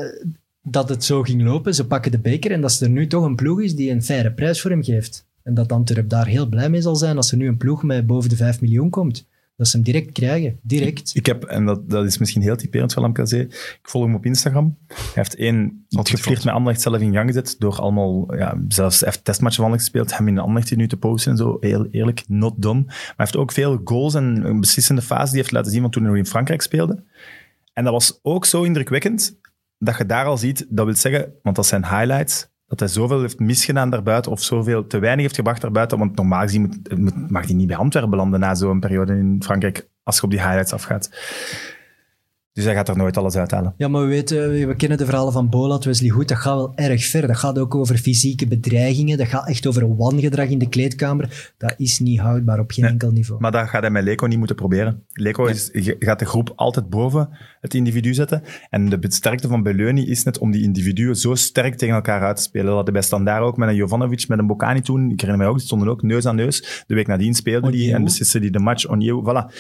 dat 0.63 0.89
het 0.89 1.05
zo 1.05 1.23
ging 1.23 1.43
lopen. 1.43 1.75
Ze 1.75 1.87
pakken 1.87 2.11
de 2.11 2.19
beker 2.19 2.51
en 2.51 2.61
dat 2.61 2.81
er 2.81 2.89
nu 2.91 3.07
toch 3.07 3.25
een 3.25 3.37
ploeg 3.37 3.61
is 3.61 3.75
die 3.75 3.91
een 3.91 4.03
faire 4.03 4.33
prijs 4.33 4.61
voor 4.61 4.71
hem 4.71 4.83
geeft. 4.83 5.27
En 5.43 5.55
dat 5.55 5.73
Antwerp 5.73 6.09
daar 6.09 6.27
heel 6.27 6.49
blij 6.49 6.71
mee 6.71 6.81
zal 6.81 6.97
zijn 6.97 7.17
als 7.17 7.31
er 7.31 7.37
nu 7.37 7.49
een 7.49 7.57
ploeg 7.57 7.83
met 7.83 8.07
boven 8.07 8.31
de 8.31 8.37
5 8.37 8.61
miljoen 8.61 8.91
komt. 8.91 9.27
Dat 9.57 9.69
ze 9.69 9.77
hem 9.77 9.85
direct 9.85 10.13
krijgen. 10.13 10.59
Direct. 10.63 11.11
Ik 11.15 11.27
heb, 11.27 11.45
en 11.45 11.65
dat, 11.65 11.91
dat 11.91 12.05
is 12.05 12.19
misschien 12.19 12.43
heel 12.43 12.57
typerend 12.57 12.93
van 12.93 13.03
Lamkelzee, 13.03 13.43
ik 13.43 13.79
volg 13.83 14.05
hem 14.05 14.15
op 14.15 14.27
Instagram. 14.27 14.79
Hij 14.87 14.97
heeft 15.13 15.35
één 15.35 15.87
geflirt 15.89 16.45
met 16.45 16.55
Anderlecht 16.55 16.83
zelf 16.83 17.01
in 17.01 17.13
gang 17.13 17.29
gezet, 17.29 17.57
door 17.59 17.81
allemaal, 17.81 18.35
ja, 18.37 18.59
zelfs 18.69 19.01
hij 19.01 19.09
heeft 19.09 19.25
testmatchen 19.25 19.63
van 19.63 19.73
Anderlecht 19.73 19.93
gespeeld, 19.93 20.19
hem 20.19 20.29
in 20.29 20.39
Anderlecht 20.39 20.77
nu 20.77 20.89
te 20.89 20.97
posten 20.97 21.33
en 21.33 21.39
zo, 21.39 21.57
heel 21.61 21.87
eerlijk, 21.91 22.25
not 22.29 22.63
done. 22.63 22.83
Maar 22.85 22.95
hij 22.97 23.15
heeft 23.17 23.37
ook 23.37 23.53
veel 23.53 23.81
goals 23.85 24.15
en 24.15 24.45
een 24.45 24.61
beslissende 24.61 25.03
fase 25.03 25.23
die 25.23 25.31
hij 25.31 25.41
heeft 25.41 25.53
laten 25.53 25.71
zien 25.71 25.81
van 25.81 25.91
toen 25.91 26.03
hij 26.03 26.11
nog 26.11 26.21
in 26.21 26.27
Frankrijk 26.27 26.63
speelde. 26.63 27.05
En 27.73 27.85
dat 27.85 27.93
was 27.93 28.19
ook 28.23 28.45
zo 28.45 28.63
indrukwekkend, 28.63 29.39
dat 29.79 29.99
je 29.99 30.07
daar 30.07 30.25
al 30.25 30.37
ziet, 30.37 30.67
dat 30.69 30.85
wil 30.85 30.97
zeggen, 30.97 31.33
want 31.43 31.57
dat 31.57 31.67
zijn 31.67 31.85
highlights, 31.85 32.49
dat 32.67 32.79
hij 32.81 32.89
zoveel 32.89 33.21
heeft 33.21 33.39
misgedaan 33.39 33.91
daarbuiten, 33.91 34.33
of 34.33 34.43
zoveel 34.43 34.87
te 34.87 34.99
weinig 34.99 35.23
heeft 35.23 35.35
gebracht 35.35 35.61
daarbuiten, 35.61 35.99
want 35.99 36.17
normaal 36.17 36.43
gezien 36.43 36.61
moet, 36.61 37.31
mag 37.31 37.45
hij 37.45 37.55
niet 37.55 37.67
bij 37.67 37.77
Antwerpen 37.77 38.11
belanden 38.11 38.41
na 38.41 38.55
zo'n 38.55 38.81
periode 38.81 39.13
in 39.13 39.43
Frankrijk, 39.45 39.89
als 40.03 40.17
je 40.17 40.23
op 40.23 40.31
die 40.31 40.41
highlights 40.41 40.73
afgaat. 40.73 41.11
Dus 42.55 42.65
hij 42.65 42.75
gaat 42.75 42.89
er 42.89 42.97
nooit 42.97 43.17
alles 43.17 43.37
uithalen. 43.37 43.75
Ja, 43.77 43.89
maar 43.89 44.03
we 44.03 44.07
weten, 44.09 44.67
we 44.67 44.75
kennen 44.77 44.99
de 44.99 45.05
verhalen 45.05 45.33
van 45.33 45.49
Bolat, 45.49 45.85
Wesley 45.85 46.11
Goed. 46.11 46.29
Dat 46.29 46.39
gaat 46.39 46.55
wel 46.55 46.73
erg 46.75 47.05
ver. 47.05 47.27
Dat 47.27 47.37
gaat 47.37 47.59
ook 47.59 47.75
over 47.75 47.97
fysieke 47.97 48.47
bedreigingen. 48.47 49.19
Dat 49.19 49.27
gaat 49.27 49.49
echt 49.49 49.67
over 49.67 49.97
wangedrag 49.97 50.49
in 50.49 50.59
de 50.59 50.69
kleedkamer. 50.69 51.53
Dat 51.59 51.75
is 51.77 51.99
niet 51.99 52.21
houdbaar 52.21 52.59
op 52.59 52.71
geen 52.71 52.85
Nee. 52.85 52.93
enkel 52.93 53.11
niveau. 53.11 53.41
Maar 53.41 53.53
dat 53.53 53.69
gaat 53.69 53.81
hij 53.83 53.91
met 53.91 54.05
Leco 54.05 54.27
niet 54.27 54.39
moeten 54.39 54.57
proberen. 54.57 55.03
Leco 55.13 55.45
is, 55.47 55.71
gaat 55.99 56.19
de 56.19 56.25
groep 56.25 56.53
altijd 56.57 56.89
boven 56.91 57.29
het 57.61 57.75
individu 57.75 58.15
zetten. 58.15 58.43
En 58.71 58.89
de 58.89 58.99
sterkte 59.09 59.49
van 59.49 59.63
Beleuni 59.63 60.07
is 60.11 60.23
net 60.25 60.39
om 60.39 60.51
die 60.51 60.63
individuen 60.63 61.17
zo 61.17 61.35
sterk 61.35 61.75
tegen 61.75 61.95
elkaar 61.95 62.23
uit 62.23 62.37
te 62.37 62.43
spelen. 62.43 62.67
Dat 62.67 62.75
hadden 62.75 62.93
bij 62.95 63.03
Standaard 63.03 63.43
ook 63.43 63.57
met 63.57 63.69
een 63.69 63.75
Jovanovic, 63.75 64.29
met 64.29 64.39
een 64.39 64.47
Bocani 64.47 64.81
toen. 64.81 65.05
Ik 65.11 65.21
herinner 65.21 65.37
mij 65.39 65.47
ook, 65.47 65.57
die 65.57 65.67
stonden 65.67 65.89
ook 65.89 66.03
neus 66.03 66.27
aan 66.27 66.37
neus. 66.37 66.85
De 66.87 66.95
week 66.95 67.07
nadien 67.07 67.35
speelden 67.35 67.73
die 67.73 67.93
en 67.95 68.05
beslisten 68.05 68.41
die 68.41 68.51
de 68.51 68.59
match. 68.59 68.87
Onyeu, 68.89 69.23
voilà. 69.23 69.55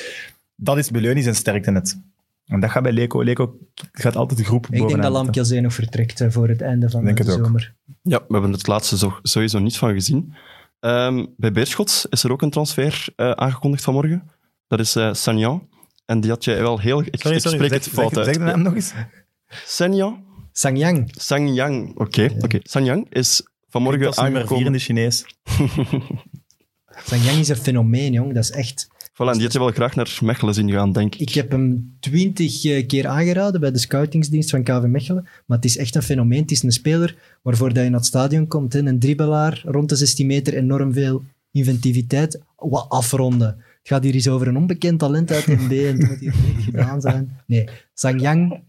Dat 0.57 0.79
is 0.79 0.91
Beleuni 0.91 1.23
zijn 1.23 1.35
sterkte 1.35 1.71
net. 1.71 1.99
En 2.47 2.61
dat 2.61 2.71
gaat 2.71 2.83
bij 2.83 2.93
Leco. 2.93 3.23
Leco 3.23 3.59
gaat 3.93 4.17
altijd 4.17 4.39
de 4.39 4.45
groep 4.45 4.67
Ik 4.71 4.89
denk 4.89 5.03
dat 5.03 5.13
Lamkelzee 5.13 5.61
nog 5.61 5.75
vertrekt 5.75 6.21
eh, 6.21 6.31
voor 6.31 6.49
het 6.49 6.61
einde 6.61 6.91
van 6.91 7.05
Denk 7.05 7.17
de 7.17 7.23
het 7.25 7.33
ook. 7.39 7.45
zomer. 7.45 7.75
Ja, 8.03 8.19
we 8.29 8.33
hebben 8.33 8.53
het 8.53 8.67
laatste 8.67 8.97
zo- 8.99 9.19
sowieso 9.23 9.59
niet 9.59 9.77
van 9.77 9.93
gezien. 9.93 10.35
Ehm, 10.81 11.27
bij 11.37 11.53
Beerschot 11.53 12.07
is 12.11 12.23
er 12.25 12.33
ook 12.33 12.43
een 12.43 12.51
transfer 12.51 13.07
eh, 13.17 13.31
aangekondigd 13.31 13.85
vanmorgen. 13.85 14.31
Dat 14.69 14.81
is 14.81 14.97
eh 14.97 15.13
Sagnan. 15.15 15.69
En 16.07 16.21
die 16.21 16.31
had 16.31 16.45
jij 16.45 16.59
wel 16.61 16.79
heel... 16.81 17.01
Ik, 17.01 17.17
Sorry, 17.21 17.37
ik 17.37 17.43
sorry. 17.43 17.57
spreek 17.57 17.73
zeg, 17.73 17.85
het 17.85 17.95
fout 17.95 18.09
zeg, 18.09 18.17
uit. 18.17 18.27
zeg 18.27 18.37
de 18.45 18.51
naam 18.51 18.63
nog 18.63 18.75
eens. 18.75 18.93
Sagnan? 19.77 20.25
Sangyang. 20.53 21.11
Sangyang. 21.17 21.99
Oké, 21.99 22.35
oké. 22.39 22.59
Sangyang 22.63 23.07
is 23.13 23.43
vanmorgen 23.69 24.03
Dat 24.03 24.17
is 24.17 24.23
nummer 24.23 24.47
vier 24.47 24.57
in 24.59 24.63
aangekomen... 24.67 24.73
de 24.73 24.79
Chinees. 24.79 25.25
Sangyang 27.11 27.39
is 27.39 27.49
een 27.49 27.57
fenomeen, 27.57 28.13
jong. 28.13 28.35
Dat 28.35 28.43
is 28.45 28.51
echt... 28.51 28.89
Voilà, 29.15 29.27
en 29.27 29.33
die 29.33 29.43
had 29.43 29.53
je 29.53 29.59
wel 29.59 29.71
graag 29.71 29.95
naar 29.95 30.19
Mechelen 30.23 30.55
zien 30.55 30.71
gaan, 30.71 30.93
denk 30.93 31.15
ik. 31.15 31.21
Ik 31.21 31.35
heb 31.35 31.51
hem 31.51 31.97
twintig 32.01 32.65
eh, 32.65 32.87
keer 32.87 33.07
aangeraden 33.07 33.61
bij 33.61 33.71
de 33.71 33.79
scoutingsdienst 33.79 34.51
van 34.51 34.63
KV 34.63 34.83
Mechelen. 34.87 35.29
Maar 35.47 35.57
het 35.57 35.67
is 35.67 35.77
echt 35.77 35.95
een 35.95 36.03
fenomeen. 36.03 36.41
Het 36.41 36.51
is 36.51 36.63
een 36.63 36.73
speler 36.73 37.17
waarvoor 37.43 37.73
dat 37.73 37.83
je 37.85 37.91
naar 37.91 37.99
het 37.99 38.09
stadion 38.09 38.47
komt. 38.47 38.73
Hè. 38.73 38.79
Een 38.79 38.99
dribbelaar, 38.99 39.63
rond 39.65 39.89
de 39.89 39.97
16 39.97 40.27
meter, 40.27 40.55
enorm 40.55 40.93
veel 40.93 41.23
inventiviteit. 41.51 42.41
Wat 42.57 42.87
afronden. 42.89 43.49
Het 43.49 43.89
gaat 43.89 44.03
hier 44.03 44.15
eens 44.15 44.29
over 44.29 44.49
een 44.49 44.57
onbekend 44.57 44.99
talent 44.99 45.31
uit 45.31 45.47
NB 45.47 45.71
en 45.71 45.99
het 45.99 46.09
moet 46.09 46.19
hier 46.19 46.33
direct 46.33 46.63
gedaan 46.63 47.01
zijn. 47.01 47.41
Nee, 47.47 47.69
Sangyang, 47.95 48.61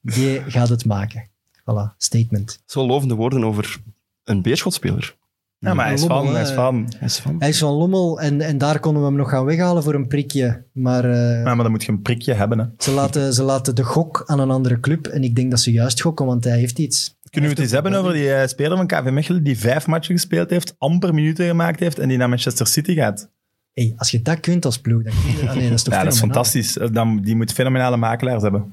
die 0.00 0.40
gaat 0.40 0.68
het 0.68 0.84
maken. 0.84 1.28
Voilà, 1.60 1.96
statement. 1.96 2.62
Zo 2.66 2.86
lovende 2.86 3.14
woorden 3.14 3.44
over 3.44 3.80
een 4.24 4.42
Beerschot-speler. 4.42 5.16
Ja, 5.62 5.74
maar 5.74 5.84
hij 5.84 5.94
is 5.94 6.00
Lommel, 6.00 6.24
van. 6.24 6.34
Hij 6.34 6.42
is 6.42 6.50
van. 6.50 6.92
Hij 6.98 7.08
is 7.08 7.18
van... 7.18 7.36
Hij 7.38 7.48
is 7.48 7.58
van 7.58 7.72
Lommel 7.72 8.20
en, 8.20 8.40
en 8.40 8.58
daar 8.58 8.80
konden 8.80 9.02
we 9.02 9.08
hem 9.08 9.16
nog 9.16 9.30
gaan 9.30 9.44
weghalen 9.44 9.82
voor 9.82 9.94
een 9.94 10.06
prikje. 10.06 10.64
Maar 10.72 11.04
eh, 11.04 11.42
Ja, 11.42 11.54
maar 11.54 11.62
dan 11.62 11.70
moet 11.70 11.84
je 11.84 11.92
een 11.92 12.02
prikje 12.02 12.34
hebben. 12.34 12.58
Hè. 12.58 12.64
ze, 12.78 12.90
laten, 12.90 13.32
ze 13.34 13.42
laten 13.42 13.74
de 13.74 13.82
gok 13.82 14.22
aan 14.26 14.40
een 14.40 14.50
andere 14.50 14.80
club. 14.80 15.06
En 15.06 15.24
ik 15.24 15.34
denk 15.34 15.50
dat 15.50 15.60
ze 15.60 15.72
juist 15.72 16.00
gokken, 16.00 16.26
want 16.26 16.44
hij 16.44 16.58
heeft 16.58 16.78
iets. 16.78 17.16
Kunnen 17.30 17.50
we 17.50 17.56
het 17.56 17.64
eens 17.64 17.74
hebben 17.74 17.94
over 17.94 18.12
die 18.12 18.32
eh, 18.32 18.48
speler 18.48 18.76
van 18.76 18.86
KV 18.86 19.10
Mechelen 19.10 19.42
die 19.42 19.58
vijf 19.58 19.86
matchen 19.86 20.14
gespeeld 20.14 20.50
heeft, 20.50 20.74
amper 20.78 21.14
minuten 21.14 21.46
gemaakt 21.46 21.80
heeft 21.80 21.98
en 21.98 22.08
die 22.08 22.18
naar 22.18 22.28
Manchester 22.28 22.66
City 22.66 22.94
gaat? 22.94 23.28
Hey, 23.72 23.94
als 23.96 24.10
je 24.10 24.22
dat 24.22 24.40
kunt 24.40 24.64
als 24.64 24.78
ploeg, 24.78 25.02
dan 25.02 25.12
kun 25.12 25.32
je... 25.32 25.48
Ah, 25.48 25.54
nee, 25.54 25.68
dat 25.68 25.78
is 25.78 25.82
toch 25.82 25.94
Ja, 25.94 26.04
dat 26.04 26.12
is 26.12 26.18
fantastisch. 26.18 26.78
Eh, 26.78 26.88
Dan, 26.92 27.20
die 27.22 27.36
moet 27.36 27.52
fenomenale 27.52 27.96
makelaars 27.96 28.42
hebben. 28.42 28.72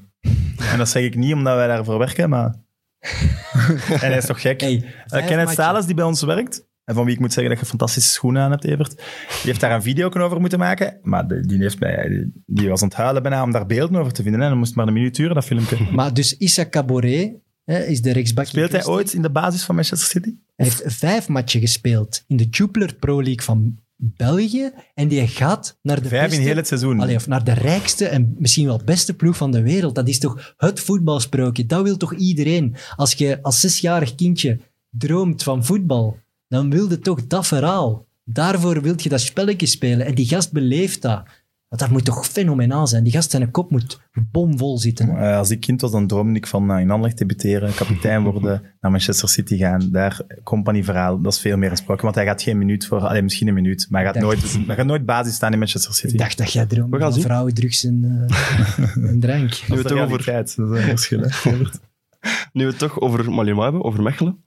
En 0.70 0.78
dat 0.78 0.88
zeg 0.88 1.02
ik 1.02 1.16
niet 1.16 1.34
omdat 1.34 1.54
wij 1.54 1.66
daarvoor 1.66 1.98
werken, 1.98 2.28
maar... 2.28 2.54
en 4.02 4.08
hij 4.08 4.16
is 4.16 4.26
toch 4.26 4.40
gek? 4.40 4.60
Hey, 4.60 4.84
Uh, 5.14 5.26
Kenneth 5.26 5.86
die 5.86 5.94
bij 5.94 6.04
ons 6.04 6.22
werkt, 6.22 6.64
en 6.90 6.96
van 6.96 7.04
wie 7.04 7.14
ik 7.14 7.20
moet 7.20 7.32
zeggen 7.32 7.52
dat 7.52 7.62
je 7.62 7.68
fantastische 7.68 8.10
schoenen 8.10 8.42
aan 8.42 8.50
hebt, 8.50 8.64
Evert, 8.64 8.96
die 8.96 9.04
heeft 9.42 9.60
daar 9.60 9.72
een 9.72 9.82
video 9.82 10.08
over 10.10 10.40
moeten 10.40 10.58
maken, 10.58 10.98
maar 11.02 11.28
die, 11.28 11.40
die, 11.46 11.58
heeft 11.58 11.78
bij, 11.78 12.30
die, 12.46 12.68
was 12.68 12.82
aan 12.82 12.88
het 12.88 12.96
huilen 12.96 13.22
bijna 13.22 13.42
om 13.42 13.52
daar 13.52 13.66
beelden 13.66 14.00
over 14.00 14.12
te 14.12 14.22
vinden. 14.22 14.40
En 14.40 14.48
dan 14.48 14.58
moest 14.58 14.74
maar 14.74 14.86
een 14.86 14.92
minuut 14.92 15.16
duren, 15.16 15.34
dat 15.34 15.44
filmpje. 15.44 15.76
Maar 15.92 16.14
dus 16.14 16.36
Issa 16.36 16.68
Caboret 16.68 17.32
hè, 17.64 17.84
is 17.84 18.02
de 18.02 18.12
rechtsback. 18.12 18.46
Speelt 18.46 18.72
hij 18.72 18.84
ooit 18.84 19.12
in 19.12 19.22
de 19.22 19.30
basis 19.30 19.64
van 19.64 19.74
Manchester 19.74 20.08
City? 20.08 20.34
Hij 20.56 20.66
heeft 20.66 20.82
vijf 20.86 21.28
matchen 21.28 21.60
gespeeld 21.60 22.24
in 22.26 22.36
de 22.36 22.44
Jupiler 22.44 22.94
Pro 22.94 23.22
League 23.22 23.42
van 23.42 23.78
België. 23.96 24.70
En 24.94 25.08
die 25.08 25.26
gaat 25.26 25.78
naar 25.82 26.02
de 26.02 26.08
Vijf 26.08 26.22
beste... 26.22 26.40
in 26.40 26.46
heel 26.46 26.56
het 26.56 26.66
seizoen. 26.66 27.00
Allee, 27.00 27.16
of 27.16 27.26
naar 27.26 27.44
de 27.44 27.52
rijkste 27.52 28.06
en 28.06 28.34
misschien 28.38 28.66
wel 28.66 28.80
beste 28.84 29.14
ploeg 29.14 29.36
van 29.36 29.50
de 29.50 29.62
wereld. 29.62 29.94
Dat 29.94 30.08
is 30.08 30.18
toch 30.18 30.54
het 30.56 30.80
voetbalsprookje. 30.80 31.66
Dat 31.66 31.82
wil 31.82 31.96
toch 31.96 32.14
iedereen? 32.14 32.76
Als 32.96 33.12
je 33.12 33.38
als 33.42 33.60
zesjarig 33.60 34.14
kindje 34.14 34.58
droomt 34.90 35.42
van 35.42 35.64
voetbal, 35.64 36.18
dan 36.50 36.70
wilde 36.70 36.98
toch 36.98 37.26
dat 37.26 37.46
verhaal. 37.46 38.06
Daarvoor 38.24 38.82
wil 38.82 38.94
je 38.96 39.08
dat 39.08 39.20
spelletje 39.20 39.66
spelen. 39.66 40.06
En 40.06 40.14
die 40.14 40.26
gast 40.26 40.52
beleeft 40.52 41.02
dat. 41.02 41.22
Want 41.68 41.82
dat 41.82 41.90
moet 41.90 42.04
toch 42.04 42.26
fenomenaal 42.26 42.86
zijn. 42.86 43.02
Die 43.04 43.12
gast 43.12 43.30
zijn 43.30 43.50
kop 43.50 43.70
moet 43.70 44.00
bomvol 44.30 44.78
zitten. 44.78 45.08
Eh, 45.16 45.36
als 45.36 45.50
ik 45.50 45.60
kind 45.60 45.80
was, 45.80 45.90
dan 45.90 46.06
droomde 46.06 46.38
ik 46.38 46.46
van 46.46 46.70
uh, 46.70 46.80
in 46.80 46.90
Anderlecht 46.90 47.18
debuteren, 47.18 47.74
kapitein 47.74 48.22
worden, 48.22 48.62
naar 48.80 48.90
Manchester 48.90 49.28
City 49.28 49.56
gaan. 49.56 49.88
Daar, 49.92 50.20
compagnieverhaal, 50.44 51.20
dat 51.20 51.32
is 51.32 51.40
veel 51.40 51.56
meer 51.56 51.70
een 51.70 51.76
sprookje. 51.76 52.02
Want 52.02 52.14
hij 52.14 52.24
gaat 52.24 52.42
geen 52.42 52.58
minuut 52.58 52.86
voor, 52.86 53.00
alleen 53.00 53.24
misschien 53.24 53.48
een 53.48 53.54
minuut, 53.54 53.86
maar 53.90 54.02
hij 54.04 54.12
gaat, 54.12 54.22
Dacht- 54.22 54.42
nooit, 54.56 54.66
hij 54.66 54.76
gaat 54.76 54.86
nooit 54.86 55.06
basis 55.06 55.34
staan 55.34 55.52
in 55.52 55.58
Manchester 55.58 55.94
City. 55.94 56.12
Ik 56.12 56.18
dacht 56.18 56.38
dat 56.38 56.52
jij 56.52 56.66
droomde 56.66 56.96
We 56.96 57.02
gaan 57.02 57.12
van 57.12 57.20
zien. 57.20 57.28
vrouwen, 57.28 57.54
drugs 57.54 57.84
en, 57.84 58.26
eh, 58.28 58.78
en 59.10 59.20
drank. 59.20 59.40
Nu 59.40 59.48
dat 59.50 59.66
we 59.68 59.74
is 59.74 59.78
het 59.78 59.88
toch 59.88 60.00
over. 60.00 60.24
Dat 60.24 60.48
is 60.48 60.56
een 60.56 60.82
verschil. 60.82 61.20
hè, 61.20 61.26
Evert? 61.26 61.80
nu 62.52 62.64
we 62.64 62.70
het 62.70 62.78
toch 62.78 63.00
over 63.00 63.30
Malinois 63.32 63.62
hebben, 63.62 63.84
over 63.84 64.02
Mechelen. 64.02 64.44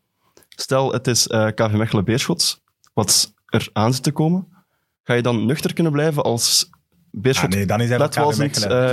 Stel, 0.55 0.91
het 0.91 1.07
is 1.07 1.27
eh, 1.27 1.47
KV 1.55 1.71
Mechelen 1.71 2.05
Beerschot, 2.05 2.61
wat 2.93 3.33
er 3.45 3.69
aan 3.73 3.93
zit 3.93 4.03
te 4.03 4.11
komen. 4.11 4.47
Ga 5.03 5.13
je 5.13 5.21
dan 5.21 5.45
nuchter 5.45 5.73
kunnen 5.73 5.91
blijven 5.91 6.23
als 6.23 6.69
Beerschot 7.11 7.49
Ah, 7.51 7.55
nee, 7.57 7.65
dan 7.65 7.81
is 7.81 7.89
hij 7.89 7.97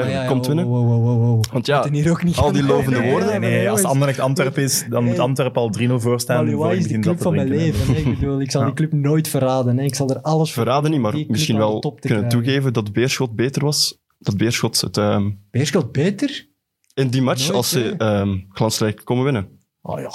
ja, 0.04 0.06
ja, 0.22 0.26
komt 0.26 0.46
wow, 0.46 0.46
winnen? 0.46 0.64
wow, 0.66 0.86
wow, 0.88 1.02
wow, 1.04 1.20
wow. 1.20 1.44
Want 1.52 1.66
ja, 1.66 1.76
moeten 1.76 1.94
hier 1.94 2.10
ook 2.10 2.22
niet 2.22 2.36
al 2.36 2.52
die 2.52 2.62
lovende 2.62 2.98
Nee, 2.98 3.10
woorden. 3.10 3.28
nee, 3.28 3.38
nee, 3.38 3.58
als 3.58 3.64
jongens. 3.66 3.84
Anderlecht 3.84 4.18
Antwerpen 4.18 4.62
is, 4.62 4.84
dan 4.88 5.04
moet 5.04 5.12
Hey. 5.12 5.22
Antwerpen 5.22 5.62
al 5.62 5.70
3-0 5.78 6.00
voorstaan. 6.00 6.50
Voor 6.50 6.72
is 6.74 6.82
de 6.82 6.88
club 6.98 7.02
dat 7.04 7.22
van 7.22 7.34
mijn 7.34 7.48
leven. 7.48 7.96
Ik 7.96 8.04
bedoel, 8.18 8.40
ik 8.40 8.50
zal 8.50 8.60
Ja. 8.60 8.66
die 8.66 8.76
club 8.76 8.92
nooit 8.92 9.28
verraden. 9.28 9.78
hè. 9.78 9.84
Ik 9.84 9.94
zal 9.94 10.08
er 10.10 10.20
alles 10.20 10.52
voor 10.52 10.62
verraden 10.62 10.90
niet, 10.90 11.00
maar 11.00 11.14
misschien 11.28 11.56
wel 11.56 11.78
kunnen 11.80 12.00
krijgen. 12.00 12.28
toegeven 12.28 12.72
dat 12.72 12.92
Beerschot 12.92 13.36
beter 13.36 13.64
was. 13.64 13.98
Dat 14.18 14.36
Beerschot 14.36 14.80
het 14.80 14.96
ehm, 14.96 15.30
Beerschot 15.50 15.92
beter? 15.92 16.48
in 16.94 17.08
die 17.08 17.22
match, 17.22 17.40
Nooit, 17.42 17.54
als 17.54 17.70
ze 17.70 17.94
ehm 17.98 18.38
glansrijk 18.48 19.00
komen 19.04 19.24
winnen. 19.24 19.48
Oh 19.82 20.00
ja. 20.00 20.10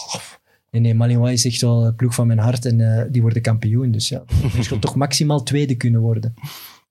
Nee, 0.76 0.84
nee, 0.84 0.96
Malinois 0.96 1.46
is 1.46 1.46
echt 1.46 1.62
wel 1.62 1.86
een 1.86 1.96
ploeg 1.96 2.14
van 2.14 2.28
mijn 2.28 2.40
hart 2.40 2.66
en 2.66 2.82
eh, 2.82 3.06
die 3.12 3.22
worden 3.22 3.42
kampioen. 3.42 3.92
Dus 3.92 4.10
ja, 4.10 4.24
Beerschot 4.54 4.82
toch 4.82 4.96
maximaal 4.96 5.44
tweede 5.44 5.76
kunnen 5.76 6.02
worden. 6.02 6.34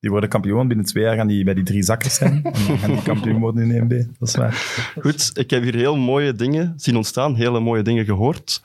Die 0.01 0.11
worden 0.11 0.29
kampioen. 0.29 0.69
Binnen 0.69 0.87
twee 0.87 1.05
jaar 1.05 1.17
gaan 1.17 1.27
die 1.27 1.45
bij 1.45 1.55
die 1.55 1.65
drie 1.65 1.83
zakkers 1.83 2.15
zijn. 2.15 2.33
En 2.45 2.53
dan 2.67 2.79
gaan 2.79 2.91
die 2.91 3.03
kampioen 3.03 3.41
worden 3.41 3.71
in 3.71 3.83
1B. 3.85 4.19
Dat 4.19 4.29
is 4.29 4.37
waar. 4.37 4.93
Goed, 5.01 5.31
ik 5.35 5.51
heb 5.51 5.63
hier 5.63 5.75
heel 5.75 5.97
mooie 5.97 6.33
dingen 6.33 6.73
zien 6.77 6.97
ontstaan, 6.97 7.35
hele 7.35 7.61
mooie 7.61 7.83
dingen 7.83 8.05
gehoord. 8.05 8.63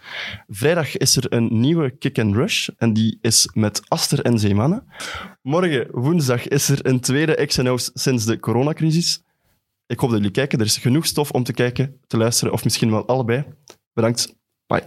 Vrijdag 0.48 0.98
is 0.98 1.16
er 1.16 1.34
een 1.34 1.60
nieuwe 1.60 1.90
Kick 1.90 2.20
and 2.20 2.36
Rush 2.36 2.70
en 2.78 2.94
die 2.94 3.18
is 3.22 3.50
met 3.54 3.82
Aster 3.88 4.22
en 4.22 4.40
Zeemannen. 4.40 4.84
Morgen, 5.42 5.88
woensdag, 5.92 6.48
is 6.48 6.70
er 6.70 6.86
een 6.86 7.00
tweede 7.00 7.46
XNO's 7.46 7.92
sinds 7.94 8.26
de 8.26 8.40
coronacrisis. 8.40 9.24
Ik 9.88 10.00
hoop 10.00 10.10
dat 10.10 10.18
jullie 10.18 10.34
kijken. 10.34 10.60
Er 10.60 10.66
is 10.66 10.78
genoeg 10.78 11.06
stof 11.06 11.32
om 11.32 11.44
te 11.44 11.54
kijken, 11.54 12.00
te 12.08 12.18
luisteren 12.18 12.54
of 12.54 12.64
misschien 12.64 12.92
wel 12.92 13.08
allebei. 13.08 13.46
Bedankt. 13.94 14.38
Bye. 14.70 14.84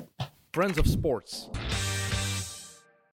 Friends 0.53 0.79
of 0.79 0.87
Sports. 0.87 1.49